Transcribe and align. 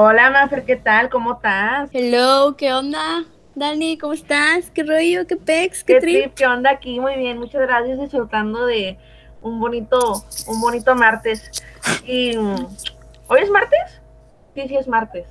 Hola, 0.00 0.30
Mafer, 0.30 0.64
¿qué 0.64 0.76
tal? 0.76 1.10
¿Cómo 1.10 1.32
estás? 1.32 1.90
Hello, 1.92 2.54
¿qué 2.56 2.72
onda? 2.72 3.24
Dani, 3.56 3.98
¿cómo 3.98 4.12
estás? 4.12 4.70
¿Qué 4.70 4.84
rollo? 4.84 5.26
¿Qué 5.26 5.34
pex? 5.34 5.82
¿Qué, 5.82 5.94
¿Qué 5.94 6.00
trip? 6.00 6.22
trip? 6.22 6.34
¿Qué 6.34 6.46
onda 6.46 6.70
aquí? 6.70 7.00
Muy 7.00 7.16
bien, 7.16 7.36
muchas 7.36 7.62
gracias. 7.62 7.98
Disfrutando 7.98 8.64
de 8.64 8.96
un 9.42 9.58
bonito, 9.58 10.22
un 10.46 10.60
bonito 10.60 10.94
martes. 10.94 11.50
Y 12.04 12.36
mm, 12.36 12.68
¿hoy 13.26 13.40
es 13.42 13.50
martes? 13.50 14.00
Sí, 14.54 14.68
sí 14.68 14.76
es 14.76 14.86
martes. 14.86 15.26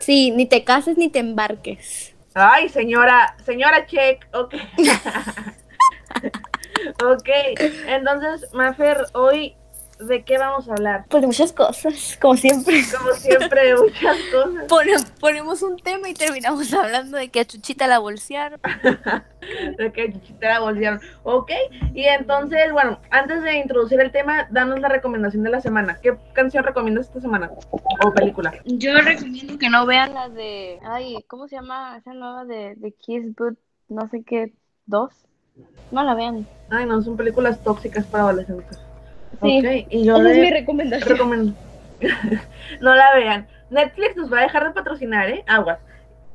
Sí, 0.00 0.32
ni 0.32 0.46
te 0.46 0.64
cases 0.64 0.98
ni 0.98 1.08
te 1.08 1.20
embarques. 1.20 2.12
Ay, 2.34 2.70
señora, 2.70 3.36
señora 3.44 3.86
Check, 3.86 4.26
ok. 4.32 4.54
ok, 7.04 7.28
entonces, 7.86 8.52
Mafer, 8.52 9.04
hoy, 9.12 9.54
¿de 10.06 10.24
qué 10.24 10.38
vamos 10.38 10.68
a 10.68 10.72
hablar? 10.72 11.04
Pues 11.08 11.20
de 11.22 11.26
muchas 11.26 11.52
cosas, 11.52 12.18
como 12.20 12.36
siempre. 12.36 12.82
Como 12.98 13.12
siempre, 13.14 13.66
de 13.66 13.76
muchas 13.76 14.16
cosas. 14.32 14.64
Pone- 14.68 14.96
ponemos 15.20 15.62
un 15.62 15.76
tema 15.78 16.08
y 16.08 16.14
terminamos 16.14 16.72
hablando 16.74 17.16
de 17.18 17.28
que 17.28 17.40
a 17.40 17.44
Chuchita 17.44 17.86
la 17.86 17.98
bolsearon. 17.98 18.60
de 19.78 19.92
que 19.92 20.12
Chuchita 20.12 20.48
la 20.48 20.60
bolsearon. 20.60 21.00
Ok, 21.22 21.50
y 21.94 22.04
entonces, 22.04 22.72
bueno, 22.72 22.98
antes 23.10 23.42
de 23.42 23.56
introducir 23.58 24.00
el 24.00 24.12
tema, 24.12 24.46
danos 24.50 24.80
la 24.80 24.88
recomendación 24.88 25.42
de 25.42 25.50
la 25.50 25.60
semana. 25.60 25.98
¿Qué 26.02 26.16
canción 26.32 26.64
recomiendas 26.64 27.06
esta 27.06 27.20
semana? 27.20 27.50
O 28.04 28.12
película. 28.14 28.52
Yo 28.64 28.94
recomiendo 29.00 29.58
que 29.58 29.68
no 29.68 29.86
vean 29.86 30.14
la 30.14 30.28
de. 30.28 30.78
Ay, 30.84 31.16
¿cómo 31.28 31.48
se 31.48 31.56
llama 31.56 31.96
esa 31.98 32.12
nueva 32.14 32.44
de, 32.44 32.74
de 32.76 32.92
Kiss 32.92 33.34
Boot? 33.36 33.58
No 33.88 34.08
sé 34.08 34.22
qué, 34.24 34.52
dos. 34.86 35.12
No 35.90 36.02
la 36.02 36.14
vean. 36.14 36.46
Ay, 36.70 36.86
no, 36.86 37.02
son 37.02 37.16
películas 37.16 37.62
tóxicas 37.62 38.06
para 38.06 38.24
adolescentes. 38.24 38.78
Sí. 39.42 39.86
Y 39.90 40.04
yo 40.04 40.16
Esa 40.16 40.30
es 40.30 40.36
de- 40.36 40.42
mi 40.42 40.50
recomendación. 40.50 41.56
no 42.80 42.94
la 42.94 43.14
vean. 43.14 43.46
Netflix 43.70 44.16
nos 44.16 44.32
va 44.32 44.40
a 44.40 44.42
dejar 44.42 44.64
de 44.64 44.70
patrocinar, 44.72 45.28
¿eh? 45.28 45.44
Aguas. 45.46 45.78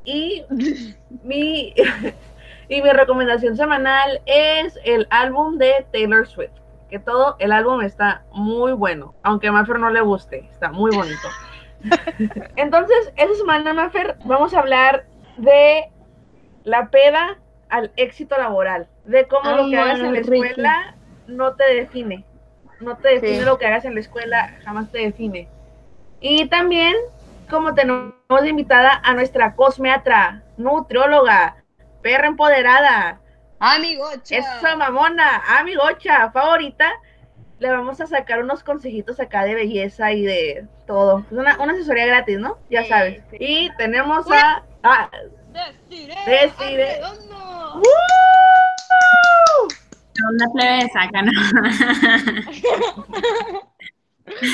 Y 0.05 0.43
mi, 1.23 1.73
y 2.69 2.81
mi 2.81 2.89
recomendación 2.89 3.55
semanal 3.55 4.21
es 4.25 4.77
el 4.83 5.07
álbum 5.09 5.57
de 5.57 5.85
Taylor 5.91 6.27
Swift. 6.27 6.51
Que 6.89 6.99
todo 6.99 7.35
el 7.39 7.51
álbum 7.51 7.81
está 7.81 8.23
muy 8.31 8.71
bueno. 8.71 9.13
Aunque 9.23 9.47
a 9.47 9.51
Maffer 9.51 9.77
no 9.77 9.89
le 9.89 9.99
guste, 10.01 10.47
está 10.51 10.71
muy 10.71 10.95
bonito. 10.95 11.27
Entonces, 12.55 13.11
esta 13.17 13.35
semana, 13.35 13.73
Maffer, 13.73 14.15
vamos 14.23 14.53
a 14.53 14.59
hablar 14.59 15.05
de 15.35 15.89
la 16.63 16.89
peda 16.89 17.39
al 17.69 17.91
éxito 17.97 18.37
laboral. 18.37 18.87
De 19.03 19.27
cómo 19.27 19.51
lo 19.51 19.69
que 19.69 19.77
hagas 19.77 19.99
en 19.99 20.13
la 20.13 20.19
escuela 20.19 20.95
no 21.27 21.55
te 21.55 21.73
define. 21.75 22.23
No 22.79 22.97
te 22.97 23.09
define 23.09 23.39
Sí. 23.39 23.45
lo 23.45 23.57
que 23.57 23.65
hagas 23.67 23.85
en 23.85 23.93
la 23.95 23.99
escuela, 24.01 24.55
jamás 24.63 24.91
te 24.91 24.99
define. 24.99 25.47
Y 26.19 26.47
también, 26.47 26.95
como 27.49 27.73
tenemos 27.73 28.13
de 28.41 28.49
invitada 28.49 29.01
a 29.03 29.13
nuestra 29.13 29.55
cosmeatra, 29.55 30.43
nutrióloga, 30.57 31.57
perra 32.01 32.27
empoderada, 32.27 33.19
Amigocha. 33.59 34.37
esa 34.37 34.75
mamona, 34.75 35.41
amigocha, 35.59 36.29
favorita, 36.31 36.91
le 37.59 37.71
vamos 37.71 37.99
a 38.01 38.05
sacar 38.07 38.43
unos 38.43 38.63
consejitos 38.63 39.19
acá 39.19 39.43
de 39.43 39.55
belleza 39.55 40.11
y 40.11 40.23
de 40.23 40.67
todo. 40.85 41.19
Es 41.31 41.31
Una, 41.31 41.57
una 41.59 41.73
asesoría 41.73 42.05
gratis, 42.05 42.37
¿no? 42.39 42.57
Ya 42.69 42.83
Sí, 42.83 42.89
sabes. 42.89 43.23
sí. 43.31 43.37
Y 43.39 43.69
tenemos 43.77 44.27
a... 44.31 44.63
a. 44.83 45.09
Desiree. 46.27 47.01
¿Qué 50.17 50.23
onda, 50.27 50.45
plebe? 50.53 50.89
Sacan. 50.93 51.29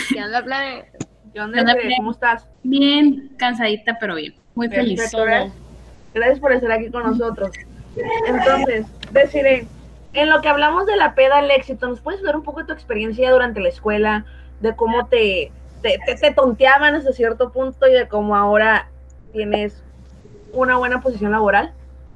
¿Qué 0.10 0.24
onda, 0.24 0.44
plebe? 0.44 0.92
¿Qué 1.34 1.40
onda, 1.42 1.56
¿Qué 1.66 1.72
onda? 1.72 1.96
¿Cómo 1.98 2.12
estás? 2.12 2.48
Bien, 2.64 3.32
cansadita, 3.38 3.98
pero 4.00 4.16
bien. 4.16 4.36
Muy 4.56 4.68
feliz. 4.70 5.00
Gracias. 6.14 6.40
Por 6.40 6.52
estar 6.52 6.72
aquí 6.72 6.90
con 6.92 7.04
nosotros. 7.04 7.52
Entonces, 8.28 8.86
deciré, 9.12 9.66
en 10.14 10.30
lo 10.30 10.42
que 10.42 10.50
hablamos 10.50 10.86
de 10.86 10.96
la 10.96 11.16
peda 11.16 11.38
al 11.40 11.50
éxito, 11.50 11.88
¿nos 11.88 12.02
puedes 12.02 12.22
dar 12.24 12.36
un 12.36 12.44
poco 12.44 12.60
de 12.60 12.66
tu 12.68 12.74
experiencia 12.74 13.32
durante 13.32 13.60
la 13.62 13.70
escuela? 13.70 14.26
De 14.60 14.76
cómo 14.76 15.08
te, 15.08 15.52
te, 15.82 15.98
te- 16.06 16.16
te 16.16 16.32
tonteaban 16.34 16.96
hasta 16.96 17.14
cierto 17.14 17.52
punto 17.52 17.88
y 17.88 17.94
de 17.94 18.08
cómo 18.08 18.36
ahora 18.36 18.90
tienes 19.32 19.82
una 20.52 20.78
buena 20.78 21.02
posición 21.02 21.32
laboral. 21.32 21.72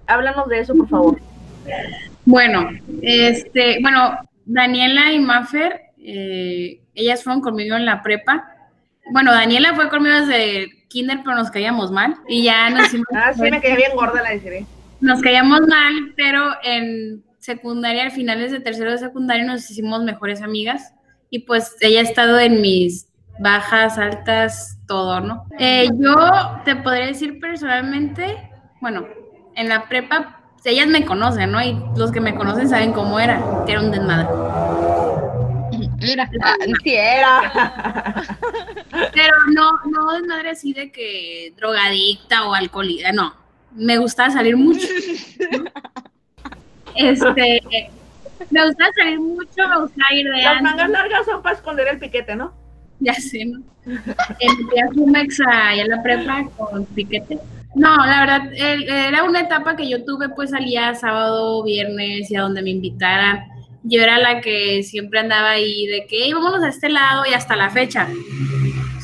Háblanos 0.05 0.47
de 0.47 0.59
eso, 0.59 0.75
por 0.75 0.89
favor. 0.89 1.17
Bueno, 2.27 2.69
este, 3.01 3.79
bueno, 3.81 4.17
Daniela 4.45 5.13
y 5.13 5.19
Maffer, 5.19 5.79
eh, 5.97 6.81
ellas 6.93 7.23
fueron 7.23 7.41
conmigo 7.41 7.77
en 7.77 7.85
la 7.85 8.03
prepa. 8.03 8.45
Bueno, 9.13 9.31
Daniela 9.31 9.73
fue 9.75 9.87
conmigo 9.87 10.13
desde 10.25 10.67
kinder, 10.89 11.19
pero 11.23 11.37
nos 11.37 11.49
caíamos 11.49 11.89
mal. 11.89 12.17
Y 12.27 12.43
ya 12.43 12.69
nos 12.69 12.87
hicimos, 12.87 13.07
Ah, 13.15 13.31
sí, 13.33 13.41
me 13.49 13.61
quedé 13.61 13.77
bien 13.77 13.91
gorda 13.95 14.21
la 14.21 14.31
deciré. 14.31 14.65
nos 14.99 15.21
caíamos 15.21 15.61
mal, 15.61 16.13
pero 16.17 16.49
en 16.63 17.23
secundaria, 17.39 18.03
al 18.03 18.11
finales 18.11 18.51
de 18.51 18.59
tercero 18.59 18.91
de 18.91 18.97
secundaria, 18.97 19.45
nos 19.45 19.71
hicimos 19.71 20.03
mejores 20.03 20.41
amigas. 20.41 20.93
Y 21.29 21.39
pues 21.39 21.77
ella 21.79 22.01
ha 22.01 22.03
estado 22.03 22.39
en 22.39 22.59
mis 22.59 23.07
bajas, 23.39 23.97
altas, 23.97 24.77
todo, 24.85 25.21
¿no? 25.21 25.45
Eh, 25.59 25.87
yo 25.97 26.61
te 26.65 26.75
podría 26.75 27.05
decir 27.05 27.39
personalmente, 27.39 28.49
bueno, 28.81 29.07
en 29.55 29.69
la 29.69 29.87
prepa, 29.87 30.36
ellas 30.71 30.87
me 30.87 31.05
conocen, 31.05 31.51
¿no? 31.51 31.61
Y 31.63 31.77
los 31.95 32.11
que 32.11 32.19
me 32.19 32.35
conocen 32.35 32.69
saben 32.69 32.93
cómo 32.93 33.19
era, 33.19 33.41
que 33.65 33.71
era 33.73 33.81
un 33.81 33.91
desmadre. 33.91 34.27
Era. 36.01 36.29
Sí, 36.83 36.93
era. 36.93 38.23
Pero 39.13 39.33
no, 39.53 39.71
no 39.89 40.13
desmadre 40.13 40.51
así 40.51 40.73
de 40.73 40.91
que 40.91 41.53
drogadicta 41.57 42.47
o 42.47 42.53
alcohólica, 42.53 43.11
no. 43.11 43.33
Me 43.71 43.97
gustaba 43.97 44.29
salir 44.29 44.57
mucho. 44.57 44.87
Este, 46.95 47.61
me 48.49 48.65
gustaba 48.65 48.91
salir 48.93 49.19
mucho, 49.19 49.69
me 49.69 49.81
gustaba 49.81 50.13
ir 50.13 50.25
de 50.25 50.41
Las 50.41 50.61
mangas 50.61 50.89
largas 50.89 51.25
son 51.25 51.41
para 51.41 51.55
esconder 51.55 51.87
el 51.87 51.99
piquete, 51.99 52.35
¿no? 52.35 52.53
Ya 52.99 53.13
sé, 53.13 53.45
¿no? 53.45 53.61
Entré 54.39 54.81
a 54.81 54.87
Jumex 54.93 55.39
allá 55.41 55.83
en 55.83 55.89
la 55.89 56.01
prepa 56.01 56.49
con 56.57 56.85
piquete. 56.85 57.39
No, 57.75 57.95
la 58.05 58.21
verdad, 58.21 58.53
era 58.53 59.23
una 59.23 59.41
etapa 59.41 59.75
que 59.75 59.87
yo 59.87 60.03
tuve, 60.03 60.29
pues 60.29 60.49
salía 60.51 60.95
sábado, 60.95 61.63
viernes 61.63 62.31
y 62.31 62.35
a 62.35 62.41
donde 62.41 62.61
me 62.61 62.71
invitaran. 62.71 63.45
Yo 63.83 64.01
era 64.01 64.17
la 64.17 64.41
que 64.41 64.81
siempre 64.83 65.19
andaba 65.19 65.51
ahí 65.51 65.85
de 65.85 66.05
que 66.07 66.23
"Ey, 66.25 66.33
vámonos 66.33 66.63
a 66.63 66.69
este 66.69 66.89
lado 66.89 67.23
y 67.29 67.33
hasta 67.33 67.55
la 67.55 67.69
fecha. 67.69 68.07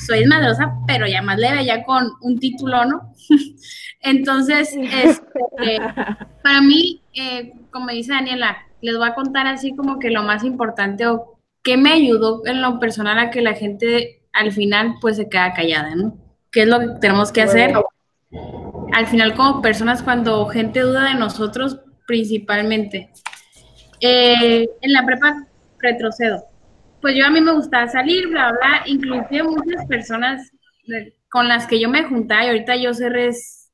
Soy 0.07 0.25
madrosa, 0.25 0.73
pero 0.87 1.07
ya 1.07 1.21
más 1.21 1.37
leve, 1.39 1.65
ya 1.65 1.83
con 1.83 2.09
un 2.21 2.39
título, 2.39 2.83
¿no? 2.85 3.13
Entonces, 4.01 4.75
este, 4.75 5.77
para 6.43 6.61
mí, 6.61 7.01
eh, 7.13 7.53
como 7.71 7.89
dice 7.89 8.11
Daniela, 8.13 8.57
les 8.81 8.97
voy 8.97 9.07
a 9.07 9.13
contar 9.15 9.47
así 9.47 9.75
como 9.75 9.99
que 9.99 10.09
lo 10.09 10.23
más 10.23 10.43
importante 10.43 11.07
o 11.07 11.39
qué 11.63 11.77
me 11.77 11.93
ayudó 11.93 12.41
en 12.45 12.61
lo 12.61 12.79
personal 12.79 13.17
a 13.19 13.29
que 13.29 13.41
la 13.41 13.53
gente 13.53 14.23
al 14.33 14.51
final 14.51 14.95
pues 14.99 15.15
se 15.17 15.29
queda 15.29 15.53
callada, 15.53 15.95
¿no? 15.95 16.17
¿Qué 16.51 16.63
es 16.63 16.67
lo 16.67 16.79
que 16.79 16.87
tenemos 16.99 17.31
que 17.31 17.43
hacer? 17.43 17.73
Al 18.93 19.07
final 19.07 19.33
como 19.35 19.61
personas 19.61 20.03
cuando 20.03 20.45
gente 20.47 20.81
duda 20.81 21.09
de 21.09 21.15
nosotros 21.15 21.79
principalmente. 22.05 23.09
Eh, 23.99 24.67
en 24.81 24.93
la 24.93 25.05
prepa 25.05 25.45
retrocedo. 25.79 26.43
Pues 27.01 27.15
yo 27.15 27.25
a 27.25 27.29
mí 27.29 27.41
me 27.41 27.53
gustaba 27.53 27.87
salir, 27.87 28.27
bla, 28.27 28.51
bla, 28.51 28.83
inclusive 28.85 29.43
muchas 29.43 29.85
personas 29.87 30.51
con 31.29 31.47
las 31.47 31.67
que 31.67 31.79
yo 31.79 31.89
me 31.89 32.03
juntaba 32.03 32.45
y 32.45 32.47
ahorita 32.47 32.75
yo 32.75 32.93
cerré 32.93 33.31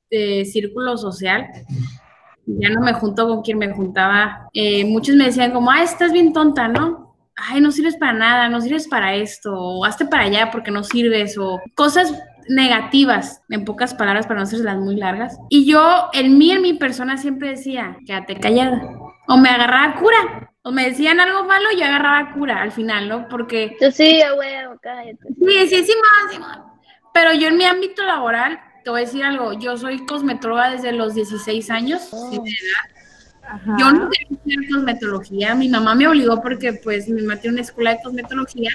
eh, 0.10 0.46
círculo 0.46 0.98
social, 0.98 1.46
ya 2.46 2.70
no 2.70 2.82
me 2.82 2.94
junto 2.94 3.28
con 3.28 3.42
quien 3.42 3.60
me 3.60 3.72
juntaba. 3.72 4.50
Eh, 4.54 4.86
muchos 4.86 5.16
me 5.16 5.26
decían 5.26 5.52
como, 5.52 5.70
ah, 5.70 5.84
estás 5.84 6.12
bien 6.12 6.34
tonta, 6.34 6.68
¿no? 6.68 7.16
Ay, 7.36 7.62
no 7.62 7.72
sirves 7.72 7.96
para 7.98 8.14
nada, 8.14 8.50
no 8.50 8.62
sirves 8.62 8.88
para 8.88 9.16
esto, 9.16 9.54
o 9.54 9.86
hazte 9.86 10.06
para 10.06 10.24
allá 10.24 10.50
porque 10.52 10.72
no 10.72 10.84
sirves, 10.84 11.38
o 11.38 11.60
cosas 11.76 12.14
negativas, 12.50 13.44
en 13.50 13.64
pocas 13.64 13.94
palabras, 13.94 14.26
para 14.26 14.40
no 14.40 14.44
hacerlas 14.44 14.78
muy 14.78 14.96
largas. 14.96 15.38
Y 15.50 15.66
yo, 15.66 16.10
en 16.14 16.38
mí, 16.38 16.52
en 16.52 16.62
mi 16.62 16.74
persona, 16.74 17.18
siempre 17.18 17.50
decía, 17.50 17.98
quédate 18.06 18.40
callada. 18.40 18.82
O 19.28 19.38
me 19.38 19.50
agarraba 19.50 19.96
cura, 20.00 20.52
o 20.64 20.72
me 20.72 20.90
decían 20.90 21.20
algo 21.20 21.46
malo 21.46 21.68
y 21.72 21.80
yo 21.80 21.86
agarraba 21.86 22.34
cura 22.34 22.62
al 22.62 22.72
final, 22.72 23.08
¿no? 23.08 23.28
Porque 23.30 23.78
Yo 23.80 23.92
sí, 23.92 24.22
a 24.22 24.34
huevo, 24.34 24.78
cállate. 24.82 25.20
Sí, 25.28 25.68
sí, 25.68 25.86
sí, 25.86 25.94
más, 26.02 26.34
sí, 26.34 26.40
más. 26.40 26.60
Pero 27.14 27.34
yo 27.34 27.48
en 27.48 27.58
mi 27.58 27.66
ámbito 27.66 28.04
laboral, 28.04 28.60
te 28.84 28.90
voy 28.90 29.02
a 29.02 29.06
decir 29.06 29.24
algo, 29.24 29.54
yo 29.54 29.78
soy 29.78 30.04
cosmetróloga 30.06 30.72
desde 30.72 30.92
los 30.92 31.14
16 31.14 31.70
años. 31.70 32.10
Oh. 32.12 32.32
sí, 32.32 32.38
de 32.38 32.50
edad. 32.50 33.00
Ajá. 33.44 33.78
Yo 33.80 33.92
no 33.92 34.10
quería 34.10 34.28
estudiar 34.32 34.60
cosmetología, 34.72 35.56
mi 35.56 35.70
mamá 35.70 35.96
me 35.96 36.08
obligó 36.08 36.42
porque 36.42 36.74
pues 36.74 37.08
mi 37.10 37.22
mamá 37.22 37.38
tiene 37.38 37.56
una 37.56 37.62
escuela 37.62 37.92
de 37.92 38.00
cosmetología 38.04 38.70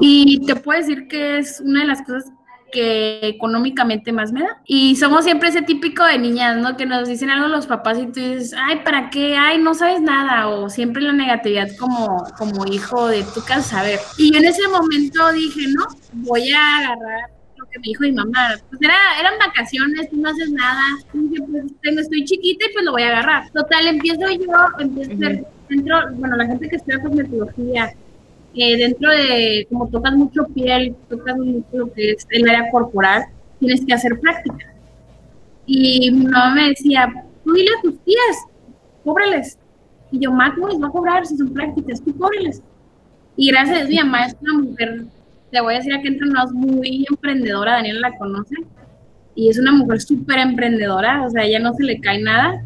y 0.00 0.44
te 0.46 0.56
puedo 0.56 0.78
decir 0.78 1.08
que 1.08 1.38
es 1.38 1.60
una 1.60 1.80
de 1.80 1.86
las 1.86 2.02
cosas 2.02 2.32
que 2.72 3.20
económicamente 3.22 4.12
más 4.12 4.32
me 4.32 4.40
da. 4.40 4.60
Y 4.64 4.96
somos 4.96 5.24
siempre 5.24 5.50
ese 5.50 5.62
típico 5.62 6.04
de 6.04 6.18
niñas, 6.18 6.56
¿no? 6.56 6.76
Que 6.76 6.86
nos 6.86 7.06
dicen 7.06 7.30
algo 7.30 7.46
los 7.46 7.66
papás 7.66 7.98
y 7.98 8.06
tú 8.06 8.18
dices, 8.18 8.54
ay, 8.58 8.80
¿para 8.84 9.10
qué? 9.10 9.36
Ay, 9.36 9.58
no 9.58 9.74
sabes 9.74 10.00
nada. 10.00 10.48
O 10.48 10.68
siempre 10.68 11.02
la 11.02 11.12
negatividad 11.12 11.68
como, 11.78 12.24
como 12.36 12.66
hijo 12.66 13.06
de 13.06 13.22
tú 13.34 13.42
a 13.52 13.60
saber. 13.60 14.00
Y 14.16 14.32
yo 14.32 14.38
en 14.38 14.46
ese 14.46 14.66
momento 14.68 15.32
dije, 15.32 15.66
no, 15.68 15.84
voy 16.12 16.50
a 16.52 16.78
agarrar 16.78 17.30
lo 17.56 17.66
que 17.66 17.78
me 17.78 17.84
dijo 17.84 18.02
mi 18.02 18.12
mamá, 18.12 18.54
pues 18.70 18.82
era, 18.82 18.94
eran 19.20 19.34
vacaciones, 19.38 20.10
tú 20.10 20.16
no 20.16 20.30
haces 20.30 20.50
nada, 20.50 20.82
y 21.12 21.18
dije, 21.18 21.42
pues 21.50 21.64
tengo, 21.80 22.00
estoy 22.00 22.24
chiquita 22.24 22.66
y 22.66 22.72
pues 22.72 22.84
lo 22.84 22.92
voy 22.92 23.02
a 23.02 23.08
agarrar. 23.08 23.50
Total, 23.52 23.86
empiezo 23.86 24.20
yo, 24.20 24.56
empiezo 24.80 25.12
a 25.12 25.14
hacer 25.14 25.44
dentro, 25.68 25.96
bueno, 26.14 26.36
la 26.36 26.46
gente 26.46 26.68
que 26.68 26.76
estudia 26.76 27.00
cosmetología, 27.00 27.94
eh, 28.54 28.76
dentro 28.76 29.10
de, 29.10 29.66
como 29.70 29.88
tocas 29.88 30.14
mucho 30.14 30.46
piel, 30.54 30.94
tocas 31.08 31.36
mucho 31.36 31.66
lo 31.72 31.92
que 31.92 32.12
es 32.12 32.26
el 32.30 32.48
área 32.48 32.70
corporal, 32.70 33.24
tienes 33.58 33.84
que 33.84 33.94
hacer 33.94 34.18
práctica. 34.20 34.72
Y 35.66 36.10
mi 36.10 36.24
mamá 36.24 36.54
me 36.54 36.68
decía, 36.68 37.10
tú 37.44 37.52
dile 37.52 37.70
a 37.78 37.82
tus 37.82 37.98
tías, 38.00 38.36
cóbrales. 39.04 39.58
Y 40.10 40.20
yo, 40.20 40.32
ma, 40.32 40.54
¿cómo 40.54 40.68
les 40.68 40.82
va 40.82 40.88
a 40.88 40.90
cobrar 40.90 41.26
si 41.26 41.36
son 41.36 41.52
prácticas? 41.54 42.02
Tú 42.02 42.16
cóbrales. 42.16 42.62
Y 43.36 43.50
gracias 43.50 43.82
a 43.82 43.88
mi 43.88 43.96
mamá 43.96 44.26
es 44.26 44.36
una 44.40 44.58
mujer, 44.58 45.04
le 45.50 45.60
voy 45.60 45.74
a 45.74 45.76
decir 45.78 45.94
aquí 45.94 46.08
entre 46.08 46.26
nosotros, 46.28 46.52
muy 46.52 47.06
emprendedora, 47.08 47.72
Daniela 47.72 48.10
la 48.10 48.18
conoce, 48.18 48.56
y 49.34 49.48
es 49.48 49.58
una 49.58 49.72
mujer 49.72 50.00
súper 50.02 50.38
emprendedora, 50.38 51.24
o 51.24 51.30
sea, 51.30 51.44
ella 51.44 51.58
no 51.58 51.72
se 51.72 51.84
le 51.84 52.00
cae 52.00 52.20
nada. 52.20 52.62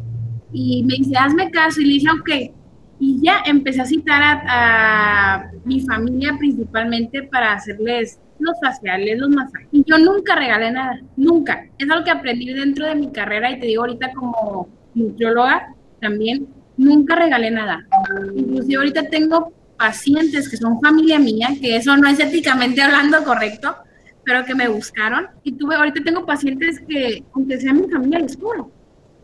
Y 0.52 0.82
me 0.84 0.94
dice, 0.94 1.16
hazme 1.16 1.50
caso, 1.50 1.80
y 1.80 1.84
le 1.84 1.92
dije, 1.94 2.08
ok. 2.10 2.55
Y 2.98 3.20
ya 3.22 3.42
empecé 3.44 3.82
a 3.82 3.86
citar 3.86 4.22
a, 4.22 5.34
a 5.34 5.50
mi 5.64 5.80
familia 5.82 6.34
principalmente 6.38 7.22
para 7.24 7.52
hacerles 7.52 8.18
los 8.38 8.56
faciales, 8.60 9.18
los 9.18 9.30
masajes. 9.30 9.68
Y 9.72 9.84
yo 9.84 9.98
nunca 9.98 10.34
regalé 10.34 10.70
nada, 10.70 11.00
nunca. 11.16 11.66
Es 11.78 11.90
algo 11.90 12.04
que 12.04 12.10
aprendí 12.10 12.52
dentro 12.52 12.86
de 12.86 12.94
mi 12.94 13.10
carrera 13.12 13.50
y 13.50 13.60
te 13.60 13.66
digo 13.66 13.82
ahorita 13.82 14.12
como 14.12 14.68
nutrióloga 14.94 15.74
también, 16.00 16.48
nunca 16.76 17.16
regalé 17.16 17.50
nada. 17.50 17.86
Inclusive 18.34 18.76
ahorita 18.76 19.08
tengo 19.08 19.52
pacientes 19.76 20.48
que 20.48 20.56
son 20.56 20.80
familia 20.80 21.18
mía, 21.18 21.48
que 21.60 21.76
eso 21.76 21.96
no 21.96 22.08
es 22.08 22.18
éticamente 22.18 22.82
hablando 22.82 23.22
correcto, 23.24 23.76
pero 24.24 24.44
que 24.44 24.54
me 24.54 24.68
buscaron. 24.68 25.28
Y 25.42 25.52
tuve, 25.52 25.76
ahorita 25.76 26.02
tengo 26.02 26.26
pacientes 26.26 26.80
que, 26.80 27.24
aunque 27.34 27.60
sea 27.60 27.72
mi 27.72 27.88
familia, 27.88 28.18
les 28.18 28.36
curo. 28.36 28.70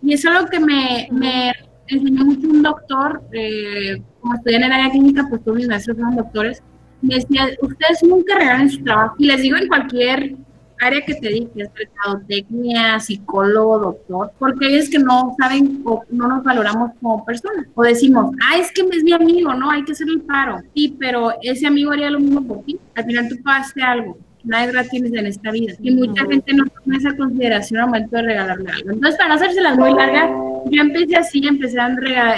Y 0.03 0.15
es 0.15 0.25
algo 0.27 0.49
que 0.49 0.61
me, 0.61 1.09
me 1.11 1.53
enseñó 1.87 2.25
mucho 2.25 2.49
un 2.49 2.63
doctor, 2.63 3.23
eh, 3.33 4.03
como 4.21 4.35
estudié 4.35 4.57
en 4.57 4.65
el 4.65 4.73
área 4.73 4.91
clínica, 4.91 5.27
pues 5.29 5.43
todos 5.45 5.57
mis 5.57 5.69
maestros 5.69 5.97
fueron 5.97 6.17
doctores, 6.17 6.63
me 7.01 7.17
decía, 7.17 7.49
ustedes 7.61 8.03
nunca 8.03 8.37
regalan 8.37 8.71
su 8.71 8.83
trabajo. 8.83 9.17
Y 9.19 9.27
les 9.27 9.43
digo 9.43 9.57
en 9.57 9.69
cualquier 9.69 10.37
área 10.81 11.01
que 11.05 11.15
te 11.15 11.29
dediques, 11.29 11.69
mercadotecnia, 11.75 13.01
psicólogo, 13.01 13.79
doctor, 13.79 14.33
porque 14.39 14.79
es 14.79 14.91
que 14.91 14.99
no 14.99 15.35
saben 15.39 15.83
o 15.85 16.03
no 16.11 16.29
nos 16.29 16.45
valoramos 16.45 16.93
como 17.01 17.25
personas. 17.25 17.67
O 17.75 17.83
decimos, 17.83 18.35
ah, 18.45 18.59
es 18.59 18.73
que 18.73 18.83
es 18.83 19.05
mi 19.05 19.13
amigo, 19.13 19.55
no, 19.55 19.71
hay 19.71 19.85
que 19.85 19.93
hacer 19.93 20.09
el 20.09 20.23
paro. 20.23 20.61
Sí, 20.75 20.97
pero 20.99 21.33
ese 21.43 21.67
amigo 21.67 21.93
haría 21.93 22.11
lo 22.11 22.21
mismo 22.21 22.47
por 22.47 22.65
ti. 22.65 22.79
Al 22.95 23.05
final 23.05 23.29
tú 23.29 23.37
pagaste 23.43 23.83
algo. 23.83 24.19
Nada 24.45 24.65
es 24.65 24.73
gratis 24.73 25.03
en 25.05 25.27
esta 25.27 25.53
vida. 25.53 25.75
Y 25.81 25.93
mucha 25.93 26.25
gente 26.27 26.53
no 26.53 26.65
toma 26.65 26.97
esa 26.97 27.17
consideración 27.17 27.81
al 27.81 27.87
momento 27.87 28.17
de 28.17 28.23
regalarle 28.23 28.71
algo. 28.71 28.91
Entonces, 28.91 29.17
para 29.17 29.29
no 29.29 29.35
hacérselas 29.37 29.79
muy 29.79 29.95
largas, 29.95 30.31
yo 30.71 30.83
empecé 30.83 31.17
así, 31.17 31.47
empecé 31.47 31.79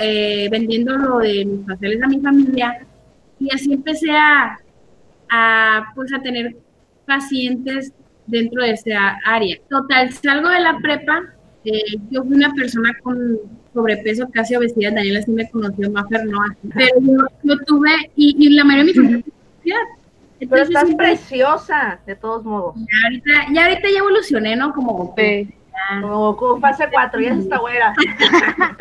eh, 0.03 0.49
vendiendo 0.51 0.97
lo 0.97 1.19
de 1.19 1.45
mis 1.45 1.67
pasteles 1.67 2.03
a 2.03 2.09
mi 2.09 2.21
familia 2.21 2.87
y 3.39 3.53
así 3.55 3.73
empecé 3.73 4.11
a, 4.11 4.59
a, 5.31 5.93
pues, 5.95 6.13
a 6.13 6.21
tener 6.21 6.57
pacientes 7.07 7.93
dentro 8.27 8.63
de 8.63 8.73
esa 8.73 9.19
área. 9.25 9.57
Total, 9.69 10.13
salgo 10.13 10.49
de 10.49 10.61
la 10.61 10.79
prepa, 10.79 11.23
eh, 11.65 11.97
yo 12.11 12.23
fui 12.23 12.37
una 12.37 12.53
persona 12.55 12.91
con 13.03 13.39
sobrepeso, 13.73 14.29
casi 14.31 14.55
obesidad, 14.55 14.93
Daniela 14.95 15.23
sí 15.23 15.33
me 15.33 15.49
conoció, 15.51 15.91
más 15.91 16.07
no, 16.11 16.39
pero 16.75 17.01
yo, 17.01 17.27
yo 17.43 17.57
tuve, 17.67 17.91
y, 18.15 18.51
la 18.51 18.65
mayoría 18.65 18.93
de 18.93 19.01
mi 19.01 19.09
familia 19.09 19.77
pero 20.49 20.63
estás 20.63 20.95
preciosa, 20.95 22.01
de 22.07 22.17
todos 22.17 22.45
modos. 22.45 22.75
Ya 22.77 23.07
ahorita, 23.07 23.55
ya 23.55 23.65
ahorita 23.65 23.89
ya 23.91 23.99
evolucioné, 23.99 24.57
¿no? 24.57 24.73
Como 24.73 25.15
Como 26.01 26.37
Como 26.37 26.61
fase 26.61 26.89
4, 26.91 27.21
ya 27.21 27.33
está 27.33 27.59
güera. 27.59 27.95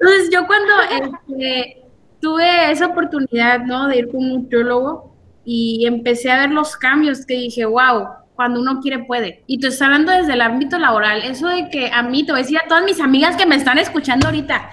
Entonces, 0.00 0.30
yo 0.32 0.46
cuando 0.46 0.72
este, 0.90 1.82
tuve 2.20 2.70
esa 2.70 2.86
oportunidad, 2.86 3.60
¿no? 3.60 3.88
De 3.88 3.98
ir 3.98 4.08
con 4.08 4.16
un 4.16 4.42
nutriólogo 4.42 5.14
y 5.44 5.86
empecé 5.86 6.30
a 6.30 6.38
ver 6.38 6.50
los 6.50 6.76
cambios 6.76 7.24
que 7.24 7.34
dije, 7.34 7.64
wow, 7.64 8.08
cuando 8.34 8.60
uno 8.60 8.80
quiere 8.80 9.04
puede. 9.04 9.42
Y 9.46 9.58
tú 9.58 9.68
estás 9.68 9.86
hablando 9.86 10.12
desde 10.12 10.34
el 10.34 10.40
ámbito 10.42 10.78
laboral, 10.78 11.22
eso 11.22 11.48
de 11.48 11.68
que 11.70 11.90
a 11.92 12.02
mí, 12.02 12.24
te 12.24 12.32
voy 12.32 12.40
a 12.40 12.42
decir 12.42 12.58
a 12.58 12.68
todas 12.68 12.84
mis 12.84 13.00
amigas 13.00 13.36
que 13.36 13.46
me 13.46 13.56
están 13.56 13.78
escuchando 13.78 14.26
ahorita, 14.26 14.70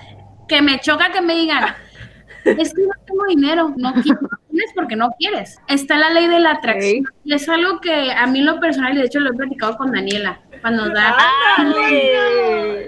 que 0.47 0.61
me 0.61 0.79
choca 0.79 1.11
que 1.11 1.21
me 1.21 1.35
digan, 1.35 1.63
es 2.45 2.73
que 2.73 2.81
no 2.81 2.93
tengo 3.05 3.23
dinero, 3.29 3.73
no 3.77 3.93
quieres 3.93 4.71
porque 4.75 4.95
no 4.95 5.09
quieres. 5.17 5.57
Está 5.67 5.97
la 5.97 6.09
ley 6.09 6.27
de 6.27 6.39
la 6.39 6.51
atracción. 6.51 7.05
Y 7.23 7.33
es 7.33 7.47
algo 7.47 7.79
que 7.79 8.11
a 8.11 8.27
mí 8.27 8.41
lo 8.41 8.59
personal, 8.59 8.93
y 8.93 8.99
de 8.99 9.05
hecho 9.05 9.19
lo 9.19 9.31
he 9.31 9.35
platicado 9.37 9.77
con 9.77 9.91
Daniela, 9.91 10.41
cuando 10.63 10.89
da, 10.89 11.15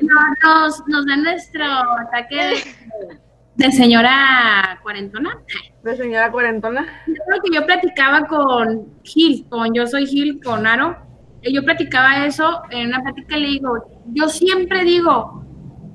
nos, 0.01 0.87
nos 0.87 1.05
da 1.05 1.17
nuestro 1.17 1.65
ataque 1.99 2.35
de 2.35 2.55
de 3.55 3.71
señora 3.71 4.79
cuarentona. 4.83 5.41
De 5.83 5.95
señora 5.95 6.31
cuarentona. 6.31 6.85
Yo 7.07 7.41
que 7.41 7.55
yo 7.55 7.65
platicaba 7.65 8.27
con 8.27 8.87
Gil, 9.03 9.45
con 9.49 9.73
Yo 9.73 9.87
Soy 9.87 10.05
Gil, 10.05 10.41
con 10.43 10.67
Aro. 10.67 10.97
Yo 11.41 11.63
platicaba 11.63 12.25
eso 12.25 12.63
en 12.71 12.87
una 12.87 13.01
plática 13.01 13.37
y 13.37 13.41
le 13.41 13.47
digo, 13.47 14.01
yo 14.07 14.29
siempre 14.29 14.83
digo, 14.83 15.45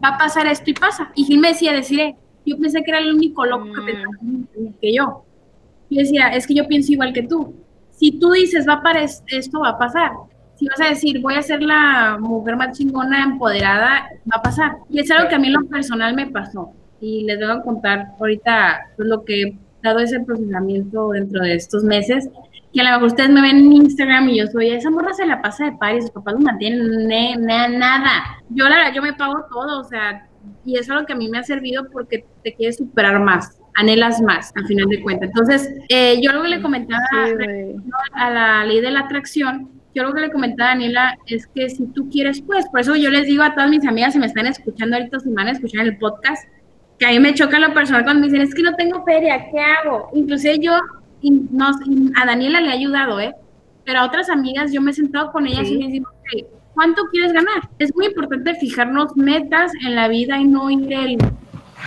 va 0.02 0.10
a 0.10 0.18
pasar 0.18 0.46
esto 0.46 0.70
y 0.70 0.74
pasa. 0.74 1.10
Y 1.14 1.24
Gil 1.24 1.40
me 1.40 1.48
decía, 1.48 1.72
deciré, 1.72 2.16
yo 2.46 2.56
pensé 2.56 2.82
que 2.82 2.90
era 2.90 3.00
el 3.00 3.12
único 3.12 3.44
loco 3.44 3.64
que 3.64 3.82
pensaba 3.82 4.14
mm. 4.22 4.44
que 4.80 4.94
yo. 4.94 5.24
Yo 5.90 5.98
decía, 6.00 6.28
es 6.28 6.46
que 6.46 6.54
yo 6.54 6.66
pienso 6.68 6.92
igual 6.92 7.12
que 7.12 7.24
tú. 7.24 7.54
Si 7.90 8.12
tú 8.18 8.30
dices, 8.30 8.66
va 8.66 8.74
a 8.74 8.82
pasar 8.82 9.08
esto, 9.26 9.60
va 9.60 9.70
a 9.70 9.78
pasar. 9.78 10.12
Si 10.60 10.66
vas 10.66 10.80
a 10.82 10.90
decir, 10.90 11.22
voy 11.22 11.36
a 11.36 11.42
ser 11.42 11.62
la 11.62 12.18
mujer 12.20 12.54
más 12.54 12.76
chingona, 12.76 13.24
empoderada, 13.24 14.10
va 14.30 14.36
a 14.36 14.42
pasar. 14.42 14.76
Y 14.90 15.00
es 15.00 15.10
algo 15.10 15.26
que 15.30 15.36
a 15.36 15.38
mí 15.38 15.46
en 15.46 15.54
lo 15.54 15.66
personal 15.66 16.14
me 16.14 16.26
pasó 16.26 16.74
y 17.00 17.24
les 17.24 17.38
voy 17.38 17.50
a 17.50 17.62
contar 17.62 18.08
ahorita 18.20 18.88
pues, 18.94 19.08
lo 19.08 19.24
que 19.24 19.42
he 19.42 19.58
dado 19.82 20.00
ese 20.00 20.20
procesamiento 20.20 21.12
dentro 21.12 21.42
de 21.42 21.54
estos 21.54 21.82
meses, 21.82 22.28
que 22.74 22.80
a 22.82 22.84
lo 22.84 22.90
mejor 22.90 23.04
ustedes 23.04 23.30
me 23.30 23.40
ven 23.40 23.56
en 23.56 23.72
Instagram 23.72 24.28
y 24.28 24.40
yo 24.40 24.48
soy, 24.48 24.68
esa 24.68 24.90
morra 24.90 25.14
se 25.14 25.24
la 25.24 25.40
pasa 25.40 25.64
de 25.64 25.72
par 25.78 25.96
y 25.96 26.02
sus 26.02 26.10
papás 26.10 26.34
no 26.34 26.40
mantienen 26.40 27.08
nada. 27.78 28.10
Yo 28.50 28.68
la 28.68 28.76
verdad, 28.76 28.92
yo 28.94 29.00
me 29.00 29.14
pago 29.14 29.46
todo, 29.50 29.80
o 29.80 29.84
sea, 29.84 30.28
y 30.66 30.74
eso 30.74 30.92
es 30.92 31.00
lo 31.00 31.06
que 31.06 31.14
a 31.14 31.16
mí 31.16 31.30
me 31.30 31.38
ha 31.38 31.42
servido 31.42 31.88
porque 31.90 32.26
te 32.44 32.52
quieres 32.52 32.76
superar 32.76 33.18
más, 33.18 33.58
anhelas 33.76 34.20
más, 34.20 34.52
al 34.56 34.66
final 34.66 34.90
de 34.90 35.02
cuentas. 35.02 35.30
Entonces, 35.30 35.72
eh, 35.88 36.20
yo 36.22 36.34
lo 36.34 36.42
que 36.42 36.48
le 36.48 36.60
comentaba 36.60 37.00
a 38.12 38.30
la 38.30 38.64
ley 38.66 38.82
de 38.82 38.90
la 38.90 39.00
atracción, 39.00 39.79
yo 39.94 40.04
lo 40.04 40.12
que 40.12 40.20
le 40.20 40.30
comentaba 40.30 40.70
a 40.70 40.74
Daniela 40.74 41.18
es 41.26 41.46
que 41.48 41.68
si 41.68 41.86
tú 41.86 42.08
quieres, 42.10 42.40
pues, 42.42 42.66
por 42.68 42.80
eso 42.80 42.94
yo 42.96 43.10
les 43.10 43.26
digo 43.26 43.42
a 43.42 43.54
todas 43.54 43.70
mis 43.70 43.86
amigas, 43.86 44.12
si 44.12 44.18
me 44.18 44.26
están 44.26 44.46
escuchando 44.46 44.96
ahorita, 44.96 45.20
si 45.20 45.28
me 45.28 45.34
van 45.34 45.48
a 45.48 45.52
escuchar 45.52 45.80
en 45.80 45.88
el 45.88 45.98
podcast, 45.98 46.48
que 46.98 47.06
a 47.06 47.10
mí 47.10 47.18
me 47.18 47.34
choca 47.34 47.58
lo 47.58 47.72
personal 47.74 48.04
cuando 48.04 48.20
me 48.20 48.26
dicen, 48.26 48.42
es 48.42 48.54
que 48.54 48.62
no 48.62 48.74
tengo 48.74 49.04
feria, 49.04 49.50
¿qué 49.50 49.60
hago? 49.60 50.10
Inclusive 50.12 50.58
yo, 50.60 50.74
a 50.74 52.26
Daniela 52.26 52.60
le 52.60 52.68
ha 52.68 52.72
ayudado, 52.72 53.18
¿eh? 53.20 53.34
Pero 53.84 54.00
a 54.00 54.06
otras 54.06 54.28
amigas 54.30 54.72
yo 54.72 54.80
me 54.80 54.90
he 54.90 54.94
sentado 54.94 55.32
con 55.32 55.46
ellas 55.46 55.68
y 55.68 55.78
les 55.78 55.92
digo, 55.92 56.08
¿cuánto 56.74 57.04
quieres 57.10 57.32
ganar? 57.32 57.68
Es 57.78 57.94
muy 57.96 58.06
importante 58.06 58.54
fijarnos 58.54 59.16
metas 59.16 59.72
en 59.84 59.96
la 59.96 60.08
vida 60.08 60.38
y 60.38 60.44
no 60.44 60.70
ir 60.70 60.92
el... 60.92 61.18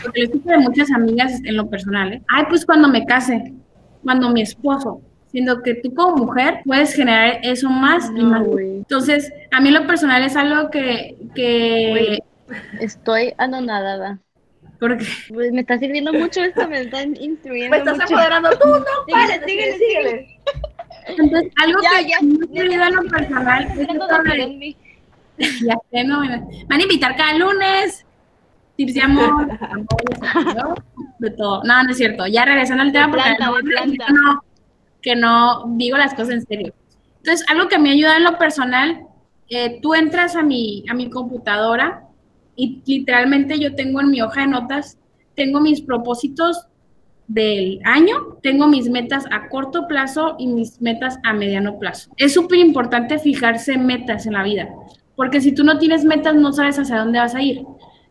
Porque 0.02 0.22
le 0.22 0.26
escucho 0.26 0.50
de 0.50 0.58
muchas 0.58 0.92
amigas 0.92 1.40
en 1.44 1.56
lo 1.56 1.70
personal, 1.70 2.14
¿eh? 2.14 2.22
Ay, 2.28 2.46
pues 2.50 2.66
cuando 2.66 2.90
me 2.90 3.06
case, 3.06 3.54
cuando 4.04 4.32
mi 4.32 4.42
esposo, 4.42 5.02
siendo 5.34 5.64
que 5.64 5.74
tú 5.74 5.94
como 5.96 6.16
mujer 6.16 6.62
puedes 6.64 6.94
generar 6.94 7.40
eso 7.42 7.68
más 7.68 8.10
y 8.16 8.22
más. 8.22 8.46
Entonces, 8.48 9.34
a 9.52 9.60
mí 9.60 9.72
lo 9.72 9.86
personal 9.88 10.24
es 10.24 10.36
algo 10.38 10.70
que... 10.70 11.18
que... 11.34 12.20
Estoy 12.80 13.34
anonadada. 13.40 14.20
Porque 14.80 15.06
pues 15.30 15.52
me 15.52 15.62
está 15.62 15.80
sirviendo 15.80 16.14
mucho 16.14 16.42
esto, 16.42 16.68
me 16.68 16.82
están 16.82 17.16
instruyendo. 17.20 17.72
Me 17.72 17.78
estás 17.78 18.00
apoderando 18.00 18.52
tú, 18.52 18.68
no, 18.68 18.86
síguele, 19.08 19.46
síguele, 19.46 19.78
síguele. 19.78 20.40
Entonces, 21.08 21.52
algo 21.64 21.80
ya, 21.82 21.90
que 21.98 22.10
ya, 22.10 22.18
me 22.22 22.62
ayuda 22.62 22.86
a 22.86 22.90
lo 22.92 23.04
personal 23.10 23.64
es 23.64 23.88
que 23.88 24.76
ya 25.66 25.76
sé, 25.90 26.04
no, 26.04 26.20
van 26.20 26.80
a 26.80 26.84
invitar 26.84 27.16
cada 27.16 27.34
lunes, 27.40 28.06
tips 28.76 28.94
de 28.94 29.02
amor, 29.02 29.48
de 31.20 31.30
todo. 31.32 31.64
No, 31.64 31.84
no 31.84 31.90
es 31.90 31.98
cierto. 31.98 32.28
Ya 32.28 32.46
regresando 32.46 32.84
al 32.84 32.92
tema, 32.92 33.10
porque 33.10 33.98
no, 34.10 34.44
que 35.04 35.16
no 35.16 35.66
digo 35.76 35.98
las 35.98 36.16
cosas 36.16 36.32
en 36.32 36.46
serio. 36.48 36.74
Entonces, 37.18 37.46
algo 37.50 37.68
que 37.68 37.78
me 37.78 37.92
ayuda 37.92 38.18
en 38.18 38.24
lo 38.24 38.38
personal, 38.40 39.06
eh, 39.50 39.80
tú 39.82 39.94
entras 39.94 40.36
a 40.36 40.42
mi, 40.42 40.84
a 40.90 40.96
mi 40.96 41.10
computadora 41.10 42.08
y 42.56 42.82
literalmente 42.86 43.60
yo 43.60 43.76
tengo 43.76 44.02
en 44.02 44.10
mi 44.10 44.22
hoja 44.22 44.42
de 44.42 44.48
notas, 44.48 44.98
tengo 45.36 45.60
mis 45.60 45.82
propósitos 45.82 46.68
del 47.28 47.80
año, 47.86 48.38
tengo 48.42 48.68
mis 48.68 48.90
metas 48.90 49.26
a 49.32 49.50
corto 49.50 49.88
plazo 49.88 50.36
y 50.38 50.48
mis 50.48 50.82
metas 50.82 51.20
a 51.24 51.34
mediano 51.34 51.80
plazo. 51.80 52.12
Es 52.18 52.34
súper 52.34 52.60
importante 52.60 53.20
fijarse 53.20 53.78
metas 53.78 54.26
en 54.26 54.34
la 54.34 54.44
vida, 54.44 54.70
porque 55.16 55.42
si 55.42 55.54
tú 55.54 55.64
no 55.64 55.78
tienes 55.80 56.04
metas 56.04 56.36
no 56.36 56.52
sabes 56.54 56.80
hacia 56.80 57.00
dónde 57.00 57.20
vas 57.20 57.36
a 57.36 57.42
ir. 57.42 57.64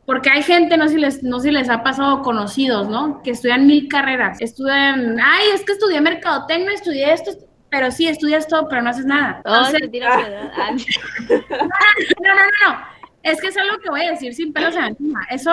Porque 0.04 0.30
hay 0.30 0.42
gente, 0.42 0.76
no 0.76 0.88
sé 0.88 0.94
si 0.94 1.00
les, 1.00 1.22
no 1.22 1.38
si 1.40 1.50
les 1.50 1.68
ha 1.70 1.82
pasado 1.82 2.22
conocidos, 2.22 2.88
¿no? 2.88 3.22
Que 3.22 3.30
estudian 3.30 3.66
mil 3.66 3.86
carreras, 3.88 4.40
estudian, 4.40 5.18
ay, 5.22 5.44
es 5.54 5.64
que 5.64 5.72
estudié 5.72 6.00
mercadotecnia, 6.00 6.72
estudié 6.72 7.12
esto, 7.12 7.30
pero 7.70 7.90
sí, 7.92 8.08
estudias 8.08 8.48
todo, 8.48 8.68
pero 8.68 8.82
no 8.82 8.90
haces 8.90 9.06
nada. 9.06 9.40
Oh, 9.44 9.54
Entonces, 9.66 9.90
te. 9.92 10.04
Ah, 10.04 10.18
no, 11.30 11.36
no, 11.36 12.34
no, 12.34 12.70
no. 12.70 12.78
Es 13.22 13.40
que 13.40 13.48
es 13.48 13.56
algo 13.56 13.78
que 13.78 13.90
voy 13.90 14.02
a 14.04 14.10
decir 14.10 14.34
sin 14.34 14.52
pelos 14.52 14.74
en 14.74 14.80
la 14.82 14.90
lengua. 14.90 15.20
Eso 15.30 15.52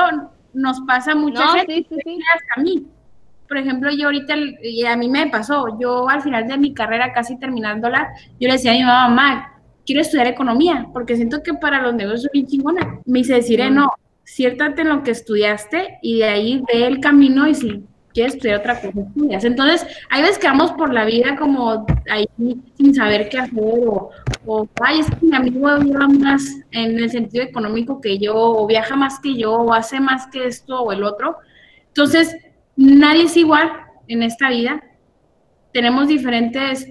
nos 0.54 0.82
pasa 0.82 1.12
a 1.12 1.16
mucha 1.16 1.46
No, 1.46 1.52
gente, 1.54 1.74
sí, 1.76 1.86
sí, 1.90 1.96
sí. 2.04 2.20
hasta 2.34 2.60
a 2.60 2.64
mí. 2.64 2.88
Por 3.48 3.58
ejemplo, 3.58 3.92
yo 3.92 4.06
ahorita, 4.06 4.36
y 4.64 4.86
a 4.86 4.96
mí 4.96 5.10
me 5.10 5.28
pasó, 5.28 5.78
yo 5.80 6.10
al 6.10 6.22
final 6.22 6.48
de 6.48 6.58
mi 6.58 6.74
carrera, 6.74 7.14
casi 7.14 7.38
terminándola, 7.40 8.10
yo 8.40 8.48
le 8.48 8.54
decía 8.54 8.72
a 8.72 8.76
mi 8.76 8.84
mamá, 8.84 9.08
mamá, 9.10 9.54
quiero 9.86 10.02
estudiar 10.02 10.28
economía, 10.28 10.88
porque 10.94 11.16
siento 11.16 11.42
que 11.44 11.54
para 11.56 11.82
los 11.82 11.94
negocios 11.96 12.24
soy 12.24 12.30
bien 12.34 12.48
chingona. 12.48 13.00
Me 13.06 13.20
dice, 13.20 13.34
deciré, 13.36 13.70
Mm. 13.70 13.76
no, 13.76 13.92
ciértate 14.34 14.82
en 14.82 14.90
lo 14.90 15.04
que 15.04 15.12
estudiaste 15.12 15.98
y 16.02 16.20
de 16.20 16.26
ahí 16.26 16.64
ve 16.72 16.86
el 16.86 17.00
camino 17.00 17.48
y 17.48 17.56
si 17.56 17.84
quieres 18.14 18.36
estudiar 18.36 18.60
otra 18.60 18.80
cosa, 18.80 19.02
estudias. 19.02 19.44
Entonces, 19.44 19.88
hay 20.10 20.22
veces 20.22 20.38
que 20.38 20.48
vamos 20.48 20.72
por 20.74 20.94
la 20.94 21.06
vida 21.06 21.36
como 21.36 21.86
ahí 22.10 22.28
sin 22.78 22.94
saber 22.94 23.30
qué 23.30 23.40
hacer 23.40 23.60
o, 23.60 24.12
o 24.46 24.68
ay, 24.82 25.00
es 25.00 25.08
que 25.10 25.26
mi 25.26 25.36
amigo 25.36 25.78
lleva 25.78 26.08
más 26.08 26.44
en 26.72 27.00
el 27.00 27.10
sentido 27.10 27.44
económico 27.44 28.02
que 28.02 28.20
yo, 28.20 28.36
o 28.36 28.68
viaja 28.68 28.96
más 28.96 29.20
que 29.20 29.36
yo, 29.36 29.54
o 29.54 29.74
hace 29.74 30.00
más 30.00 30.28
que 30.28 30.46
esto 30.46 30.80
o 30.80 30.92
el 30.92 31.04
otro. 31.04 31.38
Entonces, 31.88 32.36
nadie 32.76 33.24
es 33.24 33.36
igual 33.36 33.72
en 34.08 34.22
esta 34.22 34.50
vida. 34.50 34.84
Tenemos 35.74 36.08
diferentes, 36.08 36.88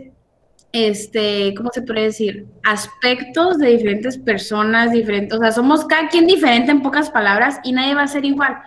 este, 0.72 1.54
¿cómo 1.56 1.70
se 1.72 1.82
puede 1.82 2.02
decir? 2.02 2.46
Aspectos 2.64 3.58
de 3.58 3.68
diferentes 3.68 4.18
personas, 4.18 4.92
diferentes, 4.92 5.38
o 5.38 5.40
sea, 5.40 5.52
somos 5.52 5.84
cada 5.86 6.08
quien 6.08 6.26
diferente 6.26 6.70
en 6.70 6.82
pocas 6.82 7.10
palabras 7.10 7.60
y 7.64 7.72
nadie 7.72 7.94
va 7.94 8.02
a 8.02 8.08
ser 8.08 8.24
igual. 8.24 8.58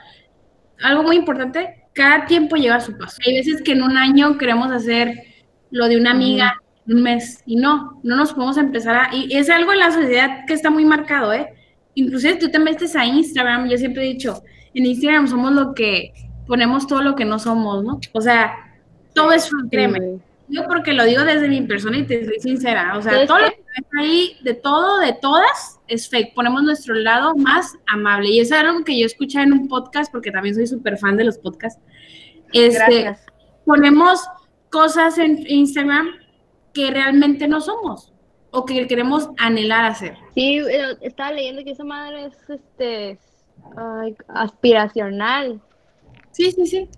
Algo 0.81 1.03
muy 1.03 1.15
importante, 1.15 1.85
cada 1.93 2.25
tiempo 2.25 2.55
lleva 2.55 2.79
su 2.79 2.97
paso. 2.97 3.17
Hay 3.25 3.35
veces 3.35 3.61
que 3.61 3.73
en 3.73 3.83
un 3.83 3.97
año 3.97 4.37
queremos 4.37 4.71
hacer 4.71 5.13
lo 5.69 5.87
de 5.87 5.97
una 5.97 6.11
amiga 6.11 6.55
un 6.87 7.03
mes 7.03 7.41
y 7.45 7.55
no, 7.55 7.99
no 8.03 8.15
nos 8.15 8.33
podemos 8.33 8.57
empezar 8.57 8.95
a... 8.95 9.15
Y 9.15 9.35
es 9.35 9.49
algo 9.49 9.71
en 9.71 9.79
la 9.79 9.91
sociedad 9.91 10.45
que 10.47 10.53
está 10.53 10.69
muy 10.69 10.85
marcado, 10.85 11.33
¿eh? 11.33 11.53
Inclusive 11.93 12.35
tú 12.35 12.49
te 12.49 12.59
metes 12.59 12.95
a 12.95 13.05
Instagram, 13.05 13.67
yo 13.69 13.77
siempre 13.77 14.03
he 14.03 14.13
dicho, 14.13 14.43
en 14.73 14.85
Instagram 14.85 15.27
somos 15.27 15.51
lo 15.53 15.73
que 15.73 16.13
ponemos 16.47 16.87
todo 16.87 17.01
lo 17.01 17.15
que 17.15 17.25
no 17.25 17.37
somos, 17.37 17.83
¿no? 17.83 17.99
O 18.13 18.21
sea, 18.21 18.53
todo 19.13 19.31
es 19.33 19.49
créeme. 19.69 19.99
güey. 19.99 20.30
Porque 20.67 20.93
lo 20.93 21.05
digo 21.05 21.23
desde 21.23 21.47
mi 21.47 21.61
persona 21.61 21.97
y 21.97 22.03
te 22.03 22.25
soy 22.25 22.39
sincera, 22.39 22.97
o 22.97 23.01
sea, 23.01 23.13
¿Sabes 23.13 23.27
todo 23.27 23.39
lo 23.39 23.49
que 23.49 23.57
ves 23.57 23.87
ahí, 23.97 24.37
de 24.41 24.53
todo, 24.53 24.99
de 24.99 25.13
todas, 25.13 25.79
es 25.87 26.09
fake. 26.09 26.33
Ponemos 26.33 26.63
nuestro 26.63 26.95
lado 26.95 27.35
más 27.35 27.77
amable. 27.87 28.29
Y 28.29 28.39
eso 28.39 28.55
es 28.55 28.61
algo 28.61 28.83
que 28.83 28.99
yo 28.99 29.05
escuché 29.05 29.41
en 29.41 29.53
un 29.53 29.67
podcast, 29.67 30.11
porque 30.11 30.31
también 30.31 30.55
soy 30.55 30.67
súper 30.67 30.97
fan 30.97 31.17
de 31.17 31.25
los 31.25 31.37
podcasts. 31.37 31.81
Este, 32.53 33.03
Gracias. 33.03 33.25
ponemos 33.65 34.19
cosas 34.69 35.17
en 35.17 35.45
Instagram 35.47 36.09
que 36.73 36.91
realmente 36.91 37.47
no 37.47 37.61
somos 37.61 38.11
o 38.51 38.65
que 38.65 38.87
queremos 38.87 39.29
anhelar 39.37 39.85
hacer. 39.85 40.17
Sí, 40.35 40.57
eh, 40.57 40.97
estaba 41.01 41.31
leyendo 41.31 41.63
que 41.63 41.71
esa 41.71 41.83
madre 41.83 42.25
es 42.25 42.49
este 42.49 43.19
aspiracional. 44.27 45.61
Sí, 46.31 46.51
sí, 46.51 46.65
sí. 46.65 46.89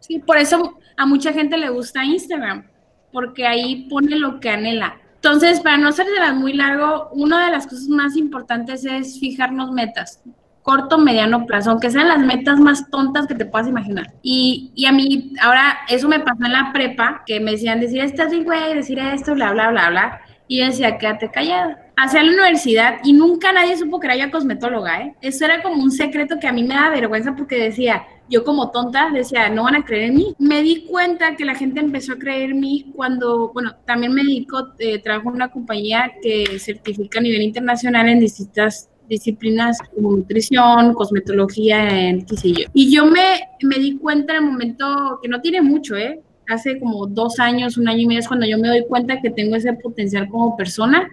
Sí, 0.00 0.18
por 0.18 0.38
eso 0.38 0.78
a 0.96 1.06
mucha 1.06 1.32
gente 1.32 1.56
le 1.56 1.68
gusta 1.68 2.04
Instagram, 2.04 2.68
porque 3.12 3.46
ahí 3.46 3.86
pone 3.88 4.16
lo 4.16 4.40
que 4.40 4.50
anhela. 4.50 4.96
Entonces, 5.16 5.60
para 5.60 5.76
no 5.76 5.92
ser 5.92 6.06
de 6.06 6.18
las 6.18 6.34
muy 6.34 6.54
largo, 6.54 7.10
una 7.12 7.44
de 7.44 7.52
las 7.52 7.66
cosas 7.66 7.88
más 7.88 8.16
importantes 8.16 8.86
es 8.86 9.20
fijarnos 9.20 9.70
metas, 9.70 10.22
corto, 10.62 10.96
mediano 10.96 11.44
plazo, 11.44 11.72
aunque 11.72 11.90
sean 11.90 12.08
las 12.08 12.20
metas 12.20 12.58
más 12.58 12.88
tontas 12.90 13.26
que 13.26 13.34
te 13.34 13.44
puedas 13.44 13.68
imaginar. 13.68 14.06
Y, 14.22 14.72
y 14.74 14.86
a 14.86 14.92
mí, 14.92 15.34
ahora, 15.42 15.78
eso 15.88 16.08
me 16.08 16.20
pasó 16.20 16.44
en 16.46 16.52
la 16.52 16.72
prepa, 16.72 17.22
que 17.26 17.38
me 17.38 17.50
decían 17.50 17.80
decir 17.80 18.00
esto 18.00 18.22
así, 18.22 18.42
güey, 18.44 18.74
decir 18.74 18.98
esto, 18.98 19.34
bla, 19.34 19.52
bla, 19.52 19.70
bla, 19.70 19.90
bla. 19.90 20.20
Y 20.50 20.58
yo 20.58 20.66
decía, 20.66 20.98
quédate 20.98 21.30
callada. 21.30 21.78
Hacia 21.96 22.24
la 22.24 22.32
universidad 22.32 22.98
y 23.04 23.12
nunca 23.12 23.52
nadie 23.52 23.76
supo 23.76 24.00
que 24.00 24.08
era 24.08 24.16
yo 24.16 24.32
cosmetóloga, 24.32 25.00
¿eh? 25.00 25.14
Eso 25.20 25.44
era 25.44 25.62
como 25.62 25.80
un 25.80 25.92
secreto 25.92 26.40
que 26.40 26.48
a 26.48 26.52
mí 26.52 26.64
me 26.64 26.74
da 26.74 26.90
vergüenza 26.90 27.36
porque 27.36 27.56
decía, 27.56 28.02
yo 28.28 28.42
como 28.42 28.72
tonta 28.72 29.10
decía, 29.12 29.48
no 29.48 29.62
van 29.62 29.76
a 29.76 29.84
creer 29.84 30.10
en 30.10 30.16
mí. 30.16 30.34
Me 30.40 30.60
di 30.62 30.86
cuenta 30.86 31.36
que 31.36 31.44
la 31.44 31.54
gente 31.54 31.78
empezó 31.78 32.14
a 32.14 32.18
creer 32.18 32.50
en 32.50 32.58
mí 32.58 32.90
cuando, 32.96 33.52
bueno, 33.52 33.76
también 33.84 34.12
me 34.12 34.24
dedico, 34.24 34.72
eh, 34.80 34.98
trabajo 34.98 35.28
en 35.28 35.36
una 35.36 35.52
compañía 35.52 36.14
que 36.20 36.58
certifica 36.58 37.20
a 37.20 37.22
nivel 37.22 37.42
internacional 37.42 38.08
en 38.08 38.18
distintas 38.18 38.90
disciplinas 39.08 39.78
como 39.94 40.10
nutrición, 40.16 40.94
cosmetología, 40.94 42.08
en 42.08 42.26
qué 42.26 42.36
sé 42.36 42.48
yo. 42.50 42.64
Y 42.74 42.92
yo 42.92 43.06
me, 43.06 43.40
me 43.62 43.76
di 43.76 43.98
cuenta 43.98 44.36
en 44.36 44.44
el 44.44 44.50
momento 44.50 45.20
que 45.22 45.28
no 45.28 45.40
tiene 45.40 45.62
mucho, 45.62 45.94
¿eh? 45.94 46.20
Hace 46.50 46.80
como 46.80 47.06
dos 47.06 47.38
años, 47.38 47.78
un 47.78 47.88
año 47.88 48.00
y 48.00 48.06
medio 48.06 48.20
es 48.20 48.28
cuando 48.28 48.44
yo 48.44 48.58
me 48.58 48.66
doy 48.66 48.84
cuenta 48.88 49.20
que 49.20 49.30
tengo 49.30 49.54
ese 49.54 49.72
potencial 49.72 50.28
como 50.28 50.56
persona 50.56 51.08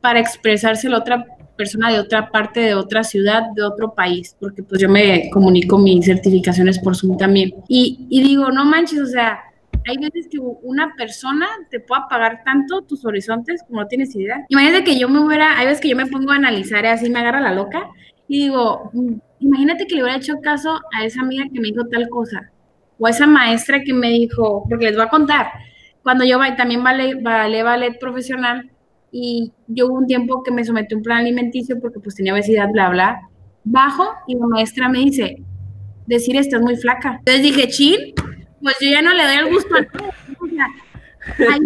para 0.00 0.18
expresárselo 0.18 0.96
a 0.96 0.98
otra 1.00 1.24
persona 1.56 1.92
de 1.92 2.00
otra 2.00 2.30
parte, 2.30 2.60
de 2.60 2.74
otra 2.74 3.04
ciudad, 3.04 3.42
de 3.54 3.62
otro 3.62 3.94
país, 3.94 4.34
porque 4.40 4.64
pues 4.64 4.80
yo 4.80 4.88
me 4.88 5.30
comunico 5.30 5.78
mis 5.78 6.06
certificaciones 6.06 6.78
por 6.80 6.96
Zoom 6.96 7.18
también. 7.18 7.54
Y, 7.68 8.06
y 8.10 8.22
digo, 8.22 8.50
no 8.50 8.64
manches, 8.64 8.98
o 8.98 9.06
sea, 9.06 9.38
hay 9.86 9.98
veces 9.98 10.26
que 10.28 10.38
una 10.40 10.94
persona 10.96 11.46
te 11.70 11.78
puede 11.78 12.02
apagar 12.02 12.42
tanto 12.44 12.82
tus 12.82 13.04
horizontes 13.04 13.62
como 13.68 13.82
no 13.82 13.86
tienes 13.86 14.14
idea. 14.16 14.44
Imagínate 14.48 14.84
que 14.84 14.98
yo 14.98 15.08
me 15.08 15.20
hubiera, 15.20 15.56
hay 15.56 15.66
veces 15.66 15.80
que 15.80 15.90
yo 15.90 15.96
me 15.96 16.06
pongo 16.06 16.32
a 16.32 16.36
analizar 16.36 16.84
y 16.84 16.88
así 16.88 17.10
me 17.10 17.20
agarra 17.20 17.40
la 17.40 17.54
loca 17.54 17.90
y 18.26 18.44
digo, 18.44 18.90
mm, 18.92 19.14
imagínate 19.40 19.86
que 19.86 19.94
le 19.94 20.02
hubiera 20.02 20.18
hecho 20.18 20.40
caso 20.42 20.80
a 20.92 21.04
esa 21.04 21.20
amiga 21.20 21.44
que 21.52 21.60
me 21.60 21.68
dijo 21.68 21.86
tal 21.86 22.08
cosa 22.08 22.50
o 23.00 23.08
esa 23.08 23.26
maestra 23.26 23.82
que 23.82 23.94
me 23.94 24.10
dijo, 24.10 24.64
porque 24.68 24.86
les 24.86 24.94
voy 24.94 25.06
a 25.06 25.08
contar, 25.08 25.50
cuando 26.02 26.24
yo 26.24 26.38
también 26.56 26.84
ballet, 26.84 27.20
ballet, 27.20 27.64
ballet 27.64 27.98
profesional 27.98 28.70
y 29.10 29.52
yo 29.66 29.86
hubo 29.86 29.94
un 29.94 30.06
tiempo 30.06 30.42
que 30.42 30.52
me 30.52 30.64
sometí 30.64 30.94
a 30.94 30.98
un 30.98 31.02
plan 31.02 31.18
alimenticio 31.18 31.80
porque 31.80 31.98
pues 31.98 32.14
tenía 32.14 32.34
obesidad, 32.34 32.68
bla, 32.70 32.90
bla, 32.90 33.20
bajo 33.64 34.04
y 34.28 34.36
la 34.36 34.46
maestra 34.46 34.88
me 34.88 35.00
dice, 35.00 35.42
decir 36.06 36.36
estás 36.36 36.60
muy 36.60 36.76
flaca. 36.76 37.16
Entonces 37.18 37.42
dije, 37.42 37.68
chin, 37.68 38.14
pues 38.62 38.76
yo 38.80 38.90
ya 38.90 39.02
no 39.02 39.14
le 39.14 39.24
doy 39.24 39.36
el 39.36 39.52
gusto 39.52 39.74
a 39.74 39.84
todo. 39.84 40.08
O 40.40 40.46
sea, 40.48 40.66
ay, 41.52 41.60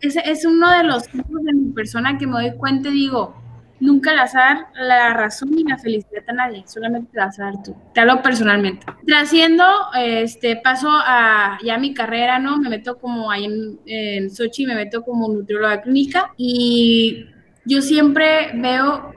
Sí, 0.00 0.08
ese 0.08 0.22
es 0.26 0.44
uno 0.44 0.70
de 0.70 0.84
los 0.84 1.08
tipos 1.08 1.42
de 1.42 1.52
mi 1.52 1.72
persona 1.72 2.18
que 2.18 2.26
me 2.26 2.32
doy 2.32 2.56
cuenta 2.56 2.88
y 2.88 2.92
digo, 2.92 3.34
nunca 3.80 4.12
le 4.12 4.18
vas 4.18 4.34
a 4.34 4.38
dar 4.38 4.66
la 4.74 5.14
razón 5.14 5.50
ni 5.50 5.64
la 5.64 5.78
felicidad 5.78 6.24
a 6.26 6.32
nadie, 6.32 6.64
solamente 6.66 7.12
te 7.12 7.18
vas 7.18 7.38
a 7.38 7.44
dar 7.44 7.62
tú. 7.62 7.76
Te 7.94 8.00
hablo 8.00 8.22
personalmente. 8.22 8.86
Trasciendo, 9.06 9.64
este, 9.96 10.56
paso 10.56 10.88
a 10.90 11.58
ya 11.64 11.78
mi 11.78 11.94
carrera, 11.94 12.38
¿no? 12.38 12.58
Me 12.58 12.68
meto 12.68 12.98
como 12.98 13.30
ahí 13.30 13.44
en, 13.44 13.78
en 13.86 14.30
Sochi, 14.30 14.66
me 14.66 14.74
meto 14.74 15.02
como 15.02 15.28
nutrióloga 15.28 15.82
clínica 15.82 16.32
y 16.36 17.26
yo 17.64 17.82
siempre 17.82 18.50
veo 18.54 19.14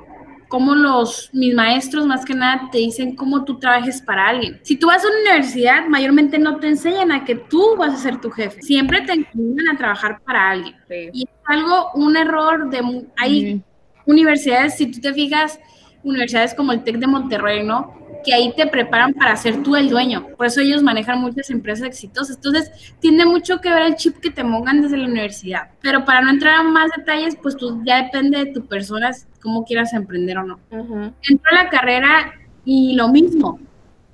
cómo 0.51 0.75
los, 0.75 1.29
mis 1.31 1.55
maestros 1.55 2.05
más 2.05 2.25
que 2.25 2.35
nada 2.35 2.69
te 2.73 2.79
dicen 2.79 3.15
cómo 3.15 3.45
tú 3.45 3.57
trabajes 3.57 4.01
para 4.01 4.27
alguien. 4.27 4.59
Si 4.63 4.75
tú 4.75 4.87
vas 4.87 5.03
a 5.03 5.07
una 5.07 5.21
universidad, 5.21 5.87
mayormente 5.87 6.37
no 6.37 6.57
te 6.57 6.67
enseñan 6.67 7.13
a 7.13 7.23
que 7.23 7.35
tú 7.35 7.77
vas 7.77 7.93
a 7.93 7.97
ser 7.97 8.19
tu 8.19 8.29
jefe. 8.29 8.61
Siempre 8.61 8.99
te 9.01 9.13
enseñan 9.13 9.69
a 9.73 9.77
trabajar 9.77 10.21
para 10.25 10.49
alguien. 10.49 10.75
Sí. 10.89 11.09
Y 11.13 11.23
es 11.23 11.29
algo, 11.45 11.91
un 11.95 12.17
error 12.17 12.69
de... 12.69 13.07
Hay. 13.15 13.63
Universidades, 14.05 14.77
si 14.77 14.87
tú 14.87 14.99
te 14.99 15.13
fijas, 15.13 15.59
universidades 16.03 16.53
como 16.53 16.71
el 16.71 16.83
TEC 16.83 16.97
de 16.97 17.07
Monterrey, 17.07 17.63
¿no? 17.63 17.93
Que 18.23 18.33
ahí 18.33 18.53
te 18.55 18.67
preparan 18.67 19.13
para 19.13 19.35
ser 19.35 19.63
tú 19.63 19.75
el 19.75 19.89
dueño. 19.89 20.27
Por 20.37 20.45
eso 20.45 20.61
ellos 20.61 20.83
manejan 20.83 21.19
muchas 21.19 21.49
empresas 21.49 21.87
exitosas. 21.87 22.35
Entonces, 22.35 22.93
tiene 22.99 23.25
mucho 23.25 23.59
que 23.61 23.69
ver 23.69 23.83
el 23.83 23.95
chip 23.95 24.17
que 24.17 24.29
te 24.29 24.43
pongan 24.43 24.81
desde 24.81 24.97
la 24.97 25.07
universidad. 25.07 25.69
Pero 25.81 26.05
para 26.05 26.21
no 26.21 26.29
entrar 26.29 26.55
a 26.55 26.63
más 26.63 26.91
detalles, 26.95 27.35
pues 27.35 27.57
tú 27.57 27.81
ya 27.83 28.03
depende 28.03 28.45
de 28.45 28.51
tu 28.51 28.65
persona 28.65 29.11
cómo 29.41 29.65
quieras 29.65 29.93
emprender 29.93 30.37
o 30.37 30.43
no. 30.43 30.59
Ujú. 30.71 31.13
Entró 31.23 31.51
a 31.51 31.63
la 31.63 31.69
carrera 31.69 32.33
y 32.63 32.93
lo 32.93 33.07
mismo. 33.07 33.59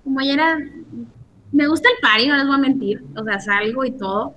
Como 0.04 0.22
ya 0.22 0.34
era, 0.34 0.58
me 1.52 1.68
gusta 1.68 1.90
el 1.90 2.02
party, 2.02 2.28
no 2.28 2.38
les 2.38 2.48
voy 2.48 2.56
a 2.56 2.60
mentir. 2.60 3.04
O 3.16 3.24
sea, 3.24 3.40
salgo 3.40 3.84
y 3.84 3.92
todo. 3.92 4.36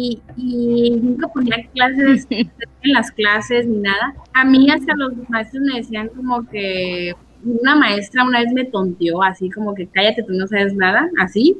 Y, 0.00 0.20
y 0.36 0.90
nunca 0.90 1.26
ponía 1.26 1.56
clases 1.74 2.26
en 2.30 2.48
las 2.92 3.10
clases 3.10 3.66
ni 3.66 3.78
nada. 3.78 4.14
A 4.32 4.44
mí 4.44 4.70
hasta 4.70 4.94
los 4.94 5.12
maestros 5.28 5.64
me 5.64 5.78
decían 5.78 6.08
como 6.08 6.48
que 6.48 7.14
una 7.44 7.74
maestra 7.74 8.24
una 8.24 8.40
vez 8.40 8.52
me 8.52 8.64
tonteó 8.64 9.22
así 9.22 9.50
como 9.50 9.74
que 9.74 9.88
cállate, 9.88 10.22
tú 10.22 10.34
no 10.34 10.46
sabes 10.46 10.74
nada, 10.74 11.08
así. 11.20 11.56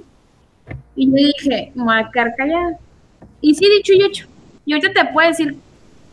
Y 0.94 1.06
yo 1.06 1.14
dije, 1.14 1.72
me 1.74 1.82
voy 1.82 1.96
a 1.96 2.10
quedar 2.12 2.34
callada. 2.36 2.78
Y 3.40 3.54
sí, 3.54 3.66
dicho 3.68 3.92
y 3.92 4.04
hecho. 4.04 4.26
Y 4.64 4.72
ahorita 4.72 4.92
te 4.92 5.12
puedo 5.12 5.28
decir, 5.28 5.56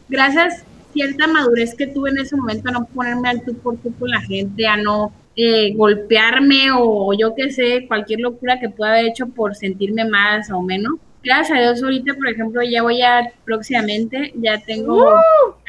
gracias 0.10 0.63
cierta 0.94 1.27
madurez 1.27 1.75
que 1.75 1.88
tuve 1.88 2.10
en 2.10 2.20
ese 2.20 2.38
momento 2.38 2.70
a 2.70 2.72
no 2.72 2.86
ponerme 2.86 3.27
al 3.27 3.44
tú 3.44 3.53
por 3.55 3.77
tú 3.77 3.94
con 4.00 4.10
la 4.10 4.22
gente, 4.22 4.65
a 4.65 4.77
no 4.77 5.12
eh, 5.36 5.74
golpearme 5.75 6.70
o 6.74 7.12
yo 7.13 7.36
qué 7.36 7.51
sé, 7.51 7.86
cualquier 7.88 8.22
locura 8.22 8.60
que 8.60 8.70
pueda 8.70 8.94
haber 8.94 9.08
hecho 9.08 9.27
por 9.27 9.55
sentirme 9.55 10.05
más 10.05 10.50
o 10.50 10.62
menos. 10.62 10.94
Gracias 11.25 11.58
a 11.58 11.62
Dios 11.62 11.82
ahorita, 11.82 12.13
por 12.13 12.29
ejemplo, 12.29 12.62
ya 12.62 12.84
voy 12.84 13.01
a 13.01 13.32
próximamente, 13.44 14.32
ya 14.36 14.60
tengo 14.60 15.20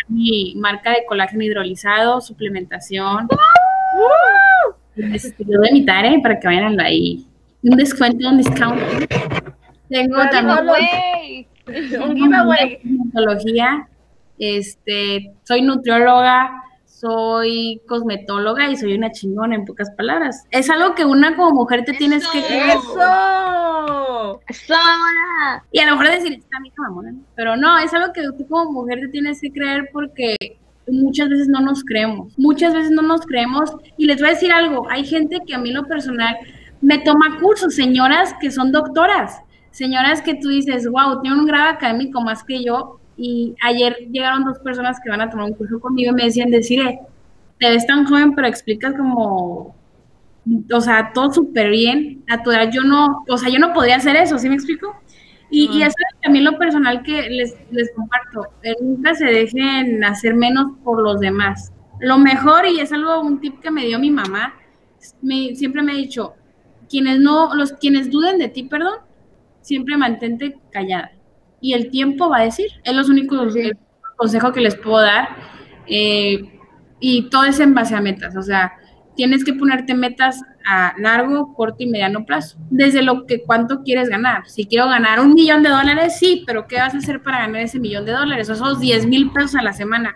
mi 0.06 0.54
marca 0.54 0.90
de 0.90 1.06
colágeno 1.08 1.42
hidrolizado, 1.44 2.20
suplementación. 2.20 3.26
Este, 4.96 5.44
lo 5.46 5.60
voy 5.60 5.68
a 5.68 5.70
imitar, 5.70 6.04
¿eh? 6.04 6.20
Para 6.22 6.38
que 6.38 6.46
vayan 6.46 6.78
ahí. 6.78 7.26
Un 7.62 7.78
descuento, 7.78 8.28
un 8.28 8.36
discount. 8.36 8.78
Tengo 9.88 10.18
también 10.30 10.66
no. 10.66 12.04
Un 12.04 12.16
giveaway. 12.16 12.78
Este, 14.38 15.32
soy 15.42 15.62
nutrióloga, 15.62 16.64
soy 16.98 17.82
cosmetóloga 17.86 18.70
y 18.70 18.76
soy 18.76 18.94
una 18.94 19.12
chingona 19.12 19.54
en 19.54 19.66
pocas 19.66 19.90
palabras. 19.90 20.44
Es 20.50 20.70
algo 20.70 20.94
que 20.94 21.04
una 21.04 21.36
como 21.36 21.50
mujer 21.50 21.84
te 21.84 21.92
tienes 21.92 22.26
que 22.28 22.38
¡Eso! 22.38 24.40
¡Sola! 24.48 25.64
Y 25.72 25.80
a 25.80 25.86
lo 25.86 25.96
mejor 25.96 26.10
decir, 26.10 26.32
está 26.32 26.58
mi 26.60 26.72
mamona, 26.76 27.14
pero 27.34 27.56
no, 27.56 27.78
es 27.78 27.92
algo 27.92 28.12
que 28.14 28.22
tú 28.22 28.46
como 28.48 28.72
mujer 28.72 29.00
te 29.00 29.08
tienes 29.08 29.42
que 29.42 29.52
creer 29.52 29.90
porque 29.92 30.36
muchas 30.88 31.28
veces 31.28 31.48
no 31.48 31.60
nos 31.60 31.84
creemos, 31.84 32.32
muchas 32.38 32.72
veces 32.72 32.92
no 32.92 33.02
nos 33.02 33.26
creemos 33.26 33.74
y 33.98 34.06
les 34.06 34.18
voy 34.18 34.28
a 34.28 34.34
decir 34.34 34.52
algo, 34.52 34.88
hay 34.88 35.04
gente 35.04 35.40
que 35.46 35.54
a 35.54 35.58
mí 35.58 35.70
en 35.70 35.76
lo 35.76 35.84
personal 35.84 36.36
me 36.80 36.98
toma 36.98 37.38
cursos, 37.40 37.74
señoras 37.74 38.34
que 38.40 38.50
son 38.50 38.72
doctoras, 38.72 39.40
señoras 39.70 40.22
que 40.22 40.34
tú 40.34 40.48
dices, 40.48 40.88
wow, 40.88 41.20
tienen 41.20 41.40
un 41.40 41.46
grado 41.46 41.70
académico 41.70 42.20
más 42.20 42.44
que 42.44 42.64
yo 42.64 43.00
y 43.16 43.54
ayer 43.62 43.96
llegaron 44.11 44.44
dos 44.44 44.58
personas 44.58 44.99
que 45.02 45.11
van 45.11 45.20
a 45.20 45.30
tomar 45.30 45.46
un 45.46 45.54
curso 45.54 45.80
conmigo 45.80 46.12
y 46.12 46.14
me 46.14 46.25
decían, 46.25 46.50
decir, 46.50 46.82
te 47.58 47.70
ves 47.70 47.87
tan 47.87 48.04
joven 48.06 48.35
pero 48.35 48.46
explicas 48.46 48.94
como 48.94 49.75
o 50.73 50.80
sea, 50.80 51.12
todo 51.12 51.32
súper 51.32 51.70
bien. 51.70 52.25
A 52.28 52.42
tu 52.42 52.50
edad 52.50 52.70
yo 52.73 52.82
no, 52.82 53.25
o 53.28 53.38
sea, 53.38 53.49
yo 53.49 53.58
no 53.58 53.73
podía 53.73 53.96
hacer 53.96 54.16
eso, 54.16 54.38
¿sí 54.38 54.49
me 54.49 54.54
explico? 54.54 54.94
Y, 55.50 55.70
y 55.73 55.82
eso 55.82 55.94
es 56.12 56.20
también 56.23 56.44
lo 56.44 56.58
personal 56.58 57.02
que 57.02 57.28
les, 57.30 57.56
les 57.70 57.92
comparto. 57.94 58.49
Eh, 58.62 58.75
nunca 58.80 59.14
se 59.14 59.26
dejen 59.26 60.02
hacer 60.04 60.35
menos 60.35 60.73
por 60.85 61.00
los 61.02 61.20
demás. 61.20 61.73
Lo 62.00 62.18
mejor, 62.18 62.66
y 62.66 62.80
es 62.80 62.92
algo, 62.92 63.20
un 63.20 63.40
tip 63.40 63.61
que 63.61 63.70
me 63.70 63.87
dio 63.87 63.99
mi 63.99 64.11
mamá, 64.11 64.54
me, 65.23 65.54
siempre 65.54 65.82
me 65.82 65.92
ha 65.92 65.96
dicho, 65.96 66.35
quienes 66.88 67.20
no, 67.20 67.54
los 67.54 67.73
quienes 67.73 68.11
duden 68.11 68.38
de 68.38 68.49
ti, 68.49 68.64
perdón, 68.64 68.99
siempre 69.61 69.96
mantente 69.96 70.58
callada. 70.70 71.12
Y 71.66 71.73
el 71.73 71.90
tiempo 71.90 72.28
va 72.28 72.37
a 72.38 72.42
decir, 72.42 72.68
es 72.85 72.94
los 72.94 73.08
únicos 73.08 73.52
Sí. 73.52 73.73
que 74.54 74.61
les 74.61 74.76
puedo 74.76 75.00
dar. 75.00 75.26
Eh, 75.88 76.61
y 77.00 77.28
todo 77.28 77.44
es 77.44 77.58
en 77.58 77.75
base 77.75 77.96
a 77.96 78.00
metas, 78.00 78.37
o 78.37 78.42
sea, 78.42 78.73
tienes 79.16 79.44
que 79.44 79.52
ponerte 79.52 79.92
metas 79.94 80.40
a 80.64 80.94
largo, 80.96 81.54
corto 81.54 81.78
y 81.80 81.87
mediano 81.87 82.25
plazo. 82.25 82.56
Desde 82.70 83.02
lo 83.02 83.26
que 83.26 83.42
cuánto 83.42 83.82
quieres 83.82 84.08
ganar. 84.08 84.49
Si 84.49 84.66
quiero 84.66 84.87
ganar 84.87 85.18
un 85.18 85.35
millón 85.35 85.64
de 85.64 85.70
dólares, 85.70 86.16
sí, 86.20 86.44
pero 86.46 86.68
¿qué 86.68 86.76
vas 86.76 86.94
a 86.94 86.99
hacer 86.99 87.20
para 87.20 87.38
ganar 87.40 87.62
ese 87.62 87.80
millón 87.80 88.04
de 88.06 88.12
dólares? 88.12 88.49
O 88.49 88.52
esos 88.52 88.78
10 88.78 89.04
mil 89.06 89.32
pesos 89.32 89.56
a 89.56 89.62
la 89.62 89.73
semana. 89.73 90.14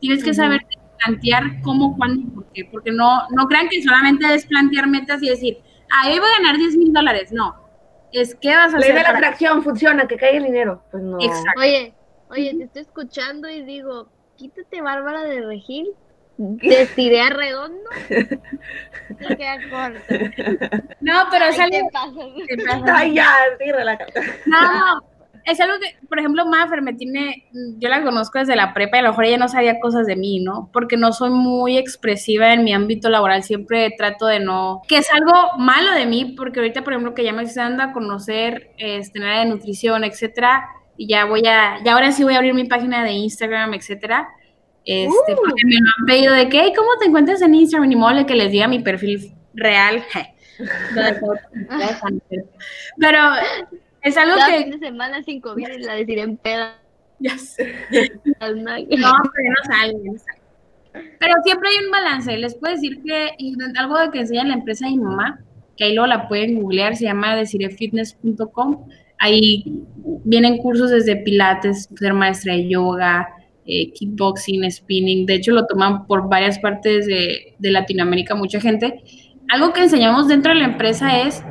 Tienes 0.00 0.24
que 0.24 0.30
Ujú. 0.30 0.36
saber 0.36 0.62
plantear 1.04 1.60
cómo, 1.62 1.96
cuándo 1.96 2.22
y 2.22 2.30
por 2.34 2.46
qué. 2.52 2.64
Porque 2.72 2.90
no, 2.90 3.22
no 3.36 3.46
crean 3.46 3.68
que 3.68 3.80
solamente 3.84 4.34
es 4.34 4.46
plantear 4.46 4.88
metas 4.88 5.22
y 5.22 5.28
decir, 5.28 5.58
ah, 5.92 6.08
hoy 6.08 6.18
voy 6.18 6.28
a 6.28 6.38
ganar 6.42 6.56
10 6.58 6.76
mil 6.76 6.92
dólares. 6.92 7.30
No. 7.30 7.67
Es 8.12 8.34
qué 8.34 8.54
vas 8.56 8.72
a 8.74 8.78
Ley 8.78 8.90
hacer. 8.90 8.94
de 8.94 9.00
la 9.02 9.06
para- 9.06 9.18
atracción, 9.18 9.62
funciona, 9.62 10.06
que 10.08 10.16
caiga 10.16 10.38
el 10.38 10.44
dinero. 10.44 10.82
Pues 10.90 11.02
no. 11.02 11.18
Exacto. 11.20 11.60
Oye, 11.60 11.94
oye, 12.30 12.54
te 12.56 12.64
estoy 12.64 12.82
escuchando 12.82 13.48
y 13.48 13.62
digo, 13.64 14.08
quítate 14.36 14.80
Bárbara 14.80 15.22
de 15.24 15.40
Regil, 15.42 15.88
destiré 16.38 17.28
redondo, 17.30 17.90
te 18.08 19.36
queda 19.36 19.56
corto. 19.70 20.00
No, 21.00 21.24
pero 21.30 21.46
Ay, 21.46 21.70
te 21.70 21.82
pasas. 21.92 22.14
que 22.48 22.56
pasa. 22.64 22.84
Ay, 22.96 23.14
ya, 23.14 23.30
sí, 23.58 23.72
relájate. 23.72 24.20
No, 24.46 25.02
es 25.50 25.60
algo 25.60 25.74
que, 25.80 25.96
por 26.06 26.18
ejemplo, 26.18 26.46
Mafer 26.46 26.82
me 26.82 26.92
tiene, 26.94 27.44
yo 27.78 27.88
la 27.88 28.02
conozco 28.02 28.38
desde 28.38 28.56
la 28.56 28.74
prepa 28.74 28.96
y 28.96 29.00
a 29.00 29.02
lo 29.04 29.08
mejor 29.10 29.24
ella 29.24 29.38
no 29.38 29.48
sabía 29.48 29.80
cosas 29.80 30.06
de 30.06 30.16
mí, 30.16 30.40
¿no? 30.40 30.70
Porque 30.72 30.96
no 30.96 31.12
soy 31.12 31.30
muy 31.30 31.78
expresiva 31.78 32.52
en 32.52 32.64
mi 32.64 32.72
ámbito 32.72 33.08
laboral, 33.08 33.42
siempre 33.42 33.94
trato 33.96 34.26
de 34.26 34.40
no, 34.40 34.82
que 34.88 34.98
es 34.98 35.08
algo 35.12 35.32
malo 35.58 35.92
de 35.92 36.06
mí, 36.06 36.34
porque 36.36 36.60
ahorita, 36.60 36.84
por 36.84 36.92
ejemplo, 36.92 37.14
que 37.14 37.24
ya 37.24 37.32
me 37.32 37.42
estoy 37.42 37.62
dando 37.62 37.82
a 37.82 37.92
conocer, 37.92 38.70
este, 38.78 39.18
en 39.18 39.24
área 39.24 39.40
de 39.40 39.50
nutrición, 39.50 40.04
etcétera, 40.04 40.68
y 40.96 41.06
ya 41.08 41.24
voy 41.24 41.46
a, 41.46 41.82
ya 41.84 41.94
ahora 41.94 42.12
sí 42.12 42.24
voy 42.24 42.34
a 42.34 42.38
abrir 42.38 42.54
mi 42.54 42.64
página 42.64 43.04
de 43.04 43.12
Instagram, 43.12 43.74
etcétera, 43.74 44.28
este, 44.84 45.32
Uh. 45.32 45.36
porque 45.36 45.64
me 45.64 45.74
lo 45.74 45.88
han 45.98 46.06
pedido 46.06 46.34
de 46.34 46.48
que, 46.48 46.60
"Hey, 46.60 46.72
¿cómo 46.74 46.88
te 46.98 47.06
encuentras 47.06 47.42
en 47.42 47.54
Instagram? 47.54 47.92
Y 47.92 47.96
modo 47.96 48.14
de 48.16 48.26
que 48.26 48.34
les 48.34 48.50
diga 48.50 48.68
mi 48.68 48.78
perfil 48.80 49.32
real, 49.54 50.02
pero 52.98 53.18
es 54.02 54.16
algo 54.16 54.36
Cada 54.36 54.56
que... 54.56 54.62
fin 54.64 54.70
de 54.70 54.78
semana 54.78 55.22
sin 55.22 55.40
COVID 55.40 55.68
la 55.80 55.94
destiré 55.94 56.22
en 56.22 56.36
peda. 56.36 56.78
Ya 57.18 57.36
sé. 57.36 57.74
No, 58.40 58.46
pero 58.46 59.50
no 59.50 59.64
sale, 59.66 59.94
ya 60.04 60.12
no 60.12 60.18
sale. 60.18 60.38
Pero 61.18 61.34
siempre 61.44 61.68
hay 61.68 61.84
un 61.84 61.90
balance. 61.90 62.36
Les 62.36 62.54
puedo 62.54 62.74
decir 62.74 63.02
que 63.02 63.30
algo 63.76 63.98
de 63.98 64.10
que 64.10 64.20
enseña 64.20 64.44
la 64.44 64.54
empresa 64.54 64.86
de 64.86 64.92
mi 64.92 64.98
mamá, 64.98 65.40
que 65.76 65.84
ahí 65.84 65.94
luego 65.94 66.06
la 66.06 66.28
pueden 66.28 66.60
googlear, 66.60 66.96
se 66.96 67.04
llama 67.04 67.36
decirefitness.com. 67.36 68.88
Ahí 69.18 69.64
vienen 70.24 70.58
cursos 70.58 70.90
desde 70.90 71.16
pilates, 71.16 71.88
ser 71.96 72.14
maestra 72.14 72.54
de 72.54 72.68
yoga, 72.68 73.28
eh, 73.66 73.92
kickboxing, 73.92 74.70
spinning. 74.70 75.26
De 75.26 75.34
hecho, 75.34 75.52
lo 75.52 75.66
toman 75.66 76.06
por 76.06 76.28
varias 76.28 76.58
partes 76.58 77.06
de, 77.06 77.54
de 77.58 77.70
Latinoamérica, 77.70 78.34
mucha 78.34 78.60
gente. 78.60 79.02
Algo 79.48 79.72
que 79.72 79.82
enseñamos 79.82 80.28
dentro 80.28 80.52
de 80.52 80.60
la 80.60 80.66
empresa 80.66 81.20
es 81.20 81.42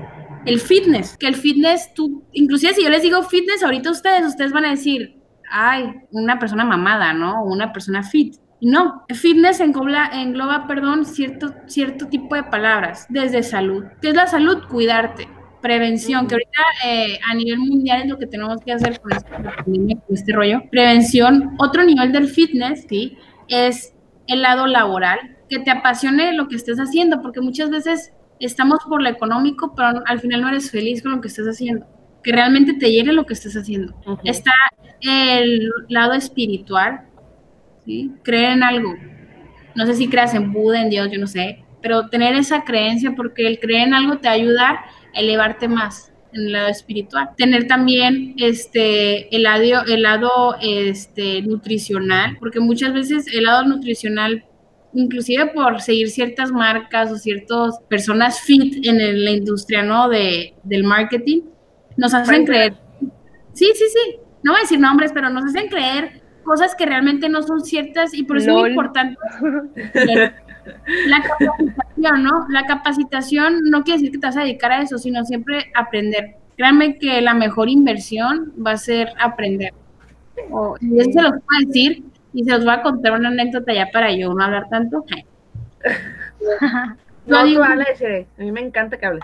el 0.47 0.59
fitness, 0.59 1.17
que 1.17 1.27
el 1.27 1.35
fitness, 1.35 1.93
tú, 1.93 2.23
inclusive 2.31 2.73
si 2.73 2.83
yo 2.83 2.89
les 2.89 3.01
digo 3.01 3.21
fitness 3.23 3.63
ahorita 3.63 3.91
ustedes, 3.91 4.25
ustedes 4.25 4.51
van 4.51 4.65
a 4.65 4.71
decir, 4.71 5.17
ay, 5.51 5.93
una 6.11 6.39
persona 6.39 6.65
mamada, 6.65 7.13
¿no? 7.13 7.43
Una 7.43 7.71
persona 7.73 8.03
fit. 8.03 8.35
No, 8.59 9.05
fitness 9.13 9.59
engloba, 9.59 10.09
engloba 10.13 10.65
perdón, 10.67 11.05
cierto, 11.05 11.53
cierto 11.67 12.07
tipo 12.07 12.35
de 12.35 12.43
palabras, 12.43 13.05
desde 13.09 13.43
salud. 13.43 13.85
¿Qué 14.01 14.09
es 14.09 14.15
la 14.15 14.27
salud? 14.27 14.63
Cuidarte. 14.67 15.27
Prevención, 15.61 16.27
que 16.27 16.35
ahorita 16.35 16.61
eh, 16.85 17.19
a 17.27 17.33
nivel 17.33 17.59
mundial 17.59 18.03
es 18.03 18.07
lo 18.07 18.17
que 18.17 18.27
tenemos 18.27 18.61
que 18.63 18.71
hacer 18.71 18.99
con, 18.99 19.11
pandemia, 19.11 19.97
con 19.97 20.15
este 20.15 20.31
rollo. 20.31 20.61
Prevención. 20.71 21.55
Otro 21.59 21.83
nivel 21.83 22.11
del 22.11 22.27
fitness, 22.27 22.85
¿sí? 22.87 23.17
Es 23.47 23.93
el 24.27 24.41
lado 24.43 24.67
laboral, 24.67 25.19
que 25.49 25.59
te 25.59 25.71
apasione 25.71 26.33
lo 26.33 26.47
que 26.47 26.55
estés 26.55 26.79
haciendo, 26.79 27.21
porque 27.21 27.41
muchas 27.41 27.69
veces 27.69 28.13
estamos 28.39 28.79
por 28.87 29.01
lo 29.01 29.09
económico, 29.09 29.73
pero 29.75 30.03
al 30.05 30.19
final 30.19 30.41
no 30.41 30.49
eres 30.49 30.71
feliz 30.71 31.01
con 31.01 31.13
lo 31.13 31.21
que 31.21 31.27
estás 31.27 31.47
haciendo. 31.47 31.85
Que 32.23 32.31
realmente 32.31 32.73
te 32.73 32.91
llene 32.91 33.13
lo 33.13 33.25
que 33.25 33.33
estás 33.33 33.55
haciendo. 33.55 33.95
Está 34.23 34.51
el 35.01 35.69
lado 35.89 36.13
espiritual, 36.13 37.01
¿sí? 37.85 38.11
Creer 38.23 38.53
en 38.53 38.63
algo. 38.63 38.95
No 39.75 39.85
sé 39.85 39.93
si 39.93 40.07
creas 40.07 40.33
en 40.33 40.51
Buda, 40.51 40.81
en 40.81 40.89
Dios, 40.89 41.09
yo 41.11 41.19
no 41.19 41.27
sé, 41.27 41.63
pero 41.81 42.09
tener 42.09 42.35
esa 42.35 42.63
creencia, 42.63 43.13
porque 43.15 43.47
el 43.47 43.59
creer 43.59 43.87
en 43.87 43.93
algo 43.93 44.17
te 44.17 44.27
ayuda 44.27 44.85
a 45.15 45.19
elevarte 45.19 45.67
más 45.67 46.11
en 46.33 46.47
el 46.47 46.51
lado 46.51 46.67
espiritual. 46.67 47.29
Tener 47.37 47.67
también 47.67 48.33
este, 48.37 49.33
el 49.35 49.43
lado, 49.43 49.85
el 49.87 50.01
lado 50.01 50.55
este, 50.61 51.41
nutricional, 51.43 52.37
porque 52.39 52.59
muchas 52.59 52.93
veces 52.93 53.27
el 53.33 53.43
lado 53.43 53.63
nutricional, 53.65 54.45
inclusive 54.93 55.47
por 55.47 55.81
seguir 55.81 56.09
ciertas 56.09 56.51
marcas 56.51 57.11
o 57.11 57.17
ciertas 57.17 57.79
personas 57.89 58.39
fit 58.41 58.85
en 58.85 59.23
la 59.23 59.31
industria 59.31 59.83
¿no? 59.83 60.09
de, 60.09 60.53
del 60.63 60.83
marketing, 60.83 61.41
nos 61.97 62.13
hacen 62.13 62.45
creer. 62.45 62.75
Sí, 63.53 63.71
sí, 63.73 63.85
sí. 63.87 64.19
No 64.43 64.51
voy 64.51 64.59
a 64.59 64.63
decir 64.63 64.79
nombres, 64.79 65.11
pero 65.13 65.29
nos 65.29 65.45
hacen 65.45 65.67
creer 65.67 66.21
cosas 66.43 66.75
que 66.75 66.85
realmente 66.85 67.27
no 67.27 67.41
son 67.43 67.61
ciertas 67.61 68.13
y 68.13 68.23
por 68.23 68.37
eso 68.37 68.51
es 68.51 68.55
muy 68.55 68.69
importante 68.69 69.17
la 71.07 71.21
capacitación, 71.21 72.23
¿no? 72.23 72.45
La 72.49 72.65
capacitación 72.65 73.63
no 73.69 73.83
quiere 73.83 73.99
decir 73.99 74.11
que 74.11 74.19
te 74.19 74.27
vas 74.27 74.37
a 74.37 74.41
dedicar 74.41 74.71
a 74.71 74.81
eso, 74.81 74.97
sino 74.97 75.23
siempre 75.25 75.71
aprender. 75.75 76.35
Créanme 76.55 76.97
que 76.97 77.21
la 77.21 77.33
mejor 77.33 77.69
inversión 77.69 78.53
va 78.65 78.71
a 78.71 78.77
ser 78.77 79.09
aprender. 79.19 79.73
Y 80.81 80.99
eso 80.99 81.11
se 81.11 81.21
los 81.21 81.31
puedo 81.31 81.67
decir 81.67 82.03
y 82.39 82.43
se 82.43 82.51
los 82.51 82.63
voy 82.65 82.73
a 82.75 82.81
contar 82.83 83.13
una 83.13 83.29
anécdota 83.29 83.73
ya 83.73 83.87
para 83.91 84.11
yo 84.11 84.31
no 84.33 84.43
hablar 84.43 84.69
tanto. 84.69 85.03
No, 87.25 87.43
digo- 87.43 87.63
Desiree. 87.87 88.25
A 88.37 88.41
mí 88.41 88.51
me 88.51 88.61
encanta 88.61 88.97
que 88.97 89.05
hables. 89.05 89.23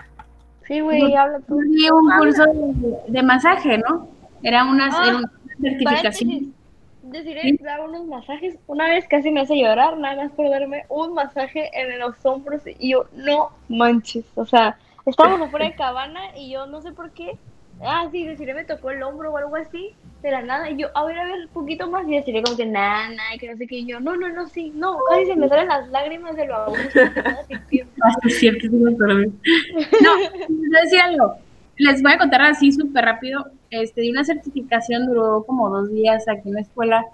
Sí, 0.66 0.80
güey, 0.80 1.14
habla 1.14 1.40
tú. 1.40 1.58
Di 1.60 1.88
un 1.90 2.10
curso 2.18 2.44
de, 2.44 2.96
de 3.08 3.22
masaje, 3.22 3.78
¿no? 3.78 4.08
Era 4.42 4.64
una, 4.64 4.90
Ah, 4.92 5.04
era 5.08 5.16
una 5.18 5.30
certificación. 5.60 6.54
Deciré 7.02 7.56
que 7.56 7.64
daba 7.64 7.84
unos 7.84 8.06
masajes. 8.06 8.56
Una 8.66 8.88
vez 8.88 9.06
casi 9.08 9.30
me 9.30 9.40
hace 9.42 9.56
llorar, 9.58 9.96
nada 9.98 10.16
más 10.16 10.32
por 10.32 10.50
darme 10.50 10.84
un 10.88 11.14
masaje 11.14 11.70
en 11.72 11.98
los 11.98 12.14
hombros. 12.26 12.60
Y 12.78 12.90
yo, 12.92 13.06
no 13.14 13.50
manches. 13.68 14.24
O 14.34 14.44
sea, 14.44 14.76
estábamos 15.06 15.48
afuera 15.48 15.66
de 15.66 15.74
cabana 15.74 16.36
y 16.36 16.50
yo 16.50 16.66
no 16.66 16.80
sé 16.82 16.92
por 16.92 17.10
qué. 17.12 17.38
Ah, 17.80 18.08
sí, 18.10 18.24
Deciré 18.24 18.54
me 18.54 18.64
tocó 18.64 18.90
el 18.90 19.02
hombro 19.02 19.32
o 19.32 19.36
algo 19.36 19.56
así. 19.56 19.94
De 20.22 20.30
la 20.30 20.42
nada. 20.42 20.70
Y 20.70 20.78
yo, 20.78 20.88
a 20.94 21.04
ver, 21.04 21.18
a 21.18 21.24
ver, 21.24 21.40
un 21.46 21.52
poquito 21.52 21.90
más. 21.90 22.08
Y 22.08 22.14
Deciré 22.14 22.42
como 22.42 22.56
que 22.56 22.66
nada, 22.66 23.08
nada, 23.08 23.30
que 23.38 23.50
no 23.50 23.56
sé 23.56 23.66
qué. 23.66 23.76
Y 23.76 23.86
yo, 23.86 24.00
no, 24.00 24.16
no, 24.16 24.28
no, 24.30 24.46
sí, 24.48 24.72
no. 24.74 24.98
Casi 25.10 25.26
se 25.26 25.36
me 25.36 25.48
salen 25.48 25.68
las 25.68 25.88
lágrimas 25.88 26.34
de 26.36 26.46
lo 26.46 26.56
agudo. 26.56 26.78
Ah, 28.02 28.28
cierto. 28.28 28.66
No, 28.70 28.90
decir 30.82 31.00
algo. 31.00 31.36
Les 31.76 32.02
voy 32.02 32.12
a 32.12 32.18
contar 32.18 32.42
así 32.42 32.70
súper 32.70 33.04
rápido. 33.04 33.46
Este, 33.70 34.02
di 34.02 34.10
una 34.10 34.24
certificación, 34.24 35.06
duró 35.06 35.44
como 35.46 35.70
dos 35.70 35.90
días 35.90 36.28
aquí 36.28 36.48
en 36.48 36.54
la 36.54 36.60
escuela. 36.60 37.04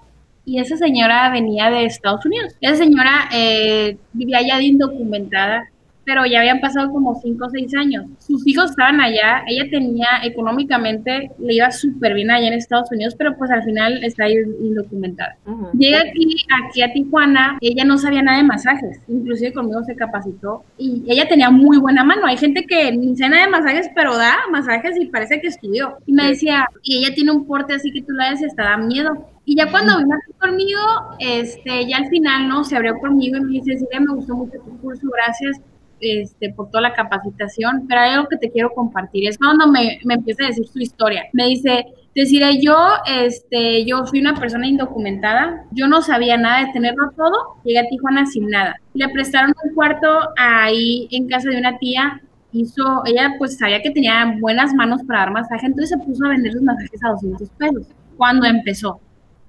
Y 0.44 0.58
esa 0.58 0.76
señora 0.76 1.30
venía 1.30 1.70
de 1.70 1.84
Estados 1.84 2.24
Unidos. 2.26 2.54
Esa 2.60 2.76
señora 2.76 3.28
eh, 3.32 3.96
vivía 4.12 4.40
ya 4.42 4.58
de 4.58 4.64
indocumentada, 4.64 5.70
pero 6.10 6.26
ya 6.26 6.40
habían 6.40 6.60
pasado 6.60 6.90
como 6.90 7.14
cinco 7.22 7.46
o 7.46 7.50
seis 7.50 7.72
años. 7.76 8.04
Sus 8.18 8.44
hijos 8.44 8.70
estaban 8.70 9.00
allá, 9.00 9.44
ella 9.46 9.70
tenía 9.70 10.08
económicamente, 10.24 11.30
le 11.38 11.54
iba 11.54 11.70
súper 11.70 12.14
bien 12.14 12.32
allá 12.32 12.48
en 12.48 12.54
Estados 12.54 12.90
Unidos, 12.90 13.14
pero 13.16 13.36
pues 13.38 13.48
al 13.52 13.62
final 13.62 14.02
está 14.02 14.24
ahí 14.24 14.34
indocumentada. 14.60 15.36
Llega 15.72 16.00
aquí, 16.00 16.34
aquí 16.64 16.82
a 16.82 16.92
Tijuana, 16.92 17.58
ella 17.60 17.84
no 17.84 17.96
sabía 17.96 18.22
nada 18.22 18.38
de 18.38 18.42
masajes, 18.42 18.98
inclusive 19.06 19.52
conmigo 19.52 19.84
se 19.84 19.94
capacitó 19.94 20.64
y 20.76 21.04
ella 21.06 21.28
tenía 21.28 21.48
muy 21.48 21.78
buena 21.78 22.02
mano. 22.02 22.26
Hay 22.26 22.38
gente 22.38 22.64
que 22.64 22.90
ni 22.90 23.16
sabe 23.16 23.30
nada 23.30 23.44
de 23.44 23.52
masajes, 23.52 23.88
pero 23.94 24.16
da 24.16 24.36
masajes 24.50 24.96
y 25.00 25.06
parece 25.06 25.40
que 25.40 25.46
estudió. 25.46 25.98
Y 26.06 26.12
me 26.12 26.26
decía, 26.26 26.66
y 26.82 26.98
ella 26.98 27.14
tiene 27.14 27.30
un 27.30 27.46
porte 27.46 27.74
así 27.74 27.92
que 27.92 28.02
tú 28.02 28.14
la 28.14 28.30
ves 28.30 28.42
y 28.42 28.46
hasta 28.46 28.64
da 28.64 28.76
miedo. 28.78 29.28
Y 29.44 29.54
ya 29.54 29.70
cuando 29.70 29.96
vino 29.98 30.16
aquí 30.16 30.32
conmigo, 30.40 30.80
este, 31.20 31.86
ya 31.88 31.98
al 31.98 32.08
final, 32.08 32.48
¿no? 32.48 32.64
Se 32.64 32.74
abrió 32.74 32.98
conmigo 32.98 33.36
y 33.36 33.42
me 33.42 33.52
dice, 33.52 33.78
sí, 33.78 33.86
me 34.00 34.12
gustó 34.12 34.34
mucho 34.34 34.58
tu 34.58 34.76
curso, 34.80 35.06
gracias 35.14 35.60
este, 36.00 36.52
por 36.52 36.68
toda 36.70 36.82
la 36.82 36.94
capacitación, 36.94 37.86
pero 37.88 38.00
hay 38.00 38.10
algo 38.12 38.28
que 38.28 38.36
te 38.36 38.50
quiero 38.50 38.70
compartir. 38.70 39.28
Es 39.28 39.38
cuando 39.38 39.66
me, 39.66 39.98
me 40.04 40.14
empieza 40.14 40.44
a 40.44 40.48
decir 40.48 40.66
su 40.66 40.78
historia. 40.80 41.24
Me 41.32 41.46
dice, 41.46 41.86
deciré 42.14 42.60
yo, 42.60 42.76
este, 43.06 43.84
yo 43.84 44.04
fui 44.06 44.20
una 44.20 44.34
persona 44.34 44.66
indocumentada, 44.66 45.64
yo 45.70 45.86
no 45.86 46.02
sabía 46.02 46.36
nada 46.36 46.66
de 46.66 46.72
tenerlo 46.72 47.10
todo, 47.16 47.56
llegué 47.64 47.80
a 47.80 47.88
Tijuana 47.88 48.26
sin 48.26 48.48
nada. 48.48 48.76
Le 48.94 49.08
prestaron 49.08 49.52
un 49.64 49.74
cuarto 49.74 50.08
ahí 50.36 51.08
en 51.10 51.28
casa 51.28 51.50
de 51.50 51.58
una 51.58 51.78
tía, 51.78 52.20
hizo, 52.52 53.02
ella 53.06 53.34
pues 53.38 53.58
sabía 53.58 53.80
que 53.82 53.90
tenía 53.90 54.36
buenas 54.40 54.74
manos 54.74 55.02
para 55.06 55.20
dar 55.20 55.32
masaje, 55.32 55.66
entonces 55.66 55.90
se 55.90 56.04
puso 56.04 56.24
a 56.24 56.30
vender 56.30 56.52
sus 56.52 56.62
masajes 56.62 57.04
a 57.04 57.10
200 57.10 57.48
pesos 57.50 57.86
cuando 58.16 58.46
empezó. 58.46 59.00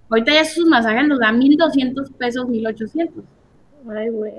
Ahorita 0.09 0.33
ya 0.33 0.45
sus 0.45 0.65
masajes 0.65 1.07
los 1.07 1.19
da 1.19 1.31
1200 1.31 2.11
pesos, 2.11 2.47
1800. 2.47 3.23
Ay, 3.95 4.09
güey. 4.09 4.33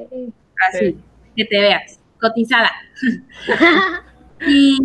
Así, 0.68 0.96
que 1.34 1.44
te 1.46 1.58
veas 1.58 2.01
cotizada. 2.22 2.70
y, 4.48 4.78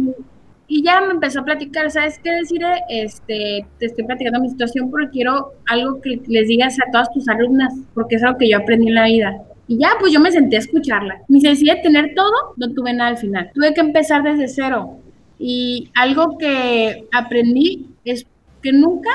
y, 0.68 0.84
ya 0.84 1.00
me 1.02 1.12
empezó 1.12 1.42
a 1.42 1.46
platicar, 1.46 1.90
¿sabes 1.92 2.20
qué 2.22 2.32
decir? 2.32 2.62
Este, 2.90 3.66
te 3.80 3.86
estoy 3.86 4.06
platicando 4.06 4.42
mi 4.42 4.50
situación 4.50 4.90
porque 4.92 5.10
quiero 5.12 5.54
algo 5.68 6.02
que 6.02 6.20
les 6.28 6.48
digas 6.48 6.78
a 6.80 6.92
todas 6.92 7.12
tus 7.14 7.30
alumnas, 7.30 7.74
porque 7.94 8.16
es 8.16 8.24
algo 8.24 8.38
que 8.38 8.50
yo 8.50 8.58
aprendí 8.58 8.88
en 8.90 8.96
la 8.96 9.06
vida. 9.06 9.38
Y 9.68 9.80
ya, 9.80 9.90
pues 10.00 10.12
yo 10.12 10.20
me 10.20 10.32
senté 10.32 10.56
a 10.56 10.60
escucharla. 10.60 11.22
Me 11.28 11.40
decía 11.40 11.82
tener 11.82 12.14
todo, 12.16 12.54
no 12.56 12.74
tuve 12.74 12.94
nada 12.94 13.12
al 13.12 13.18
final. 13.18 13.52
Tuve 13.54 13.74
que 13.74 13.82
empezar 13.82 14.24
desde 14.24 14.48
cero. 14.48 15.00
Y 15.40 15.92
algo 15.94 16.38
que 16.38 17.06
aprendí 17.14 17.88
es 18.06 18.26
que 18.62 18.72
nunca 18.72 19.12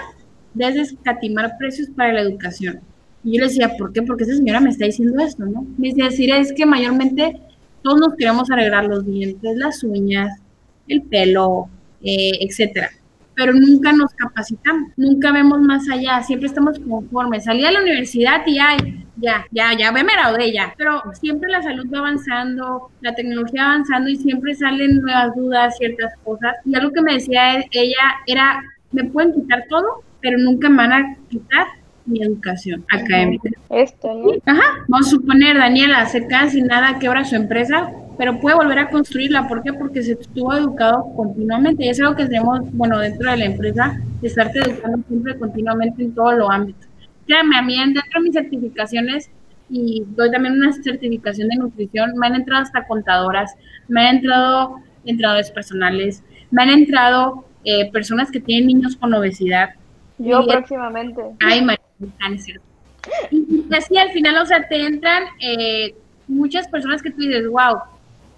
debes 0.55 0.93
escatimar 0.93 1.57
precios 1.59 1.89
para 1.97 2.13
la 2.13 2.21
educación. 2.21 2.81
Y 3.25 3.35
yo 3.35 3.41
le 3.41 3.49
decía, 3.49 3.73
¿por 3.79 3.93
qué? 3.93 4.03
Porque 4.03 4.25
esa 4.25 4.35
señora 4.35 4.61
me 4.61 4.71
está 4.71 4.85
diciendo 4.85 5.23
esto, 5.25 5.45
¿no? 5.45 5.65
Me 5.79 5.89
decía, 5.89 6.07
decir, 6.07 6.35
es 6.35 6.53
que 6.53 6.67
mayormente 6.67 7.41
todos 7.83 8.01
nos 8.01 8.15
queremos 8.17 8.51
arreglar 8.51 8.85
los 8.85 9.07
dientes, 9.07 9.57
las 9.57 9.83
uñas, 9.85 10.41
el 10.89 11.03
pelo, 11.03 11.69
eh, 12.03 12.33
etcétera. 12.41 12.91
Pero 13.35 13.55
nunca 13.55 13.93
nos 13.93 14.13
capacitamos, 14.13 14.93
nunca 14.97 15.33
vemos 15.33 15.61
más 15.61 15.89
allá, 15.89 16.23
siempre 16.23 16.49
estamos 16.49 16.79
conformes. 16.79 17.45
Salí 17.45 17.65
a 17.65 17.73
la 17.73 17.81
universidad 17.81 18.47
y 18.47 18.59
ay, 18.59 19.07
ya, 19.17 19.47
ya, 19.51 19.77
ya 19.77 19.91
me 19.91 20.03
gradué 20.03 20.53
ya. 20.53 20.75
Pero 20.77 21.03
siempre 21.15 21.51
la 21.51 21.63
salud 21.63 21.87
va 21.93 21.99
avanzando, 21.99 22.91
la 23.01 23.15
tecnología 23.15 23.65
avanzando 23.65 24.11
y 24.11 24.17
siempre 24.17 24.55
salen 24.55 25.01
nuevas 25.01 25.35
dudas, 25.35 25.77
ciertas 25.79 26.13
cosas. 26.25 26.57
Y 26.67 26.75
algo 26.75 26.93
que 26.93 27.03
me 27.03 27.15
decía 27.15 27.65
ella 27.71 28.21
era, 28.27 28.63
me 28.91 29.05
pueden 29.05 29.33
quitar 29.33 29.65
todo, 29.71 30.03
pero 30.21 30.37
nunca 30.39 30.69
me 30.69 30.77
van 30.77 30.93
a 30.93 31.17
quitar 31.31 31.67
mi 32.07 32.23
educación 32.23 32.85
académica. 32.91 33.51
Esto, 33.71 34.15
¿no? 34.15 34.33
Ajá, 34.47 34.85
vamos 34.89 35.07
a 35.07 35.11
suponer, 35.11 35.57
Daniela, 35.57 36.01
hace 36.01 36.27
casi 36.27 36.63
nada 36.63 36.99
quebra 36.99 37.25
su 37.25 37.37
empresa, 37.37 37.91
pero 38.19 38.41
puede 38.41 38.57
volver 38.57 38.79
a 38.79 38.91
construirla. 38.91 39.49
¿Por 39.49 39.63
qué? 39.63 39.73
Porque 39.73 40.03
se 40.03 40.13
estuvo 40.13 40.55
educado 40.55 41.05
continuamente. 41.17 41.85
Y 41.85 41.89
es 41.89 42.01
algo 42.01 42.17
que 42.17 42.27
tenemos, 42.27 42.61
bueno, 42.73 42.99
dentro 42.99 43.31
de 43.31 43.37
la 43.37 43.45
empresa, 43.45 44.01
de 44.21 44.29
estarte 44.29 44.61
educando 44.61 44.99
siempre 45.09 45.39
continuamente 45.39 46.03
en 46.03 46.15
todo 46.15 46.33
lo 46.33 46.51
ámbito. 46.51 46.87
Créanme, 47.27 47.57
a 47.57 47.63
mí 47.63 47.79
dentro 47.79 48.03
de 48.15 48.21
mis 48.21 48.35
certificaciones, 48.35 49.31
y 49.71 50.05
doy 50.09 50.31
también 50.31 50.57
una 50.57 50.73
certificación 50.73 51.49
de 51.49 51.57
nutrición, 51.57 52.13
me 52.17 52.27
han 52.27 52.35
entrado 52.35 52.63
hasta 52.63 52.87
contadoras, 52.87 53.55
me 53.89 54.07
han 54.07 54.17
entrado 54.17 54.77
entrenadores 55.05 55.51
personales, 55.51 56.23
me 56.51 56.63
han 56.63 56.69
entrado 56.69 57.47
eh, 57.65 57.91
personas 57.91 58.31
que 58.31 58.41
tienen 58.41 58.67
niños 58.67 58.97
con 58.97 59.15
obesidad. 59.15 59.71
Yo 60.23 60.45
próximamente. 60.47 61.23
Ay, 61.41 61.63
María, 61.63 61.83
y 63.31 63.75
así 63.75 63.97
al 63.97 64.11
final, 64.11 64.37
o 64.43 64.47
sea, 64.47 64.67
te 64.69 64.87
entran 64.87 65.25
eh, 65.41 65.95
muchas 66.29 66.69
personas 66.69 67.03
que 67.03 67.11
tú 67.11 67.19
dices, 67.19 67.49
wow, 67.49 67.79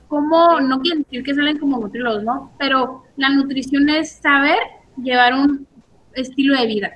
¿cómo? 0.08 0.60
No 0.60 0.80
quiero 0.80 0.98
decir 0.98 1.22
que 1.22 1.34
salen 1.34 1.58
como 1.58 1.78
nutriólogos, 1.78 2.24
¿no? 2.24 2.52
Pero 2.58 3.04
la 3.16 3.28
nutrición 3.30 3.88
es 3.88 4.12
saber 4.12 4.58
llevar 4.96 5.34
un 5.34 5.66
estilo 6.14 6.58
de 6.58 6.66
vida. 6.66 6.92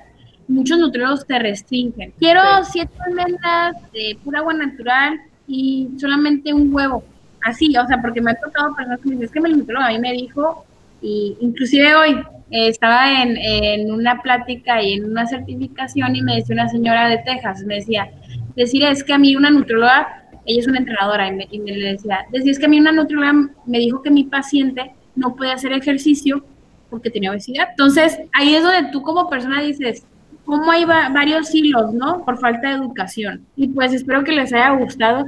Muchos 0.47 0.79
nutriólogos 0.79 1.27
te 1.27 1.37
restringen. 1.37 2.11
Quiero 2.17 2.41
siete 2.63 2.93
almendras 3.05 3.75
de 3.91 4.17
pura 4.23 4.39
agua 4.39 4.53
natural 4.53 5.19
y 5.47 5.89
solamente 5.97 6.53
un 6.53 6.73
huevo. 6.73 7.03
Así, 7.43 7.75
o 7.77 7.87
sea, 7.87 8.01
porque 8.01 8.21
me 8.21 8.31
ha 8.31 8.35
tocado 8.35 8.75
personas 8.75 8.99
que 8.99 9.09
me 9.09 9.15
dicen, 9.15 9.25
es 9.25 9.31
que 9.31 9.39
el 9.39 9.57
nutriólogo 9.57 9.85
a 9.85 9.91
mí 9.91 9.99
me 9.99 10.11
dijo, 10.13 10.65
y 11.01 11.37
inclusive 11.39 11.95
hoy, 11.95 12.21
estaba 12.51 13.21
en, 13.21 13.37
en, 13.37 13.91
una 13.91 14.21
plática 14.21 14.81
y 14.81 14.93
en 14.93 15.05
una 15.05 15.27
certificación 15.27 16.15
y 16.15 16.21
me 16.21 16.35
decía 16.35 16.55
una 16.55 16.69
señora 16.69 17.07
de 17.07 17.19
Texas, 17.19 17.63
me 17.65 17.75
decía, 17.75 18.09
decir 18.55 18.83
es 18.83 19.03
que 19.03 19.13
a 19.13 19.17
mí 19.17 19.35
una 19.35 19.51
nutrióloga, 19.51 20.25
ella 20.45 20.59
es 20.59 20.67
una 20.67 20.79
entrenadora 20.79 21.27
y 21.27 21.35
me, 21.35 21.47
y 21.51 21.59
me 21.59 21.71
decía, 21.71 22.25
decir 22.31 22.51
es 22.51 22.59
que 22.59 22.65
a 22.65 22.69
mí 22.69 22.79
una 22.79 22.91
nutrióloga 22.91 23.49
me 23.65 23.79
dijo 23.79 24.01
que 24.01 24.09
mi 24.09 24.23
paciente 24.23 24.91
no 25.15 25.35
puede 25.35 25.51
hacer 25.51 25.73
ejercicio 25.73 26.43
porque 26.89 27.11
tenía 27.11 27.31
obesidad. 27.31 27.67
Entonces, 27.69 28.19
ahí 28.33 28.55
es 28.55 28.63
donde 28.63 28.91
tú 28.91 29.01
como 29.03 29.29
persona 29.29 29.61
dices, 29.61 30.05
¿cómo 30.45 30.71
hay 30.71 30.85
varios 30.85 31.53
hilos, 31.53 31.93
no? 31.93 32.25
Por 32.25 32.39
falta 32.39 32.69
de 32.69 32.75
educación. 32.75 33.45
Y 33.55 33.67
pues 33.67 33.93
espero 33.93 34.23
que 34.23 34.31
les 34.31 34.51
haya 34.51 34.71
gustado 34.71 35.25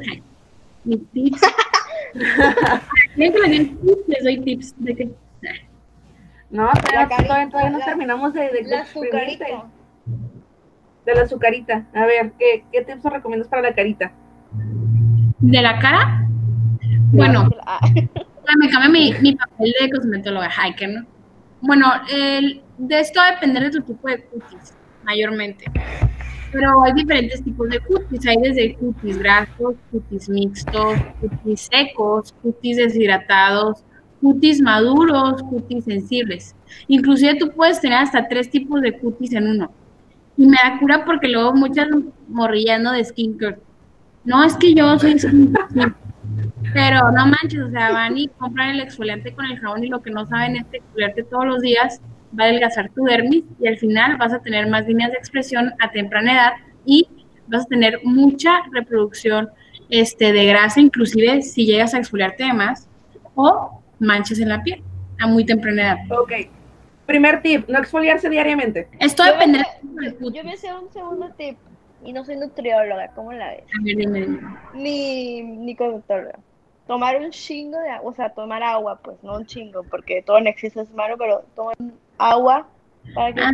mis 0.83 0.99
tips. 1.11 1.41
les 3.15 4.23
doy 4.23 4.39
tips 4.39 4.73
de 4.77 4.95
que 4.95 5.09
no, 6.51 6.69
todavía, 6.71 7.49
todavía, 7.49 7.69
no 7.69 7.79
terminamos 7.79 8.33
de, 8.33 8.49
de 8.49 8.63
la 8.63 8.81
azucarita. 8.81 9.45
De 11.05 11.15
la 11.15 11.21
azucarita. 11.21 11.85
A 11.93 12.05
ver, 12.05 12.33
¿qué, 12.37 12.65
qué 12.71 12.83
tips 12.83 13.03
recomiendas 13.03 13.47
para 13.47 13.61
la 13.61 13.73
carita? 13.73 14.11
¿De 15.39 15.61
la 15.61 15.79
cara? 15.79 16.27
Bueno, 17.11 17.49
me 18.57 18.69
cambia 18.69 18.89
mi, 18.89 19.13
mi, 19.21 19.35
papel 19.35 19.73
de 19.79 19.89
cosmetóloga, 19.89 20.49
hiker, 20.49 20.89
¿no? 20.89 21.05
Bueno, 21.61 21.87
el, 22.11 22.61
de 22.77 22.99
esto 22.99 23.19
va 23.19 23.29
a 23.29 23.31
depender 23.31 23.63
de 23.63 23.71
tu 23.71 23.81
tipo 23.81 24.07
de 24.07 24.23
cutis, 24.23 24.73
mayormente. 25.03 25.65
Pero 26.51 26.83
hay 26.83 26.93
diferentes 26.93 27.43
tipos 27.43 27.69
de 27.69 27.79
cutis. 27.79 28.27
Hay 28.27 28.37
desde 28.37 28.75
cutis 28.75 29.17
grasos, 29.17 29.75
cutis 29.91 30.27
mixtos, 30.27 30.99
cutis 31.21 31.69
secos, 31.71 32.33
cutis 32.41 32.77
deshidratados, 32.77 33.85
cutis 34.21 34.61
maduros, 34.61 35.41
cutis 35.43 35.85
sensibles. 35.85 36.55
Inclusive 36.87 37.35
tú 37.35 37.51
puedes 37.51 37.81
tener 37.81 37.97
hasta 37.97 38.27
tres 38.27 38.49
tipos 38.49 38.81
de 38.81 38.97
cutis 38.97 39.33
en 39.33 39.47
uno. 39.47 39.71
Y 40.37 40.45
me 40.45 40.57
da 40.63 40.79
cura 40.79 41.03
porque 41.03 41.27
luego 41.27 41.53
muchas 41.53 41.87
morrillando 42.27 42.91
de 42.91 43.03
skincare. 43.03 43.59
No 44.23 44.43
es 44.43 44.55
que 44.55 44.73
yo 44.73 44.97
soy 44.99 45.19
skincare, 45.19 45.93
pero 46.73 47.11
no 47.11 47.25
manches, 47.25 47.61
o 47.61 47.71
sea, 47.71 47.91
van 47.91 48.17
y 48.17 48.27
compran 48.27 48.69
el 48.69 48.81
exfoliante 48.81 49.33
con 49.33 49.45
el 49.45 49.59
jabón 49.59 49.83
y 49.83 49.87
lo 49.87 50.01
que 50.01 50.11
no 50.11 50.25
saben 50.27 50.55
es 50.55 50.65
que 50.67 50.77
exfoliarte 50.77 51.23
todos 51.23 51.45
los 51.45 51.61
días 51.61 51.99
va 52.39 52.45
a 52.45 52.47
adelgazar 52.47 52.89
tu 52.91 53.03
dermis 53.03 53.43
y 53.59 53.67
al 53.67 53.77
final 53.77 54.17
vas 54.17 54.31
a 54.31 54.39
tener 54.39 54.69
más 54.69 54.87
líneas 54.87 55.11
de 55.11 55.17
expresión 55.17 55.73
a 55.79 55.91
temprana 55.91 56.33
edad 56.33 56.51
y 56.85 57.07
vas 57.47 57.63
a 57.63 57.67
tener 57.67 57.99
mucha 58.03 58.51
reproducción 58.71 59.49
este, 59.89 60.31
de 60.31 60.45
grasa, 60.45 60.79
inclusive 60.79 61.41
si 61.41 61.65
llegas 61.65 61.93
a 61.93 61.97
exfoliarte 61.97 62.45
de 62.45 62.53
más, 62.53 62.87
o 63.35 63.80
manchas 64.01 64.39
en 64.39 64.49
la 64.49 64.61
piel 64.63 64.83
a 65.19 65.27
muy 65.27 65.45
temprana 65.45 65.81
edad. 65.81 66.19
Ok. 66.19 66.31
Primer 67.05 67.41
tip, 67.41 67.67
no 67.69 67.79
exfoliarse 67.79 68.29
diariamente. 68.29 68.87
Esto 68.99 69.23
depende. 69.23 69.63
Yo 70.19 70.43
voy 70.43 70.51
a 70.51 70.53
hacer 70.53 70.73
un 70.73 70.91
segundo 70.91 71.29
tip 71.37 71.57
y 72.03 72.13
no 72.13 72.25
soy 72.25 72.37
nutrióloga, 72.37 73.09
¿cómo 73.13 73.31
la 73.33 73.49
ves? 73.49 73.63
A 73.79 73.83
ver, 73.83 73.97
dime, 73.97 74.39
Ni, 74.73 75.41
ni 75.41 75.75
conductora. 75.75 76.39
Tomar 76.87 77.17
un 77.17 77.29
chingo 77.31 77.79
de 77.79 77.89
agua, 77.89 78.11
o 78.11 78.15
sea, 78.15 78.29
tomar 78.29 78.63
agua, 78.63 78.99
pues 79.03 79.17
no 79.23 79.37
un 79.37 79.45
chingo, 79.45 79.83
porque 79.83 80.23
todo 80.23 80.37
en 80.37 80.47
exceso 80.47 80.81
es 80.81 80.91
malo, 80.91 81.17
pero 81.17 81.45
tomar 81.55 81.75
agua 82.17 82.67
para 83.13 83.33
que 83.33 83.41
ah. 83.41 83.51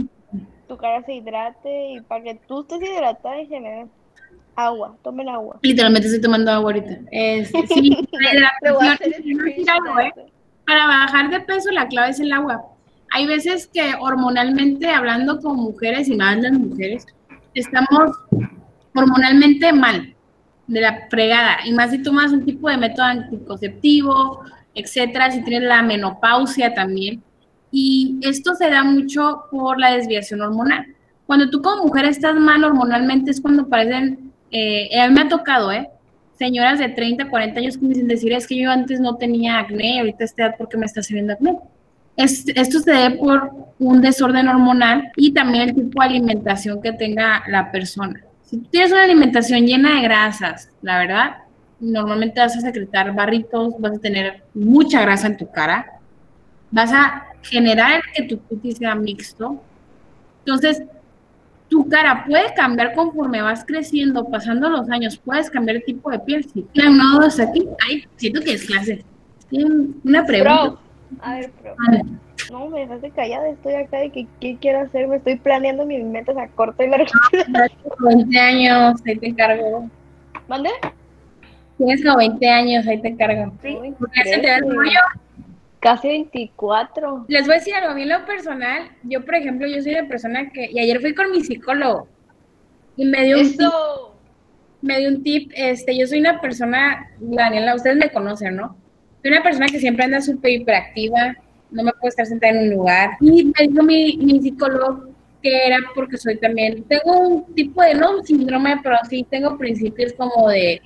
tu 0.67 0.77
cara 0.77 1.03
se 1.03 1.13
hidrate 1.13 1.91
y 1.91 2.01
para 2.01 2.23
que 2.23 2.35
tú 2.47 2.61
estés 2.61 2.81
hidratada 2.81 3.41
y 3.41 3.47
generes 3.47 3.87
agua, 4.55 4.95
tomen 5.03 5.29
agua. 5.29 5.59
Literalmente 5.61 6.07
estoy 6.07 6.21
tomando 6.21 6.51
agua 6.51 6.71
ahorita. 6.71 6.99
Este, 7.11 7.67
sí, 7.67 8.07
para 10.67 10.85
bajar 10.85 11.29
de 11.29 11.39
peso 11.39 11.71
la 11.71 11.87
clave 11.87 12.09
es 12.09 12.19
el 12.19 12.33
agua. 12.33 12.61
Hay 13.11 13.25
veces 13.25 13.67
que 13.73 13.93
hormonalmente 13.99 14.89
hablando 14.89 15.39
con 15.39 15.55
mujeres 15.55 16.09
y 16.09 16.15
más 16.17 16.37
las 16.37 16.51
mujeres, 16.51 17.05
estamos 17.53 18.11
hormonalmente 18.93 19.71
mal. 19.73 20.13
de 20.67 20.81
la 20.81 21.07
fregada. 21.09 21.59
Y 21.63 21.71
más 21.71 21.91
si 21.91 22.03
tomas 22.03 22.33
un 22.33 22.43
tipo 22.43 22.69
de 22.69 22.75
método 22.75 23.05
anticonceptivo, 23.05 24.43
etcétera, 24.75 25.31
si 25.31 25.41
tienes 25.45 25.69
la 25.69 25.81
menopausia 25.81 26.73
también. 26.73 27.23
Y 27.71 28.17
esto 28.21 28.53
se 28.53 28.69
da 28.69 28.83
mucho 28.83 29.45
por 29.49 29.79
la 29.79 29.93
desviación 29.93 30.41
hormonal. 30.41 30.85
Cuando 31.25 31.49
tú 31.49 31.61
como 31.61 31.85
mujer 31.85 32.03
estás 32.03 32.35
mal 32.35 32.65
hormonalmente 32.65 33.31
es 33.31 33.39
cuando 33.39 33.69
parecen, 33.69 34.33
eh, 34.51 34.99
a 34.99 35.07
mí 35.07 35.13
me 35.15 35.21
ha 35.21 35.29
tocado, 35.29 35.71
¿eh? 35.71 35.89
Señoras 36.37 36.77
de 36.79 36.89
30, 36.89 37.29
40 37.29 37.59
años 37.59 37.77
que 37.77 37.83
me 37.83 37.89
dicen 37.89 38.07
decir, 38.07 38.31
es 38.31 38.45
que 38.45 38.57
yo 38.57 38.69
antes 38.69 38.99
no 38.99 39.15
tenía 39.15 39.59
acné, 39.59 39.99
ahorita 39.99 40.23
esta 40.23 40.45
edad 40.45 40.55
porque 40.57 40.77
me 40.77 40.85
está 40.85 41.01
saliendo 41.01 41.33
acné. 41.33 41.57
esto 42.15 42.79
se 42.79 42.91
debe 42.91 43.17
por 43.17 43.51
un 43.79 44.01
desorden 44.01 44.47
hormonal 44.47 45.11
y 45.15 45.33
también 45.33 45.69
el 45.69 45.75
tipo 45.75 46.01
de 46.01 46.09
alimentación 46.09 46.81
que 46.81 46.93
tenga 46.93 47.43
la 47.47 47.71
persona. 47.71 48.21
Si 48.43 48.57
tú 48.57 48.69
tienes 48.69 48.91
una 48.91 49.03
alimentación 49.03 49.65
llena 49.65 49.95
de 49.95 50.01
grasas, 50.01 50.69
la 50.81 50.99
verdad, 50.99 51.37
normalmente 51.79 52.39
vas 52.39 52.55
a 52.55 52.61
secretar 52.61 53.13
barritos, 53.13 53.73
vas 53.79 53.97
a 53.97 53.99
tener 53.99 54.43
mucha 54.53 55.01
grasa 55.01 55.27
en 55.27 55.37
tu 55.37 55.51
cara, 55.51 55.99
vas 56.71 56.91
a 56.93 57.25
generar 57.41 58.01
que 58.15 58.23
tu 58.23 58.39
cutis 58.39 58.77
sea 58.77 58.95
mixto. 58.95 59.61
Entonces, 60.45 60.83
tu 61.69 61.87
cara 61.89 62.25
puede 62.25 62.53
cambiar 62.53 62.93
conforme 62.93 63.41
vas 63.41 63.65
creciendo, 63.65 64.25
pasando 64.25 64.69
los 64.69 64.89
años, 64.89 65.17
puedes 65.17 65.49
cambiar 65.49 65.77
el 65.77 65.83
tipo 65.83 66.09
de 66.09 66.19
piel. 66.19 66.43
Sí, 66.45 66.65
no, 66.73 67.21
hasta 67.21 67.43
aquí. 67.43 67.67
Ay, 67.87 68.05
siento 68.15 68.41
que 68.41 68.53
es 68.53 68.65
clase. 68.65 69.03
Una 70.03 70.25
pregunta. 70.25 70.79
a 71.21 71.35
ver, 71.35 71.51
pro. 71.51 71.75
No, 72.51 72.69
me 72.69 72.81
dejaste 72.81 73.11
callada, 73.11 73.49
estoy 73.49 73.73
acá 73.73 73.97
de 73.97 74.09
que 74.09 74.27
qué 74.39 74.57
quiero 74.59 74.81
hacer, 74.81 75.07
me 75.07 75.17
estoy 75.17 75.35
planeando 75.37 75.85
mis 75.85 76.03
metas 76.03 76.37
a 76.37 76.47
corto 76.47 76.83
y 76.83 76.87
largo. 76.87 77.07
20 77.99 78.39
años, 78.39 79.01
ahí 79.05 79.17
te 79.17 79.27
encargo. 79.27 79.89
¿Mande? 80.47 80.69
Tienes 81.77 82.03
como 82.03 82.17
20 82.17 82.49
años, 82.49 82.87
ahí 82.87 83.01
te 83.01 83.09
encargo. 83.09 83.53
Sí, 83.61 83.77
porque 83.99 84.23
se 84.23 84.37
te 84.39 84.49
Casi 85.79 86.07
24. 86.07 87.25
Les 87.27 87.45
voy 87.45 87.55
a 87.55 87.59
decir 87.59 87.75
algo, 87.75 87.91
a 87.91 87.93
mí 87.93 88.01
en 88.03 88.09
lo 88.09 88.25
personal, 88.25 88.89
yo 89.03 89.23
por 89.23 89.35
ejemplo, 89.35 89.67
yo 89.67 89.81
soy 89.81 89.93
una 89.93 90.07
persona 90.07 90.49
que, 90.51 90.69
y 90.71 90.79
ayer 90.79 90.99
fui 90.99 91.13
con 91.13 91.31
mi 91.31 91.43
psicólogo, 91.43 92.07
y 92.95 93.05
me 93.05 93.25
dio 93.25 93.39
un 93.39 93.51
tip, 93.51 93.69
me 94.81 94.99
dio 94.99 95.09
un 95.09 95.23
tip, 95.23 95.51
este, 95.55 95.95
yo 95.95 96.07
soy 96.07 96.19
una 96.19 96.41
persona, 96.41 97.11
Daniela, 97.19 97.75
ustedes 97.75 97.97
me 97.97 98.11
conocen, 98.11 98.55
¿no? 98.55 98.75
Soy 99.21 99.31
una 99.31 99.43
persona 99.43 99.67
que 99.67 99.79
siempre 99.79 100.05
anda 100.05 100.19
súper 100.21 100.51
hiperactiva, 100.51 101.35
no 101.69 101.83
me 101.83 101.91
puedo 101.91 102.09
estar 102.09 102.25
sentada 102.25 102.53
en 102.53 102.69
un 102.69 102.69
lugar, 102.71 103.11
y 103.21 103.45
me 103.45 103.67
dijo 103.67 103.83
mi, 103.83 104.17
mi 104.17 104.41
psicólogo 104.41 105.09
que 105.43 105.67
era 105.67 105.77
porque 105.93 106.17
soy 106.17 106.37
también, 106.37 106.83
tengo 106.85 107.19
un 107.19 107.53
tipo 107.53 107.83
de, 107.83 107.93
no 107.93 108.23
síndrome, 108.23 108.79
pero 108.81 108.97
sí 109.07 109.25
tengo 109.29 109.57
principios 109.57 110.13
como 110.13 110.49
de 110.49 110.81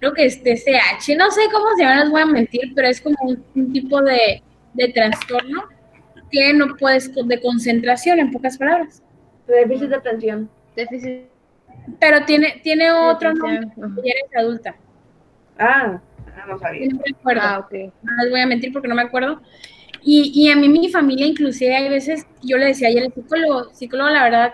creo 0.00 0.14
que 0.14 0.24
es 0.24 0.42
TCH, 0.42 1.16
no 1.16 1.30
sé 1.30 1.42
cómo 1.52 1.76
se 1.76 1.84
llama, 1.84 2.00
les 2.00 2.10
voy 2.10 2.22
a 2.22 2.26
mentir, 2.26 2.72
pero 2.74 2.88
es 2.88 3.00
como 3.00 3.16
un, 3.54 3.72
tipo 3.72 4.00
de, 4.02 4.42
trastorno 4.94 5.64
que 6.30 6.54
no 6.54 6.74
puedes, 6.76 7.14
de 7.14 7.40
concentración, 7.40 8.18
en 8.18 8.32
pocas 8.32 8.56
palabras. 8.56 9.02
Déficit 9.46 9.90
de 9.90 9.96
atención. 9.96 10.50
Déficit. 10.74 11.24
Pero 11.98 12.24
tiene, 12.24 12.60
tiene 12.62 12.90
otro 12.90 13.34
nombre, 13.34 13.68
ya 13.76 14.12
eres 14.12 14.36
adulta. 14.36 14.74
Ah, 15.58 16.00
ah, 16.36 16.46
no 16.48 16.58
sabía. 16.58 16.88
No 16.88 16.96
me 16.96 17.16
acuerdo. 17.18 17.42
Ah, 17.44 17.58
okay. 17.58 17.92
No 18.02 18.22
les 18.22 18.30
voy 18.30 18.40
a 18.40 18.46
mentir 18.46 18.72
porque 18.72 18.88
no 18.88 18.94
me 18.94 19.02
acuerdo. 19.02 19.42
Y, 20.02 20.32
y 20.34 20.50
a 20.50 20.56
mí, 20.56 20.68
mi 20.68 20.88
familia, 20.88 21.26
inclusive, 21.26 21.76
hay 21.76 21.90
veces, 21.90 22.26
yo 22.42 22.56
le 22.56 22.66
decía 22.66 22.88
ayer 22.88 23.04
al 23.04 23.12
psicólogo, 23.12 23.74
psicólogo, 23.74 24.08
la 24.08 24.22
verdad, 24.22 24.52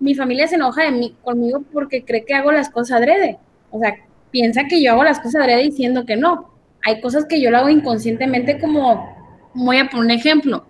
mi 0.00 0.16
familia 0.16 0.48
se 0.48 0.56
enoja 0.56 0.82
de 0.82 0.90
mí, 0.90 1.16
conmigo 1.22 1.62
porque 1.72 2.04
cree 2.04 2.24
que 2.24 2.34
hago 2.34 2.50
las 2.50 2.68
cosas 2.68 2.98
adrede. 2.98 3.38
O 3.70 3.78
sea, 3.78 3.94
piensa 4.32 4.64
que 4.64 4.82
yo 4.82 4.92
hago 4.92 5.04
las 5.04 5.20
cosas 5.20 5.42
adrede 5.42 5.62
diciendo 5.62 6.04
que 6.04 6.16
no. 6.16 6.50
Hay 6.84 7.00
cosas 7.00 7.26
que 7.26 7.40
yo 7.40 7.52
lo 7.52 7.58
hago 7.58 7.68
inconscientemente 7.68 8.58
como, 8.58 9.14
voy 9.54 9.76
a 9.76 9.88
poner 9.88 10.06
un 10.06 10.10
ejemplo, 10.10 10.66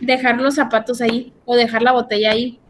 dejar 0.00 0.40
los 0.40 0.54
zapatos 0.54 1.00
ahí 1.00 1.32
o 1.44 1.56
dejar 1.56 1.82
la 1.82 1.90
botella 1.90 2.30
ahí. 2.30 2.60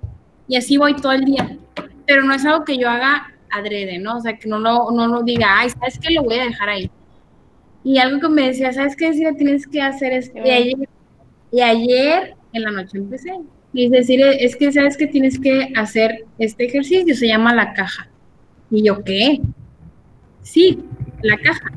Y 0.49 0.57
así 0.57 0.79
voy 0.79 0.97
todo 0.97 1.13
el 1.13 1.27
día. 1.27 1.59
Pero 2.07 2.25
no 2.25 2.33
es 2.33 2.47
algo 2.47 2.65
que 2.65 2.79
yo 2.79 2.89
haga 2.89 3.35
adrede, 3.51 3.99
¿no? 3.99 4.17
O 4.17 4.21
sea, 4.21 4.39
que 4.39 4.49
no 4.49 4.59
lo, 4.59 4.91
no 4.91 5.07
lo 5.07 5.23
diga, 5.23 5.59
ay, 5.59 5.69
¿sabes 5.71 5.99
qué? 5.99 6.15
Lo 6.15 6.23
voy 6.23 6.39
a 6.39 6.45
dejar 6.45 6.71
ahí. 6.71 6.91
Y 7.85 7.99
algo 7.99 8.21
que 8.21 8.29
me 8.29 8.47
decía, 8.47 8.73
¿sabes 8.73 8.97
qué? 8.97 9.13
Si 9.13 9.25
tienes 9.35 9.67
que 9.67 9.83
hacer 9.83 10.13
es... 10.13 10.33
Y 10.35 10.51
ayer, 10.51 10.89
y 11.51 11.61
ayer 11.61 12.35
en 12.53 12.63
la 12.63 12.71
noche 12.71 12.99
empecé. 12.99 13.33
Y 13.75 13.87
es 13.87 13.91
decir, 13.91 14.21
es 14.23 14.57
que 14.57 14.73
sabes 14.73 14.97
que 14.97 15.07
tienes 15.07 15.39
que 15.39 15.73
hacer 15.75 16.25
este 16.39 16.67
ejercicio, 16.67 17.15
se 17.15 17.27
llama 17.27 17.55
la 17.55 17.73
caja. 17.75 18.09
Y 18.71 18.85
yo, 18.85 19.03
¿qué? 19.03 19.41
Sí, 20.43 20.83
la 21.23 21.37
caja. 21.39 21.71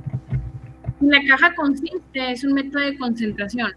La 1.02 1.20
caja 1.28 1.54
consiste, 1.56 2.32
es 2.32 2.44
un 2.44 2.54
método 2.54 2.82
de 2.84 2.98
concentración. 2.98 3.72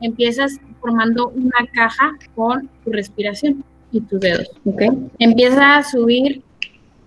Empiezas 0.00 0.60
formando 0.80 1.28
una 1.28 1.66
caja 1.72 2.12
con 2.34 2.68
tu 2.84 2.92
respiración 2.92 3.64
y 3.90 4.00
tus 4.02 4.20
dedos, 4.20 4.50
¿ok? 4.64 4.82
Empiezas 5.18 5.60
a 5.60 5.82
subir 5.90 6.42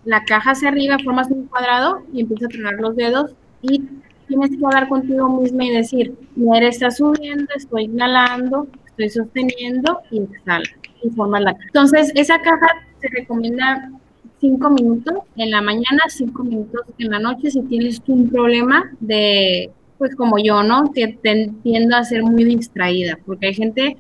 la 0.06 0.24
caja 0.24 0.52
hacia 0.52 0.70
arriba, 0.70 0.98
formas 1.04 1.30
un 1.30 1.48
cuadrado 1.48 2.02
y 2.14 2.22
empiezas 2.22 2.46
a 2.46 2.50
tronar 2.50 2.74
los 2.76 2.96
dedos 2.96 3.36
y 3.62 3.84
tienes 4.28 4.50
que 4.52 4.66
hablar 4.66 4.88
contigo 4.88 5.30
misma 5.30 5.66
y 5.66 5.72
decir, 5.72 6.16
mi 6.36 6.54
aire 6.56 6.70
está 6.70 6.92
subiendo, 6.92 7.48
estoy 7.56 7.86
inhalando, 7.86 8.68
estoy 8.88 9.10
sosteniendo 9.10 10.02
y 10.12 10.22
exhala 10.22 10.66
y 11.04 11.10
formas 11.12 11.42
la 11.42 11.54
caja. 11.54 11.66
Entonces, 11.66 12.12
esa 12.16 12.40
caja 12.42 12.68
se 13.00 13.08
recomienda 13.10 13.92
cinco 14.40 14.70
minutos 14.70 15.16
en 15.36 15.52
la 15.52 15.62
mañana, 15.62 16.04
cinco 16.10 16.44
minutos 16.44 16.82
en 16.98 17.12
la 17.12 17.20
noche 17.20 17.52
si 17.52 17.62
tienes 17.64 18.02
un 18.08 18.30
problema 18.30 18.92
de, 19.00 19.72
pues 19.98 20.16
como 20.16 20.38
yo, 20.38 20.64
¿no? 20.64 20.92
Que 20.92 21.18
te 21.22 21.52
tiendo 21.64 21.96
a 21.96 22.04
ser 22.04 22.24
muy 22.24 22.44
distraída, 22.44 23.18
porque 23.26 23.48
hay 23.48 23.54
gente 23.54 23.98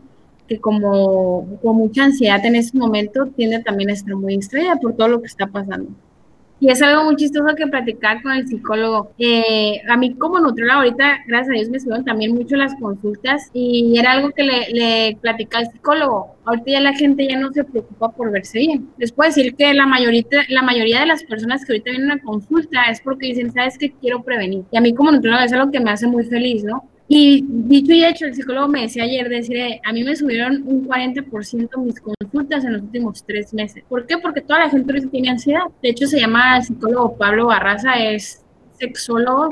que 0.47 0.59
como 0.59 1.59
con 1.61 1.75
mucha 1.75 2.05
ansiedad 2.05 2.45
en 2.45 2.55
ese 2.55 2.77
momento 2.77 3.25
tiende 3.35 3.59
también 3.59 3.89
a 3.89 3.93
estar 3.93 4.15
muy 4.15 4.37
distraída 4.37 4.77
por 4.77 4.95
todo 4.95 5.09
lo 5.09 5.21
que 5.21 5.27
está 5.27 5.47
pasando. 5.47 5.89
Y 6.59 6.69
es 6.71 6.81
algo 6.81 7.03
muy 7.03 7.15
chistoso 7.15 7.55
que 7.55 7.67
platicar 7.67 8.21
con 8.23 8.31
el 8.31 8.47
psicólogo. 8.47 9.11
Eh, 9.19 9.79
a 9.87 9.95
mí 9.95 10.15
como 10.15 10.39
nutrióloga 10.39 10.79
ahorita, 10.79 11.19
gracias 11.27 11.49
a 11.49 11.53
Dios, 11.53 11.69
me 11.69 11.79
subieron 11.79 12.05
también 12.05 12.33
mucho 12.33 12.55
las 12.55 12.73
consultas 12.75 13.49
y 13.53 13.97
era 13.97 14.13
algo 14.13 14.31
que 14.31 14.43
le, 14.43 14.69
le 14.71 15.17
platicaba 15.21 15.65
al 15.65 15.71
psicólogo. 15.71 16.35
Ahorita 16.45 16.71
ya 16.71 16.81
la 16.81 16.93
gente 16.93 17.27
ya 17.27 17.37
no 17.37 17.51
se 17.53 17.63
preocupa 17.63 18.09
por 18.09 18.31
verse 18.31 18.59
bien. 18.59 18.89
Les 18.97 19.11
puedo 19.11 19.29
decir 19.29 19.55
que 19.55 19.73
la 19.73 19.85
mayoría, 19.85 20.23
la 20.49 20.63
mayoría 20.63 21.01
de 21.01 21.05
las 21.05 21.23
personas 21.23 21.63
que 21.63 21.73
ahorita 21.73 21.91
vienen 21.91 22.11
a 22.11 22.21
consulta 22.21 22.85
es 22.89 23.01
porque 23.01 23.27
dicen, 23.27 23.53
¿sabes 23.53 23.77
qué? 23.77 23.91
Quiero 23.91 24.23
prevenir. 24.23 24.63
Y 24.71 24.77
a 24.77 24.81
mí 24.81 24.93
como 24.95 25.11
nutrióloga 25.11 25.45
es 25.45 25.53
algo 25.53 25.71
que 25.71 25.79
me 25.79 25.91
hace 25.91 26.07
muy 26.07 26.23
feliz, 26.23 26.63
¿no? 26.63 26.89
Y 27.09 27.45
dicho 27.47 27.93
y 27.93 28.03
hecho, 28.03 28.25
el 28.25 28.35
psicólogo 28.35 28.67
me 28.67 28.81
decía 28.81 29.03
ayer, 29.03 29.29
decir, 29.29 29.57
a 29.83 29.93
mí 29.93 30.03
me 30.03 30.15
subieron 30.15 30.63
un 30.65 30.87
40% 30.87 31.77
mis 31.77 32.01
consultas 32.01 32.65
en 32.65 32.73
los 32.73 32.81
últimos 32.81 33.23
tres 33.25 33.53
meses. 33.53 33.83
¿Por 33.87 34.05
qué? 34.05 34.17
Porque 34.17 34.41
toda 34.41 34.59
la 34.59 34.69
gente 34.69 34.93
tiene 35.07 35.29
ansiedad. 35.29 35.61
De 35.81 35.89
hecho, 35.89 36.05
se 36.05 36.19
llama 36.19 36.57
el 36.57 36.63
psicólogo 36.63 37.17
Pablo 37.17 37.47
Barraza, 37.47 37.93
es 37.95 38.43
sexólogo, 38.73 39.47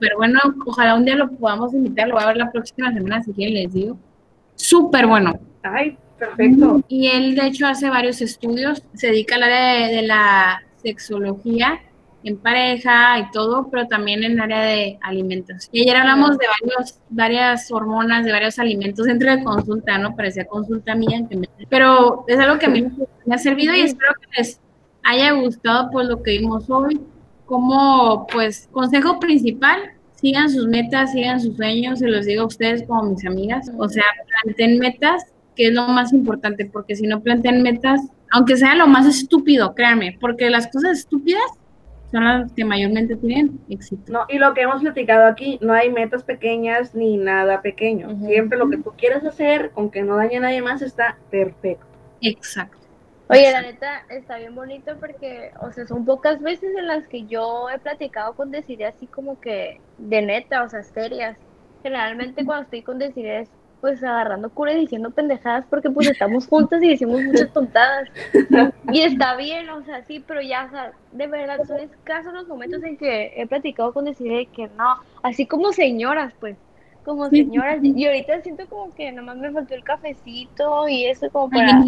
pero 0.00 0.16
bueno, 0.16 0.40
ojalá 0.64 0.94
un 0.94 1.04
día 1.04 1.16
lo 1.16 1.30
podamos 1.30 1.74
invitar, 1.74 2.08
lo 2.08 2.14
voy 2.14 2.24
a 2.24 2.28
ver 2.28 2.36
la 2.38 2.50
próxima 2.50 2.92
semana, 2.92 3.22
si 3.22 3.32
quieren 3.32 3.54
les 3.54 3.72
digo. 3.72 3.98
Súper 4.54 5.06
bueno. 5.06 5.38
Ay, 5.62 5.98
perfecto. 6.18 6.82
Y 6.88 7.08
él, 7.08 7.34
de 7.34 7.46
hecho, 7.46 7.66
hace 7.66 7.90
varios 7.90 8.22
estudios, 8.22 8.82
se 8.94 9.08
dedica 9.08 9.36
al 9.36 9.42
área 9.42 9.88
de 9.88 10.02
la 10.02 10.62
sexología 10.82 11.80
en 12.26 12.38
pareja 12.38 13.20
y 13.20 13.30
todo, 13.30 13.68
pero 13.70 13.86
también 13.86 14.24
en 14.24 14.40
área 14.40 14.62
de 14.62 14.98
alimentos. 15.00 15.68
Y 15.70 15.82
ayer 15.82 15.96
hablamos 15.96 16.36
de 16.36 16.46
varios, 16.60 16.98
varias 17.08 17.70
hormonas, 17.70 18.24
de 18.24 18.32
varios 18.32 18.58
alimentos 18.58 19.06
dentro 19.06 19.30
de 19.30 19.44
consulta, 19.44 19.96
¿no? 19.98 20.16
Parecía 20.16 20.44
consulta 20.44 20.96
mía, 20.96 21.24
pero 21.68 22.24
es 22.26 22.38
algo 22.38 22.58
que 22.58 22.66
a 22.66 22.70
mí 22.70 22.84
me 23.24 23.34
ha 23.34 23.38
servido 23.38 23.74
y 23.74 23.82
espero 23.82 24.12
que 24.20 24.38
les 24.38 24.60
haya 25.04 25.30
gustado 25.32 25.88
pues 25.92 26.08
lo 26.08 26.20
que 26.22 26.32
vimos 26.32 26.68
hoy. 26.68 27.00
Como 27.44 28.26
pues 28.26 28.68
consejo 28.72 29.20
principal, 29.20 29.92
sigan 30.16 30.50
sus 30.50 30.66
metas, 30.66 31.12
sigan 31.12 31.40
sus 31.40 31.54
sueños, 31.54 32.00
se 32.00 32.08
los 32.08 32.26
digo 32.26 32.42
a 32.42 32.46
ustedes 32.46 32.82
como 32.88 33.04
mis 33.04 33.24
amigas, 33.24 33.70
o 33.78 33.88
sea, 33.88 34.02
planteen 34.42 34.80
metas, 34.80 35.26
que 35.54 35.68
es 35.68 35.72
lo 35.72 35.86
más 35.86 36.12
importante, 36.12 36.66
porque 36.66 36.96
si 36.96 37.06
no 37.06 37.20
plantean 37.22 37.62
metas, 37.62 38.00
aunque 38.32 38.56
sea 38.56 38.74
lo 38.74 38.88
más 38.88 39.06
estúpido, 39.06 39.76
créanme, 39.76 40.18
porque 40.20 40.50
las 40.50 40.66
cosas 40.66 40.98
estúpidas 40.98 41.44
son 42.10 42.24
las 42.24 42.52
que 42.52 42.64
mayormente 42.64 43.16
tienen 43.16 43.60
éxito. 43.68 44.12
No, 44.12 44.26
y 44.28 44.38
lo 44.38 44.54
que 44.54 44.62
hemos 44.62 44.80
platicado 44.80 45.26
aquí, 45.26 45.58
no 45.60 45.72
hay 45.72 45.90
metas 45.90 46.22
pequeñas 46.22 46.94
ni 46.94 47.16
nada 47.16 47.62
pequeño. 47.62 48.16
Siempre 48.26 48.58
lo 48.58 48.68
que 48.70 48.78
tú 48.78 48.92
quieres 48.96 49.24
hacer, 49.24 49.70
con 49.70 49.90
que 49.90 50.02
no 50.02 50.16
dañe 50.16 50.36
a 50.36 50.40
nadie 50.40 50.62
más, 50.62 50.82
está 50.82 51.18
perfecto. 51.30 51.86
Exacto. 52.20 52.86
Oye, 53.28 53.50
la 53.50 53.62
neta 53.62 54.04
está 54.08 54.38
bien 54.38 54.54
bonito 54.54 54.96
porque, 55.00 55.50
o 55.60 55.72
sea, 55.72 55.84
son 55.86 56.04
pocas 56.04 56.40
veces 56.40 56.76
en 56.76 56.86
las 56.86 57.08
que 57.08 57.24
yo 57.26 57.68
he 57.68 57.78
platicado 57.80 58.34
con 58.34 58.52
Desiree 58.52 58.86
así 58.86 59.08
como 59.08 59.40
que 59.40 59.80
de 59.98 60.22
neta, 60.22 60.62
o 60.62 60.68
sea, 60.68 60.84
serias. 60.84 61.36
Generalmente 61.82 62.44
cuando 62.44 62.64
estoy 62.64 62.82
con 62.82 62.98
Desiree 62.98 63.40
es 63.40 63.50
pues 63.80 64.02
agarrando 64.02 64.50
cura 64.50 64.72
y 64.72 64.80
diciendo 64.80 65.10
pendejadas 65.10 65.64
porque 65.68 65.90
pues 65.90 66.08
estamos 66.08 66.46
juntas 66.46 66.82
y 66.82 66.88
decimos 66.88 67.22
muchas 67.22 67.52
tontadas. 67.52 68.08
Y 68.92 69.02
está 69.02 69.36
bien, 69.36 69.68
o 69.68 69.82
sea, 69.84 70.02
sí, 70.04 70.24
pero 70.26 70.40
ya, 70.40 70.64
o 70.64 70.70
sea, 70.70 70.92
de 71.12 71.26
verdad, 71.26 71.58
son 71.66 71.80
escasos 71.80 72.32
los 72.32 72.48
momentos 72.48 72.82
en 72.82 72.96
que 72.96 73.32
he 73.36 73.46
platicado 73.46 73.92
con 73.92 74.04
decir 74.04 74.48
que 74.48 74.68
no, 74.76 74.96
así 75.22 75.46
como 75.46 75.72
señoras, 75.72 76.32
pues, 76.40 76.56
como 77.04 77.28
señoras. 77.30 77.78
Y 77.82 78.06
ahorita 78.06 78.42
siento 78.42 78.66
como 78.68 78.92
que 78.94 79.12
nomás 79.12 79.36
me 79.36 79.52
faltó 79.52 79.74
el 79.74 79.84
cafecito 79.84 80.88
y 80.88 81.06
eso 81.06 81.30
como 81.30 81.50
para... 81.50 81.82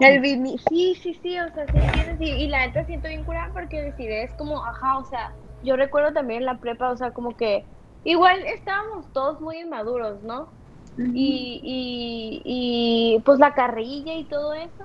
El 0.00 0.20
vini 0.20 0.56
Sí, 0.68 0.94
sí, 0.94 1.14
sí, 1.22 1.38
o 1.38 1.52
sea, 1.52 1.66
sí, 1.66 2.14
y, 2.20 2.28
y 2.44 2.48
la 2.48 2.66
neta 2.66 2.84
siento 2.84 3.08
bien 3.08 3.24
curada 3.24 3.50
porque 3.52 3.82
decir 3.82 4.10
es 4.10 4.32
como, 4.34 4.64
ajá, 4.64 4.98
o 4.98 5.04
sea, 5.04 5.32
yo 5.62 5.76
recuerdo 5.76 6.12
también 6.12 6.44
la 6.44 6.58
prepa, 6.58 6.90
o 6.90 6.96
sea, 6.96 7.10
como 7.10 7.36
que 7.36 7.64
igual 8.04 8.40
estábamos 8.46 9.12
todos 9.12 9.40
muy 9.40 9.58
inmaduros, 9.58 10.22
¿no? 10.22 10.48
Y, 10.96 11.60
y, 11.62 12.42
y, 12.44 13.20
pues 13.20 13.38
la 13.38 13.54
carrilla 13.54 14.14
y 14.14 14.24
todo 14.24 14.52
eso. 14.54 14.84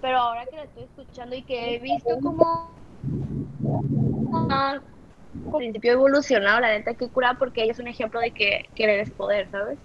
Pero 0.00 0.18
ahora 0.18 0.44
que 0.46 0.56
la 0.56 0.64
estoy 0.64 0.84
escuchando 0.84 1.36
y 1.36 1.42
que 1.42 1.74
he 1.74 1.78
visto 1.78 2.18
como 2.20 2.44
ah, 4.34 4.80
principio 5.56 5.92
evolucionado, 5.92 6.60
la 6.60 6.70
neta 6.70 6.94
que 6.94 7.08
cura 7.08 7.36
porque 7.38 7.62
ella 7.62 7.72
es 7.72 7.78
un 7.78 7.88
ejemplo 7.88 8.20
de 8.20 8.32
que 8.32 8.62
querer 8.74 9.00
es 9.00 9.10
poder, 9.10 9.48
¿sabes? 9.50 9.78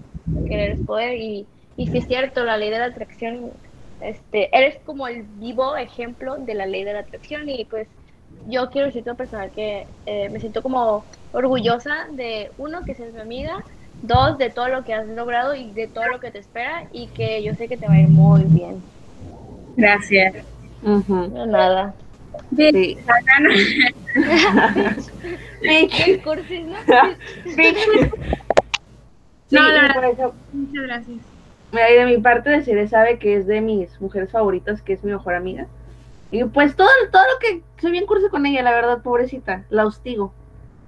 Querer 0.47 0.71
es 0.71 0.81
poder 0.81 1.15
y, 1.17 1.47
y 1.75 1.87
si 1.87 1.99
es 1.99 2.05
cierto, 2.05 2.43
la 2.43 2.57
ley 2.57 2.69
de 2.69 2.79
la 2.79 2.85
atracción, 2.85 3.53
este, 3.99 4.55
eres 4.57 4.79
como 4.85 5.07
el 5.07 5.23
vivo 5.23 5.75
ejemplo 5.77 6.37
de 6.37 6.53
la 6.55 6.65
ley 6.65 6.83
de 6.83 6.93
la 6.93 6.99
atracción 6.99 7.47
y 7.49 7.65
pues 7.65 7.87
yo 8.47 8.69
quiero 8.69 8.87
decirte 8.87 9.09
a 9.09 9.15
personal 9.15 9.51
que 9.51 9.87
eh, 10.05 10.29
me 10.29 10.39
siento 10.39 10.61
como 10.61 11.05
orgullosa 11.31 12.07
de 12.11 12.51
uno 12.57 12.83
que 12.85 12.95
seas 12.95 13.13
mi 13.13 13.21
amiga 13.21 13.57
dos, 14.01 14.37
de 14.37 14.49
todo 14.49 14.67
lo 14.67 14.83
que 14.83 14.93
has 14.93 15.07
logrado 15.07 15.55
y 15.55 15.71
de 15.71 15.87
todo 15.87 16.07
lo 16.07 16.19
que 16.19 16.31
te 16.31 16.39
espera 16.39 16.87
y 16.91 17.07
que 17.07 17.41
yo 17.43 17.53
sé 17.55 17.67
que 17.67 17.77
te 17.77 17.87
va 17.87 17.93
a 17.93 17.99
ir 17.99 18.07
muy 18.07 18.43
bien. 18.43 18.81
Gracias. 19.75 20.35
No, 20.81 21.45
nada. 21.45 21.93
Sí. 22.55 22.97
cursis, 26.23 26.65
¿no? 26.65 26.77
no, 29.51 29.69
la 29.69 29.81
verdad. 29.81 30.31
Muchas 30.53 30.83
gracias. 30.83 31.17
Y 31.73 31.75
de 31.75 32.05
mi 32.05 32.17
parte 32.17 32.49
deciré, 32.49 32.87
sabe 32.87 33.19
que 33.19 33.35
es 33.35 33.45
de 33.45 33.61
mis 33.61 33.99
mujeres 33.99 34.31
favoritas, 34.31 34.81
que 34.81 34.93
es 34.93 35.03
mi 35.03 35.11
mejor 35.11 35.35
amiga. 35.35 35.67
Y 36.31 36.43
pues 36.45 36.75
todo, 36.75 36.89
todo 37.11 37.23
lo 37.23 37.39
que 37.39 37.61
soy 37.81 37.91
bien 37.91 38.05
cursi 38.05 38.29
con 38.29 38.45
ella, 38.45 38.63
la 38.63 38.71
verdad, 38.71 39.01
pobrecita, 39.01 39.65
la 39.69 39.85
hostigo 39.85 40.33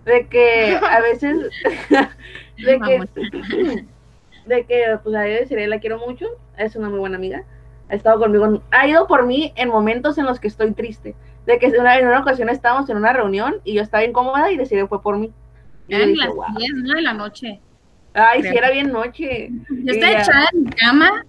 de 0.06 0.28
que 0.28 0.76
a 0.76 1.00
veces, 1.02 1.50
de 2.58 2.80
que, 2.80 3.86
de 4.46 4.66
que, 4.66 5.00
pues 5.04 5.16
a 5.16 5.22
decirle, 5.22 5.68
la 5.68 5.80
quiero 5.80 6.00
mucho, 6.00 6.26
es 6.58 6.76
una 6.76 6.90
muy 6.90 7.00
buena 7.00 7.18
amiga, 7.18 7.44
ha 7.90 7.96
estado 7.96 8.20
conmigo, 8.20 8.62
ha 8.72 8.88
ido 8.88 9.08
por 9.08 9.26
mí 9.26 9.54
en 9.56 9.70
momentos 9.70 10.18
en 10.18 10.26
los 10.26 10.40
que 10.40 10.48
estoy 10.48 10.74
triste, 10.74 11.16
de 11.46 11.60
que 11.60 11.68
en 11.68 11.80
una, 11.80 11.98
en 11.98 12.08
una 12.08 12.20
ocasión 12.20 12.50
estábamos 12.50 12.90
en 12.90 12.98
una 12.98 13.14
reunión 13.14 13.56
y 13.64 13.74
yo 13.74 13.82
estaba 13.82 14.04
incómoda 14.04 14.52
y 14.52 14.58
decidió 14.58 14.88
fue 14.88 15.02
por 15.02 15.18
mí. 15.18 15.32
Eran 15.88 16.16
las 16.16 16.30
10, 16.56 16.74
¿no? 16.84 16.94
De 16.94 17.02
la 17.02 17.14
noche. 17.14 17.60
Ay, 18.14 18.44
sí, 18.44 18.50
era 18.50 18.70
bien 18.70 18.92
noche. 18.92 19.50
Yo 19.70 19.92
estaba 19.94 20.22
echada 20.22 20.46
en 20.54 20.66
mi 20.66 20.70
cama 20.70 21.26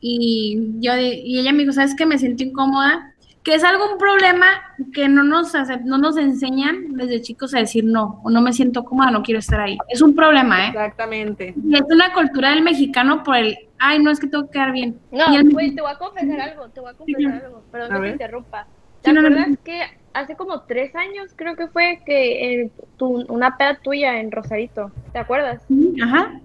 y 0.00 0.74
yo 0.78 0.96
y 0.96 1.40
ella 1.40 1.52
me 1.52 1.60
dijo, 1.60 1.72
¿sabes 1.72 1.96
qué? 1.96 2.06
Me 2.06 2.18
sentí 2.18 2.44
incómoda 2.44 3.14
que 3.48 3.54
es 3.54 3.64
algún 3.64 3.96
problema 3.96 4.46
que 4.92 5.08
no 5.08 5.24
nos, 5.24 5.54
no 5.82 5.96
nos 5.96 6.18
enseñan 6.18 6.92
desde 6.92 7.22
chicos 7.22 7.54
a 7.54 7.60
decir 7.60 7.82
no, 7.82 8.20
o 8.22 8.28
no 8.28 8.42
me 8.42 8.52
siento 8.52 8.84
cómoda, 8.84 9.10
no 9.10 9.22
quiero 9.22 9.38
estar 9.38 9.58
ahí. 9.58 9.78
Es 9.88 10.02
un 10.02 10.14
problema, 10.14 10.66
¿eh? 10.66 10.68
Exactamente. 10.68 11.54
Y 11.56 11.74
es 11.74 11.82
una 11.88 12.12
cultura 12.12 12.50
del 12.50 12.60
mexicano 12.60 13.22
por 13.22 13.38
el, 13.38 13.56
ay, 13.78 14.02
no 14.02 14.10
es 14.10 14.20
que 14.20 14.26
tengo 14.26 14.44
que 14.44 14.50
quedar 14.50 14.72
bien. 14.72 15.00
No, 15.10 15.24
pues 15.50 15.74
te 15.74 15.80
voy 15.80 15.90
a 15.90 15.96
confesar 15.96 16.40
algo, 16.42 16.68
te 16.68 16.80
voy 16.80 16.90
a 16.90 16.92
confesar 16.92 17.42
algo, 17.42 17.62
perdón 17.72 17.88
que 17.94 18.00
te 18.00 18.10
interrumpa. 18.10 18.66
¿Te 19.00 19.10
acuerdas 19.12 19.48
que 19.64 19.82
hace 20.12 20.36
como 20.36 20.60
tres 20.64 20.94
años 20.94 21.32
creo 21.34 21.56
que 21.56 21.68
fue 21.68 22.02
que 22.04 22.64
eh, 22.64 22.70
tu, 22.98 23.24
una 23.32 23.56
peda 23.56 23.78
tuya 23.82 24.20
en 24.20 24.30
Rosarito, 24.30 24.92
¿te 25.12 25.20
acuerdas? 25.20 25.62
Ajá. 26.02 26.38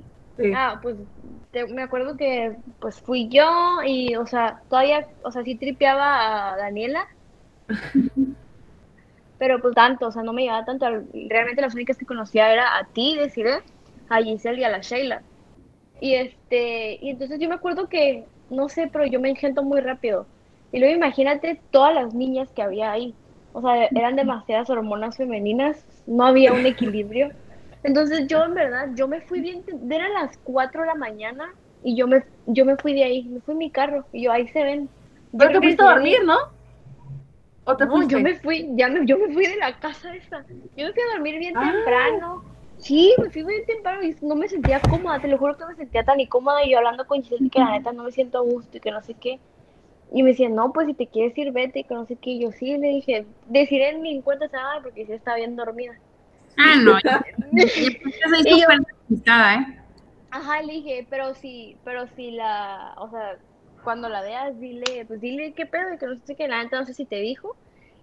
Ah, 0.55 0.79
pues 0.81 0.95
me 1.69 1.83
acuerdo 1.83 2.17
que 2.17 2.55
pues 2.79 2.99
fui 3.01 3.29
yo 3.29 3.81
y, 3.85 4.15
o 4.15 4.25
sea, 4.25 4.61
todavía, 4.69 5.07
o 5.23 5.31
sea, 5.31 5.43
sí 5.43 5.55
tripeaba 5.55 6.53
a 6.53 6.57
Daniela. 6.57 7.07
pero 9.37 9.59
pues 9.61 9.75
tanto, 9.75 10.07
o 10.07 10.11
sea, 10.11 10.23
no 10.23 10.31
me 10.31 10.43
llevaba 10.43 10.65
tanto. 10.65 10.85
Realmente 11.27 11.61
las 11.61 11.73
únicas 11.73 11.97
que 11.97 12.05
conocía 12.05 12.51
era 12.51 12.77
a 12.77 12.85
ti, 12.85 13.17
decir, 13.17 13.45
a 14.09 14.21
Giselle 14.21 14.61
y 14.61 14.63
a 14.63 14.69
la 14.69 14.79
Sheila. 14.79 15.21
Y 15.99 16.15
este, 16.15 16.97
y 17.01 17.09
entonces 17.09 17.39
yo 17.39 17.49
me 17.49 17.55
acuerdo 17.55 17.89
que, 17.89 18.25
no 18.49 18.69
sé, 18.69 18.89
pero 18.91 19.05
yo 19.05 19.19
me 19.19 19.29
engento 19.29 19.63
muy 19.63 19.81
rápido. 19.81 20.27
Y 20.71 20.79
luego 20.79 20.95
imagínate 20.95 21.59
todas 21.71 21.93
las 21.93 22.13
niñas 22.13 22.49
que 22.51 22.61
había 22.61 22.91
ahí. 22.91 23.13
O 23.51 23.61
sea, 23.61 23.85
eran 23.85 24.15
demasiadas 24.15 24.69
hormonas 24.69 25.17
femeninas, 25.17 25.85
no 26.07 26.25
había 26.25 26.53
un 26.53 26.65
equilibrio. 26.65 27.31
Entonces 27.83 28.27
yo 28.27 28.43
en 28.43 28.53
verdad, 28.53 28.89
yo 28.95 29.07
me 29.07 29.21
fui 29.21 29.41
bien, 29.41 29.63
eran 29.89 30.13
las 30.13 30.37
4 30.43 30.81
de 30.81 30.87
la 30.87 30.95
mañana 30.95 31.53
y 31.83 31.95
yo 31.95 32.07
me, 32.07 32.23
yo 32.47 32.65
me 32.65 32.77
fui 32.77 32.93
de 32.93 33.03
ahí, 33.03 33.23
me 33.23 33.41
fui 33.41 33.53
en 33.53 33.57
mi 33.57 33.71
carro 33.71 34.05
y 34.11 34.23
yo 34.23 34.31
ahí 34.31 34.47
se 34.47 34.63
ven. 34.63 34.89
Pero 35.37 35.51
te 35.51 35.57
fuiste 35.59 35.83
a 35.83 35.93
dormir, 35.95 36.23
¿no? 36.23 36.37
¿O 37.65 37.77
te 37.77 37.85
no, 37.85 38.07
yo 38.07 38.19
me 38.19 38.35
fui, 38.35 38.69
ya 38.75 38.89
me, 38.89 39.05
yo 39.05 39.17
me 39.17 39.33
fui 39.33 39.47
de 39.47 39.55
la 39.57 39.77
casa 39.79 40.13
esa. 40.15 40.45
Yo 40.75 40.87
me 40.87 40.93
fui 40.93 41.01
a 41.01 41.13
dormir 41.13 41.39
bien 41.39 41.57
ah. 41.57 41.71
temprano. 41.71 42.43
Sí, 42.77 43.13
me 43.17 43.29
fui 43.29 43.43
bien 43.43 43.65
temprano 43.65 44.03
y 44.03 44.15
no 44.21 44.35
me 44.35 44.47
sentía 44.49 44.81
cómoda, 44.81 45.19
te 45.19 45.27
lo 45.27 45.37
juro 45.37 45.57
que 45.57 45.65
me 45.65 45.75
sentía 45.75 46.03
tan 46.03 46.19
incómoda 46.19 46.65
y 46.65 46.71
yo 46.71 46.79
hablando 46.79 47.07
con 47.07 47.23
Giselle 47.23 47.49
que 47.49 47.59
la 47.59 47.71
neta 47.71 47.93
no 47.93 48.03
me 48.03 48.11
siento 48.11 48.39
a 48.39 48.41
gusto 48.41 48.75
y 48.75 48.79
que 48.81 48.91
no 48.91 49.01
sé 49.01 49.13
qué. 49.13 49.39
Y 50.11 50.21
me 50.21 50.31
decía, 50.31 50.49
no, 50.49 50.73
pues 50.73 50.87
si 50.87 50.93
te 50.93 51.07
quieres 51.07 51.37
ir, 51.37 51.51
vete, 51.51 51.79
y 51.79 51.83
que 51.85 51.93
no 51.93 52.05
sé 52.05 52.17
qué. 52.17 52.31
Y 52.31 52.41
yo 52.41 52.51
sí, 52.51 52.77
le 52.77 52.89
dije, 52.89 53.25
deciré 53.47 53.89
en 53.89 54.01
mi 54.01 54.21
cuenta 54.21 54.47
nada 54.51 54.81
porque 54.81 55.05
sí 55.05 55.13
estaba 55.13 55.37
bien 55.37 55.55
dormida. 55.55 55.93
Ah, 56.57 56.75
no. 56.75 56.97
yo, 58.45 58.57
¿eh? 58.57 59.83
Ajá, 60.31 60.61
le 60.61 60.73
dije, 60.73 61.07
pero 61.09 61.33
si, 61.35 61.77
pero 61.83 62.07
si 62.15 62.31
la, 62.31 62.95
o 62.97 63.09
sea, 63.09 63.37
cuando 63.83 64.09
la 64.09 64.21
veas, 64.21 64.59
dile, 64.59 65.05
pues 65.05 65.21
dile 65.21 65.53
qué 65.53 65.65
pedo, 65.65 65.97
que 65.99 66.07
no 66.07 66.15
sé 66.25 66.35
qué, 66.35 66.47
la 66.47 66.63
neta 66.63 66.79
no 66.79 66.85
sé 66.85 66.93
si 66.93 67.05
te 67.05 67.17
dijo. 67.17 67.55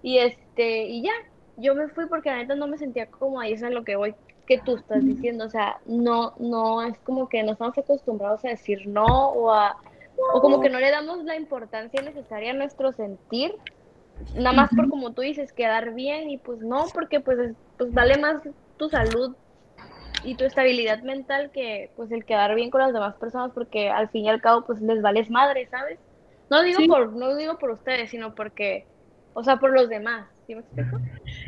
Y 0.03 0.19
este, 0.19 0.85
y 0.85 1.03
ya, 1.03 1.13
yo 1.57 1.75
me 1.75 1.89
fui 1.89 2.07
porque 2.07 2.31
la 2.31 2.39
neta 2.39 2.55
no 2.55 2.69
me 2.69 2.79
sentía 2.79 3.07
cómoda 3.07 3.49
y 3.49 3.53
eso 3.53 3.67
es 3.67 3.73
lo 3.73 3.85
que 3.85 3.97
voy, 3.97 4.15
que 4.47 4.59
tú 4.59 4.77
estás 4.77 5.05
diciendo, 5.05 5.45
o 5.45 5.49
sea, 5.49 5.79
no, 5.87 6.35
no, 6.39 6.83
es 6.83 6.99
como 7.01 7.29
que 7.29 7.43
no 7.43 7.53
estamos 7.53 7.77
acostumbrados 7.77 8.45
a 8.45 8.49
decir 8.49 8.87
no 8.87 9.31
o 9.31 9.53
a, 9.53 9.77
o 10.35 10.41
como 10.41 10.61
que 10.61 10.71
no 10.71 10.79
le 10.79 10.91
damos 10.91 11.25
la 11.25 11.37
importancia 11.37 12.03
necesaria 12.03 12.51
a 12.51 12.55
nuestro 12.55 12.93
sentir 12.93 13.55
nada 14.35 14.53
más 14.53 14.71
por 14.75 14.89
como 14.89 15.13
tú 15.13 15.23
dices, 15.23 15.53
quedar 15.53 15.95
bien 15.95 16.31
y 16.31 16.39
pues 16.39 16.61
no, 16.61 16.87
porque 16.93 17.21
pues, 17.21 17.55
pues 17.77 17.93
vale 17.93 18.19
más 18.19 18.43
tu 18.77 18.89
salud 18.89 19.35
y 20.25 20.35
tu 20.35 20.45
estabilidad 20.45 21.03
mental 21.03 21.51
que 21.53 21.91
pues 21.97 22.13
el 22.13 22.25
quedar 22.25 22.55
bien 22.55 22.71
con 22.71 22.81
las 22.81 22.93
demás 22.93 23.15
personas 23.17 23.53
porque 23.55 23.89
al 23.89 24.09
fin 24.11 24.27
y 24.27 24.29
al 24.29 24.41
cabo 24.41 24.67
pues 24.67 24.81
les 24.81 25.01
vales 25.03 25.31
madre, 25.31 25.67
¿sabes? 25.71 25.99
No 26.51 26.63
digo 26.63 26.81
por 26.87 27.13
no 27.13 27.37
digo 27.37 27.59
por 27.59 27.71
ustedes, 27.71 28.11
sino 28.11 28.35
porque 28.35 28.87
o 29.33 29.45
sea, 29.45 29.59
por 29.59 29.73
los 29.73 29.89
demás, 29.89 30.27
¿sí 30.47 30.55
me 30.55 30.61
explico? 30.61 31.01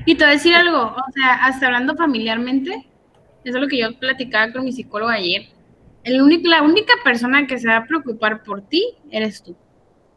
Y 0.06 0.14
te 0.14 0.24
voy 0.24 0.30
a 0.32 0.36
decir 0.36 0.54
algo, 0.54 0.78
o 0.78 1.12
sea, 1.12 1.44
hasta 1.44 1.66
hablando 1.66 1.96
familiarmente, 1.96 2.86
eso 3.44 3.56
es 3.56 3.60
lo 3.62 3.68
que 3.68 3.78
yo 3.78 3.98
platicaba 3.98 4.52
con 4.52 4.64
mi 4.64 4.72
psicólogo 4.72 5.10
ayer. 5.10 5.48
El 6.04 6.20
único, 6.20 6.48
la 6.48 6.62
única 6.62 6.94
persona 7.04 7.46
que 7.46 7.58
se 7.58 7.68
va 7.68 7.78
a 7.78 7.86
preocupar 7.86 8.42
por 8.42 8.62
ti 8.62 8.94
eres 9.10 9.42
tú. 9.42 9.56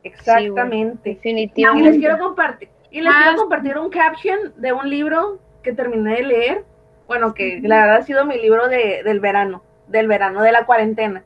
Exactamente. 0.06 1.10
definitivamente. 1.10 1.90
Y 1.90 1.92
les 1.92 2.00
quiero 2.00 2.20
compartir, 2.20 2.70
y 2.92 3.02
les 3.02 3.14
quiero 3.14 3.38
compartir 3.38 3.78
un 3.78 3.90
caption 3.90 4.54
de 4.56 4.72
un 4.72 4.90
libro 4.90 5.40
que 5.64 5.74
terminé 5.74 6.18
de 6.18 6.24
leer. 6.24 6.64
Bueno, 7.08 7.34
que 7.34 7.60
la 7.62 7.82
verdad 7.82 7.98
ha 7.98 8.02
sido 8.04 8.26
mi 8.26 8.40
libro 8.40 8.68
de, 8.68 9.02
del 9.04 9.20
verano, 9.20 9.64
del 9.88 10.08
verano, 10.08 10.42
de 10.42 10.52
la 10.52 10.66
cuarentena. 10.66 11.24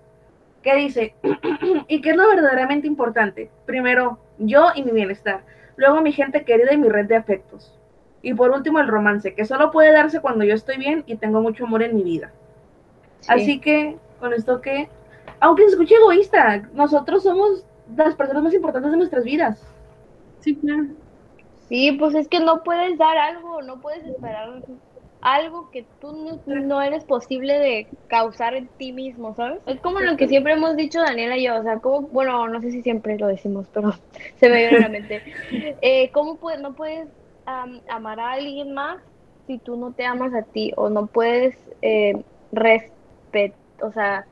Que 0.64 0.76
dice, 0.76 1.14
¿y 1.88 2.02
qué 2.02 2.10
es 2.12 2.16
lo 2.16 2.28
verdaderamente 2.28 2.88
importante? 2.88 3.50
Primero, 3.66 4.20
yo 4.38 4.70
y 4.76 4.84
mi 4.84 4.92
bienestar. 4.92 5.42
Luego 5.76 6.02
mi 6.02 6.12
gente 6.12 6.44
querida 6.44 6.74
y 6.74 6.78
mi 6.78 6.90
red 6.90 7.06
de 7.06 7.16
afectos. 7.16 7.78
Y 8.22 8.34
por 8.34 8.52
último, 8.52 8.80
el 8.80 8.88
romance, 8.88 9.34
que 9.34 9.46
solo 9.46 9.72
puede 9.72 9.94
darse 9.94 10.20
cuando 10.20 10.44
yo 10.44 10.54
estoy 10.54 10.78
bien 10.78 11.04
y 11.06 11.16
tengo 11.16 11.42
mucho 11.42 11.66
amor 11.66 11.84
en 11.84 11.96
mi 11.96 12.04
vida. 12.04 12.32
Así 13.28 13.60
que, 13.60 13.98
con 14.20 14.34
esto 14.34 14.60
que, 14.60 14.90
aunque 15.40 15.64
se 15.64 15.70
escuche 15.70 15.96
egoísta, 15.96 16.64
nosotros 16.74 17.24
somos 17.24 17.66
las 17.96 18.16
personas 18.16 18.44
más 18.44 18.54
importantes 18.54 18.92
de 18.92 18.98
nuestras 18.98 19.24
vidas. 19.24 19.62
Sí, 20.40 20.56
claro. 20.56 20.86
Sí, 21.68 21.92
pues 21.94 22.16
es 22.16 22.28
que 22.28 22.40
no 22.40 22.64
puedes 22.64 22.98
dar 22.98 23.18
algo, 23.18 23.62
no 23.62 23.80
puedes 23.80 24.04
esperar 24.06 24.50
algo 25.22 25.70
que 25.72 25.86
tú 26.00 26.42
no, 26.46 26.82
eres 26.82 27.04
posible 27.04 27.60
de 27.60 27.88
causar 28.08 28.56
en 28.56 28.70
ti 28.78 28.92
mismo, 28.92 29.36
¿sabes? 29.36 29.60
Es 29.66 29.80
como 29.82 30.00
lo 30.00 30.16
que 30.16 30.28
siempre 30.28 30.54
hemos 30.54 30.76
dicho 30.78 31.02
Daniela 31.02 31.38
y 31.38 31.46
yo, 31.46 31.60
o 31.60 31.64
sea, 31.64 31.80
como, 31.80 32.08
bueno, 32.08 32.48
no 32.48 32.62
sé 32.62 32.72
si 32.72 32.82
siempre 32.82 33.18
lo 33.18 33.28
decimos, 33.28 33.68
pero 33.74 33.94
se 34.38 34.50
me 34.50 34.58
viene 34.58 34.78
a 34.78 34.82
la 34.82 34.90
mente. 34.90 35.22
Eh, 35.82 36.10
¿Cómo 36.12 36.38
puedes, 36.38 36.62
no 36.62 36.74
puedes 36.74 37.08
amar 37.46 38.20
a 38.20 38.32
alguien 38.32 38.74
más 38.74 39.02
si 39.48 39.58
tú 39.58 39.76
no 39.76 39.92
te 39.92 40.06
amas 40.06 40.34
a 40.34 40.44
ti? 40.44 40.72
O 40.78 40.90
no 40.90 41.08
puedes 41.08 41.56
eh, 41.82 42.14
respetar, 42.52 43.60
o 43.82 43.92
sea, 43.92 44.26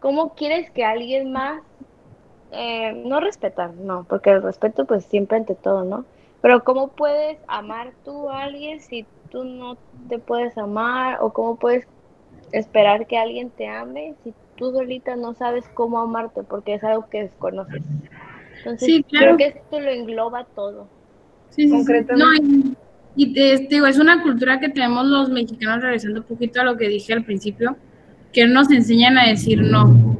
¿cómo 0.00 0.34
quieres 0.34 0.70
que 0.70 0.84
alguien 0.84 1.32
más, 1.32 1.62
eh, 2.52 2.92
no 3.06 3.20
respetar, 3.20 3.72
no, 3.74 4.04
porque 4.08 4.30
el 4.30 4.42
respeto 4.42 4.84
pues 4.84 5.04
siempre 5.04 5.36
ante 5.36 5.54
todo, 5.54 5.84
¿no? 5.84 6.04
Pero 6.42 6.64
¿cómo 6.64 6.88
puedes 6.88 7.38
amar 7.48 7.92
tú 8.04 8.28
a 8.30 8.44
alguien 8.44 8.80
si 8.80 9.04
tú 9.30 9.44
no 9.44 9.76
te 10.08 10.18
puedes 10.18 10.56
amar? 10.58 11.18
¿O 11.20 11.32
cómo 11.32 11.56
puedes 11.56 11.86
esperar 12.52 13.06
que 13.06 13.18
alguien 13.18 13.50
te 13.50 13.68
ame 13.68 14.14
si 14.24 14.32
tú 14.56 14.72
solita 14.72 15.16
no 15.16 15.34
sabes 15.34 15.64
cómo 15.74 15.98
amarte 16.00 16.42
porque 16.42 16.74
es 16.74 16.84
algo 16.84 17.08
que 17.08 17.24
desconoces? 17.24 17.82
Entonces, 18.58 18.86
Sí, 18.86 19.02
claro. 19.04 19.36
creo 19.36 19.36
que 19.36 19.58
esto 19.58 19.80
lo 19.80 19.90
engloba 19.90 20.44
todo. 20.44 20.86
Sí, 21.50 21.64
sí. 21.64 21.70
Concretamente. 21.70 22.42
No, 22.42 22.48
y, 22.48 22.76
y 23.16 23.32
te, 23.34 23.58
te 23.66 23.74
digo, 23.74 23.86
es 23.86 23.98
una 23.98 24.22
cultura 24.22 24.60
que 24.60 24.68
tenemos 24.68 25.06
los 25.06 25.30
mexicanos, 25.30 25.82
regresando 25.82 26.20
un 26.20 26.26
poquito 26.26 26.60
a 26.60 26.64
lo 26.64 26.76
que 26.76 26.88
dije 26.88 27.12
al 27.12 27.24
principio, 27.24 27.76
que 28.32 28.46
no 28.46 28.54
nos 28.54 28.70
enseñan 28.70 29.18
a 29.18 29.26
decir 29.26 29.62
no. 29.62 30.16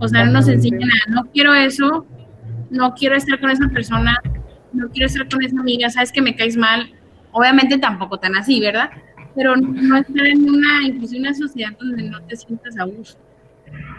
O 0.00 0.08
sea, 0.08 0.24
no 0.24 0.32
nos 0.32 0.48
enseñan 0.48 0.88
a, 0.90 1.10
no 1.10 1.24
quiero 1.30 1.54
eso, 1.54 2.06
no 2.70 2.94
quiero 2.94 3.16
estar 3.16 3.38
con 3.38 3.50
esa 3.50 3.68
persona, 3.68 4.18
no 4.72 4.88
quiero 4.88 5.06
estar 5.06 5.28
con 5.28 5.44
esa 5.44 5.60
amiga, 5.60 5.90
sabes 5.90 6.10
que 6.10 6.22
me 6.22 6.34
caes 6.34 6.56
mal. 6.56 6.90
Obviamente 7.32 7.78
tampoco 7.78 8.18
tan 8.18 8.34
así, 8.34 8.60
¿verdad? 8.60 8.90
Pero 9.36 9.56
no 9.56 9.96
estar 9.98 10.26
en 10.26 10.48
una, 10.48 10.86
incluso 10.86 11.16
una 11.16 11.34
sociedad 11.34 11.70
donde 11.78 12.04
no 12.04 12.20
te 12.22 12.34
sientas 12.34 12.78
a 12.78 12.84
gusto. 12.84 13.20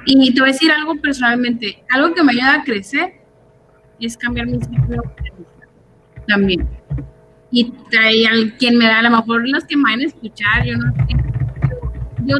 Y 0.05 0.33
te 0.33 0.41
voy 0.41 0.49
a 0.49 0.53
decir 0.53 0.71
algo 0.71 0.95
personalmente, 0.95 1.83
algo 1.89 2.13
que 2.13 2.23
me 2.23 2.31
ayuda 2.31 2.55
a 2.55 2.63
crecer 2.63 3.13
es 3.99 4.17
cambiar 4.17 4.47
mi 4.47 4.59
ciclo 4.59 5.03
también. 6.27 6.67
Y 7.51 7.71
trae 7.91 8.25
al 8.25 8.53
quien 8.57 8.77
me 8.77 8.85
da, 8.85 8.99
a 8.99 9.03
lo 9.03 9.11
mejor 9.11 9.47
los 9.47 9.65
que 9.65 9.77
me 9.77 9.83
van 9.83 9.99
a 9.99 10.05
escuchar, 10.05 10.65
yo 10.65 10.77
no 10.77 10.91
sé. 10.93 11.15
Yo 12.25 12.37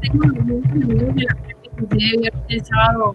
tengo 0.00 0.24
amigos 0.24 1.14
de 1.14 1.22
la 1.24 1.53
inclusive 1.84 2.32
vi 2.48 2.54
el 2.56 2.64
sábado 2.64 3.14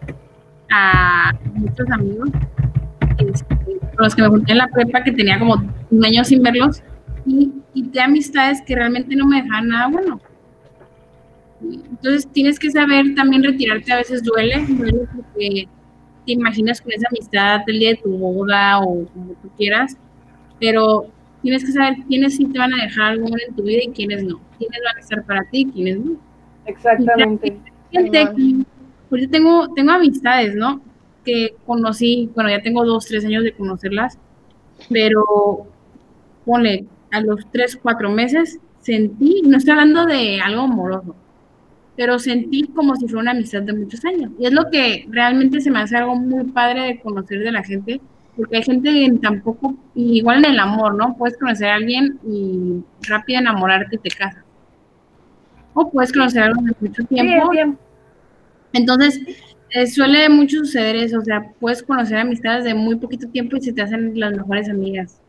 a 0.71 1.33
muchos 1.53 1.91
amigos 1.91 2.29
este, 3.19 3.55
con 3.55 4.03
los 4.03 4.15
que 4.15 4.21
me 4.21 4.27
junté 4.29 4.51
en 4.53 4.57
la 4.59 4.67
prepa, 4.67 5.03
que 5.03 5.11
tenía 5.11 5.39
como 5.39 5.55
un 5.89 6.05
año 6.05 6.23
sin 6.23 6.41
verlos, 6.41 6.81
y 7.25 7.51
quité 7.73 8.01
amistades 8.01 8.61
que 8.65 8.75
realmente 8.75 9.15
no 9.15 9.27
me 9.27 9.41
dejaban 9.41 9.67
nada 9.67 9.87
bueno. 9.87 10.21
Entonces 11.61 12.27
tienes 12.31 12.57
que 12.57 12.71
saber 12.71 13.13
también 13.15 13.43
retirarte, 13.43 13.91
a 13.91 13.97
veces 13.97 14.23
duele, 14.23 14.65
duele 14.67 14.99
porque 15.13 15.67
te 16.25 16.31
imaginas 16.31 16.81
con 16.81 16.93
esa 16.93 17.07
amistad 17.09 17.61
el 17.67 17.79
día 17.79 17.89
de 17.89 17.95
tu 17.97 18.17
boda 18.17 18.79
o 18.79 19.05
como 19.07 19.33
tú 19.41 19.49
quieras, 19.57 19.97
pero 20.59 21.07
tienes 21.41 21.65
que 21.65 21.71
saber 21.71 21.95
quiénes 22.07 22.37
sí 22.37 22.45
te 22.45 22.59
van 22.59 22.73
a 22.73 22.83
dejar 22.83 23.11
algo 23.11 23.27
bueno 23.27 23.43
en 23.47 23.55
tu 23.55 23.63
vida 23.63 23.79
y 23.83 23.89
quiénes 23.89 24.23
no, 24.23 24.39
quiénes 24.57 24.79
van 24.85 24.95
a 24.95 24.99
estar 24.99 25.23
para 25.25 25.43
ti 25.49 25.61
y 25.61 25.65
quiénes 25.65 25.99
no. 25.99 26.17
Exactamente. 26.65 27.57
Que 27.91 27.99
ahorita 27.99 29.31
tengo, 29.31 29.73
tengo 29.73 29.91
amistades, 29.91 30.55
¿no? 30.55 30.81
Que 31.25 31.55
conocí, 31.65 32.29
bueno, 32.35 32.49
ya 32.49 32.61
tengo 32.61 32.85
dos, 32.85 33.05
tres 33.05 33.25
años 33.25 33.43
de 33.43 33.53
conocerlas, 33.53 34.17
pero 34.89 35.67
ponle, 36.45 36.85
a 37.11 37.21
los 37.21 37.49
tres, 37.51 37.77
cuatro 37.81 38.09
meses 38.09 38.59
sentí, 38.81 39.41
no 39.43 39.57
estoy 39.57 39.71
hablando 39.71 40.05
de 40.05 40.39
algo 40.41 40.61
amoroso, 40.63 41.15
pero 41.95 42.17
sentí 42.19 42.67
como 42.67 42.95
si 42.95 43.07
fuera 43.07 43.21
una 43.21 43.31
amistad 43.31 43.61
de 43.61 43.73
muchos 43.73 44.03
años. 44.05 44.31
Y 44.39 44.45
es 44.45 44.53
lo 44.53 44.69
que 44.69 45.05
realmente 45.09 45.59
se 45.59 45.71
me 45.71 45.79
hace 45.79 45.97
algo 45.97 46.15
muy 46.15 46.45
padre 46.45 46.83
de 46.83 46.99
conocer 46.99 47.39
de 47.39 47.51
la 47.51 47.63
gente, 47.63 47.99
porque 48.35 48.57
hay 48.57 48.63
gente 48.63 48.89
que 48.89 49.11
tampoco, 49.21 49.75
igual 49.95 50.45
en 50.45 50.51
el 50.53 50.59
amor, 50.59 50.95
¿no? 50.95 51.15
Puedes 51.17 51.37
conocer 51.37 51.67
a 51.67 51.75
alguien 51.75 52.19
y 52.25 52.81
rápido 53.07 53.39
enamorarte 53.39 53.97
y 53.97 53.99
te 53.99 54.09
casas. 54.09 54.43
O 55.73 55.89
puedes 55.89 56.11
conocer 56.11 56.53
de 56.53 56.73
mucho 56.79 57.01
Sí, 57.03 57.15
tiempo 57.15 57.79
entonces, 58.73 59.19
eh, 59.71 59.87
suele 59.87 60.29
mucho 60.29 60.57
suceder 60.57 60.95
eso, 60.95 61.19
o 61.19 61.23
sea, 61.23 61.51
puedes 61.59 61.83
conocer 61.83 62.17
amistades 62.17 62.63
de 62.63 62.73
muy 62.73 62.95
poquito 62.95 63.27
tiempo 63.29 63.57
y 63.57 63.61
se 63.61 63.73
te 63.73 63.81
hacen 63.81 64.19
las 64.19 64.33
mejores 64.33 64.69
amigas 64.69 65.21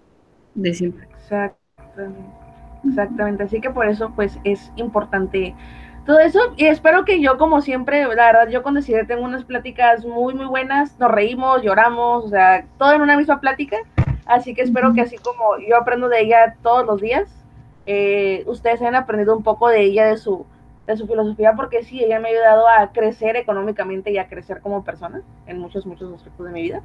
de 0.55 0.75
siempre. 0.75 1.09
Exactamente. 1.17 2.21
Exactamente. 2.87 3.43
Así 3.45 3.61
que 3.61 3.71
por 3.71 3.87
eso, 3.87 4.13
pues, 4.15 4.39
es 4.45 4.71
importante 4.77 5.55
todo 6.07 6.19
eso. 6.19 6.41
Y 6.57 6.67
espero 6.67 7.05
que 7.05 7.21
yo, 7.21 7.37
como 7.39 7.61
siempre, 7.61 8.03
la 8.03 8.27
verdad, 8.27 8.49
yo 8.49 8.63
con 8.63 8.75
Desiree 8.75 9.05
tengo 9.07 9.23
unas 9.23 9.45
pláticas 9.45 10.05
muy, 10.05 10.35
muy 10.35 10.47
buenas. 10.47 10.99
Nos 10.99 11.11
reímos, 11.11 11.63
lloramos, 11.63 12.25
o 12.25 12.29
sea, 12.29 12.65
todo 12.79 12.93
en 12.93 13.03
una 13.03 13.17
misma 13.17 13.41
plática. 13.41 13.77
Así 14.27 14.55
que 14.55 14.63
espero 14.63 14.93
que 14.95 15.01
así 15.03 15.17
como 15.19 15.59
yo 15.69 15.77
aprendo 15.77 16.09
de 16.09 16.21
ella 16.21 16.57
todos 16.63 16.87
los 16.87 17.01
días, 17.01 17.29
eh, 17.93 18.45
ustedes 18.47 18.81
hayan 18.81 18.95
aprendido 18.95 19.37
un 19.37 19.43
poco 19.43 19.69
de 19.69 19.83
ella, 19.83 20.07
de 20.07 20.17
su, 20.17 20.47
de 20.87 20.97
su 20.97 21.07
filosofía, 21.07 21.55
porque 21.55 21.83
sí, 21.83 22.03
ella 22.03 22.21
me 22.21 22.29
ha 22.29 22.33
ayudado 22.33 22.69
a 22.69 22.93
crecer 22.93 23.37
económicamente 23.37 24.11
y 24.13 24.19
a 24.19 24.29
crecer 24.29 24.61
como 24.61 24.85
persona 24.85 25.23
en 25.47 25.59
muchos, 25.59 25.87
muchos 25.87 26.13
aspectos 26.15 26.47
de 26.47 26.53
mi 26.53 26.63
vida. 26.63 26.83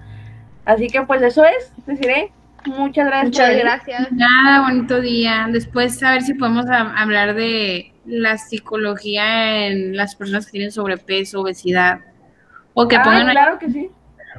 Así 0.66 0.88
que 0.88 1.01
pues 1.03 1.22
eso 1.22 1.43
es, 1.45 1.72
Desiree. 1.86 2.32
Muchas 2.66 3.06
gracias. 3.06 3.26
Muchas 3.28 3.58
gracias. 3.58 4.12
Nada, 4.12 4.62
bonito 4.68 4.99
día. 4.99 5.47
Después 5.51 6.01
a 6.01 6.12
ver 6.14 6.24
si 6.24 6.34
podemos 6.34 6.66
a- 6.68 6.95
hablar 6.99 7.36
de 7.36 7.93
la 8.06 8.38
psicología 8.39 9.68
en 9.68 9.95
las 9.95 10.16
personas 10.16 10.45
que 10.47 10.53
tienen 10.53 10.72
sobrepeso, 10.72 11.41
obesidad. 11.41 11.99
O 12.74 12.88
que 12.88 12.95
Ah, 12.95 13.03
pongan, 13.03 13.30
claro 13.30 13.60
que 13.60 13.70
sí. 13.70 13.91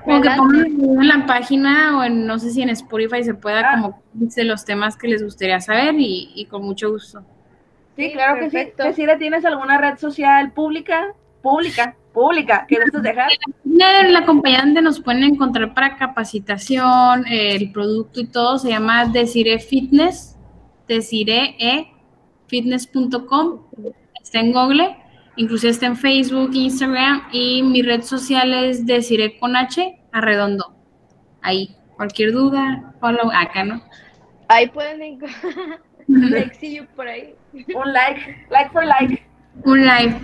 O 0.05 0.21
que 0.21 0.31
pongan 0.37 0.67
en 0.67 1.09
la 1.09 1.27
página 1.27 1.99
o 1.99 2.05
en, 2.05 2.27
no 2.27 2.39
sé 2.39 2.51
si 2.51 2.63
en 2.63 2.71
Spotify 2.71 3.23
se 3.25 3.35
pueda 3.35 3.61
Ah. 3.61 3.81
como 3.81 4.03
de 4.15 4.45
los 4.45 4.65
temas 4.65 4.97
que 4.97 5.09
les 5.09 5.23
gustaría 5.23 5.61
saber 5.61 5.95
y, 5.99 6.33
y 6.35 6.47
con 6.47 6.63
mucho 6.63 6.91
gusto. 6.91 7.21
Sí, 7.97 8.09
Sí, 8.09 8.13
claro 8.13 8.39
que 8.39 8.51
sí. 8.51 8.73
Decirle, 8.77 9.17
¿tienes 9.17 9.45
alguna 9.45 9.79
red 9.79 9.97
social 9.99 10.53
pública? 10.53 11.09
Pública, 11.43 11.95
pública, 12.13 12.67
que 12.69 12.77
gustes 12.77 13.03
dejar? 13.03 13.29
La, 13.65 14.03
la 14.03 14.27
compañía 14.27 14.61
donde 14.61 14.83
nos 14.83 15.01
pueden 15.01 15.23
encontrar 15.23 15.73
para 15.75 15.97
capacitación, 15.97 17.25
el 17.29 17.71
producto 17.73 18.21
y 18.21 18.27
todo 18.27 18.59
se 18.59 18.71
llama 18.71 19.07
Desire 19.07 19.59
Fitness, 19.61 20.37
desiree.fitness.com, 20.89 23.61
está 24.23 24.41
en 24.41 24.53
Google, 24.53 24.97
inclusive 25.37 25.71
está 25.71 25.87
en 25.87 25.97
Facebook, 25.97 26.51
Instagram 26.55 27.23
y 27.33 27.63
mi 27.63 27.83
red 27.83 28.03
social 28.03 28.53
es 28.55 28.87
Desire 28.87 29.39
con 29.39 29.57
H, 29.57 29.99
arredondo. 30.13 30.75
Ahí, 31.43 31.77
cualquier 31.97 32.33
duda, 32.33 32.93
follow 33.01 33.31
acá, 33.33 33.65
¿no? 33.65 33.83
Ahí 34.49 34.69
pueden 34.69 35.03
encontrar 35.03 35.81
Lexillo 36.09 36.87
por 36.97 37.09
ahí. 37.09 37.35
Un 37.53 37.93
like, 37.93 38.47
like 38.51 38.71
for 38.71 38.85
like. 38.85 39.23
Un 39.65 39.81
live. 39.87 40.15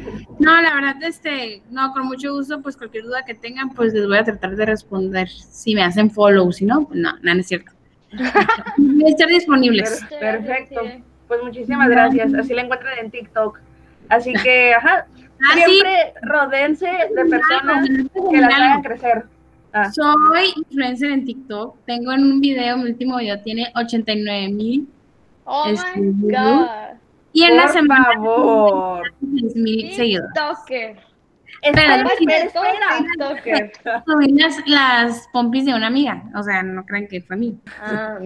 No, 0.41 0.61
la 0.61 0.75
verdad, 0.75 1.03
este, 1.03 1.63
no, 1.71 1.93
con 1.93 2.05
mucho 2.07 2.35
gusto, 2.35 2.61
pues 2.61 2.77
cualquier 2.77 3.05
duda 3.05 3.25
que 3.25 3.35
tengan, 3.35 3.71
pues 3.71 3.95
les 3.95 4.07
voy 4.07 4.19
a 4.19 4.25
tratar 4.25 4.55
de 4.57 4.67
responder. 4.67 5.29
Si 5.31 5.75
me 5.75 5.83
hacen 5.83 6.11
follow, 6.11 6.53
si 6.53 6.67
no, 6.67 6.87
pues 6.87 7.01
no, 7.01 7.13
no, 7.23 7.35
no 7.35 7.41
es 7.41 7.47
cierto. 7.49 7.73
Voy 8.77 9.05
a 9.07 9.09
estar 9.09 9.27
disponibles. 9.29 10.05
Per- 10.11 10.19
Perfecto. 10.21 10.83
Pues 11.29 11.43
muchísimas 11.43 11.89
gracias. 11.89 12.35
Así 12.35 12.53
la 12.53 12.61
encuentran 12.61 12.99
en 12.99 13.11
TikTok. 13.11 13.59
Así 14.09 14.33
que, 14.43 14.75
ajá, 14.75 15.07
Ah, 15.45 15.55
sí. 15.55 15.63
siempre 15.73 16.15
rodense 16.23 16.87
de 16.87 17.25
personas 17.25 17.89
que 18.31 18.39
las 18.41 18.55
hagan 18.55 18.83
crecer. 18.83 19.25
Ah, 19.73 19.91
Soy 19.91 20.53
influencer 20.55 21.11
en 21.11 21.25
TikTok. 21.25 21.77
Tengo 21.87 22.13
en 22.13 22.25
un 22.25 22.41
video, 22.41 22.77
mi 22.77 22.91
último 22.91 23.17
video 23.19 23.41
tiene 23.41 23.73
89 23.75 24.49
mil. 24.51 24.89
Oh 25.45 25.65
Este, 25.67 25.99
my 26.01 26.33
¿no? 26.33 26.59
god. 26.61 26.67
Y 27.33 27.43
en 27.45 27.57
la 27.57 27.63
por 27.65 27.73
semana 27.73 28.05
favor. 28.15 29.03
6 29.35 29.57
mil 29.57 29.93
seguidores. 29.95 30.31
TikToker. 30.33 30.97
Espera, 31.63 31.97
Espera, 31.97 32.95
las, 34.37 34.67
las 34.67 35.29
pompis 35.33 35.65
de 35.65 35.75
una 35.75 35.87
amiga. 35.89 36.23
O 36.37 36.43
sea, 36.43 36.63
no 36.63 36.85
crean 36.85 37.07
que 37.09 37.21
fue 37.23 37.37
a 37.37 37.39
mí. 37.39 37.57
Ah. 37.81 38.19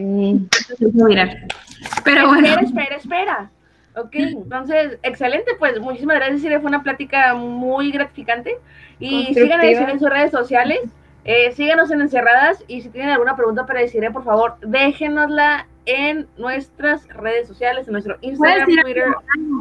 Pero 2.05 2.29
bueno. 2.29 2.49
Espera, 2.49 2.63
espera, 2.63 2.97
espera. 2.97 3.51
Ok, 3.97 4.15
entonces, 4.15 4.99
excelente, 5.03 5.53
pues 5.59 5.81
muchísimas 5.81 6.17
gracias, 6.17 6.43
Sire, 6.43 6.61
fue 6.61 6.69
una 6.69 6.83
plática 6.83 7.35
muy 7.35 7.91
gratificante. 7.91 8.59
Y 9.01 9.33
sigan 9.33 9.61
a 9.61 9.65
Desiree 9.65 9.93
en 9.93 10.01
sus 10.01 10.11
redes 10.11 10.31
sociales, 10.31 10.81
eh, 11.25 11.51
síganos 11.53 11.91
en 11.91 12.03
Encerradas 12.03 12.63
y 12.69 12.83
si 12.83 12.91
tienen 12.91 13.11
alguna 13.11 13.37
pregunta 13.37 13.65
para 13.65 13.81
Desiree, 13.81 14.11
por 14.11 14.25
favor, 14.25 14.57
déjenosla 14.61 15.67
en 15.87 16.27
nuestras 16.37 17.09
redes 17.09 17.49
sociales, 17.49 17.87
en 17.87 17.93
nuestro 17.93 18.19
Instagram, 18.21 18.67
Twitter. 18.67 19.15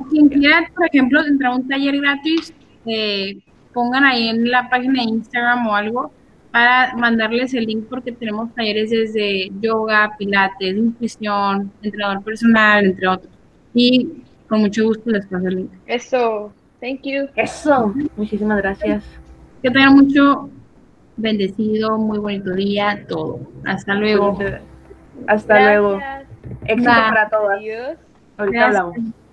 Quien 0.09 0.27
quiera, 0.27 0.69
por 0.75 0.85
ejemplo, 0.85 1.21
entrar 1.25 1.53
a 1.53 1.55
un 1.55 1.67
taller 1.69 1.97
gratis, 2.01 2.53
eh, 2.85 3.39
pongan 3.73 4.03
ahí 4.03 4.27
en 4.27 4.51
la 4.51 4.69
página 4.69 5.01
de 5.01 5.09
Instagram 5.11 5.65
o 5.67 5.75
algo 5.75 6.11
para 6.51 6.93
mandarles 6.95 7.53
el 7.53 7.65
link 7.65 7.85
porque 7.89 8.11
tenemos 8.11 8.53
talleres 8.53 8.89
desde 8.89 9.49
yoga, 9.61 10.13
pilates, 10.17 10.75
intuición, 10.75 11.71
entrenador 11.81 12.21
personal, 12.23 12.85
entre 12.85 13.07
otros. 13.07 13.33
Y 13.73 14.24
con 14.47 14.61
mucho 14.61 14.85
gusto 14.85 15.09
les 15.09 15.25
paso 15.25 15.47
el 15.47 15.55
link. 15.55 15.71
Eso. 15.85 16.53
Thank 16.81 17.01
you. 17.03 17.27
Eso, 17.35 17.93
muchísimas 18.15 18.57
gracias. 18.57 19.03
Que 19.61 19.71
tengan 19.71 19.95
mucho 19.95 20.49
bendecido, 21.17 21.97
muy 21.97 22.19
bonito 22.19 22.53
día, 22.53 23.05
todo. 23.07 23.39
Hasta 23.65 23.95
luego. 23.95 24.37
Hasta 25.27 25.59
luego. 25.61 25.99
Éxito 26.65 26.91
Bye. 26.91 27.09
para 27.09 27.29
todas. 27.29 27.57
Adiós. 27.57 27.97
Ahorita 28.37 28.57
Gracias. 28.57 28.81
hablamos. 28.81 29.24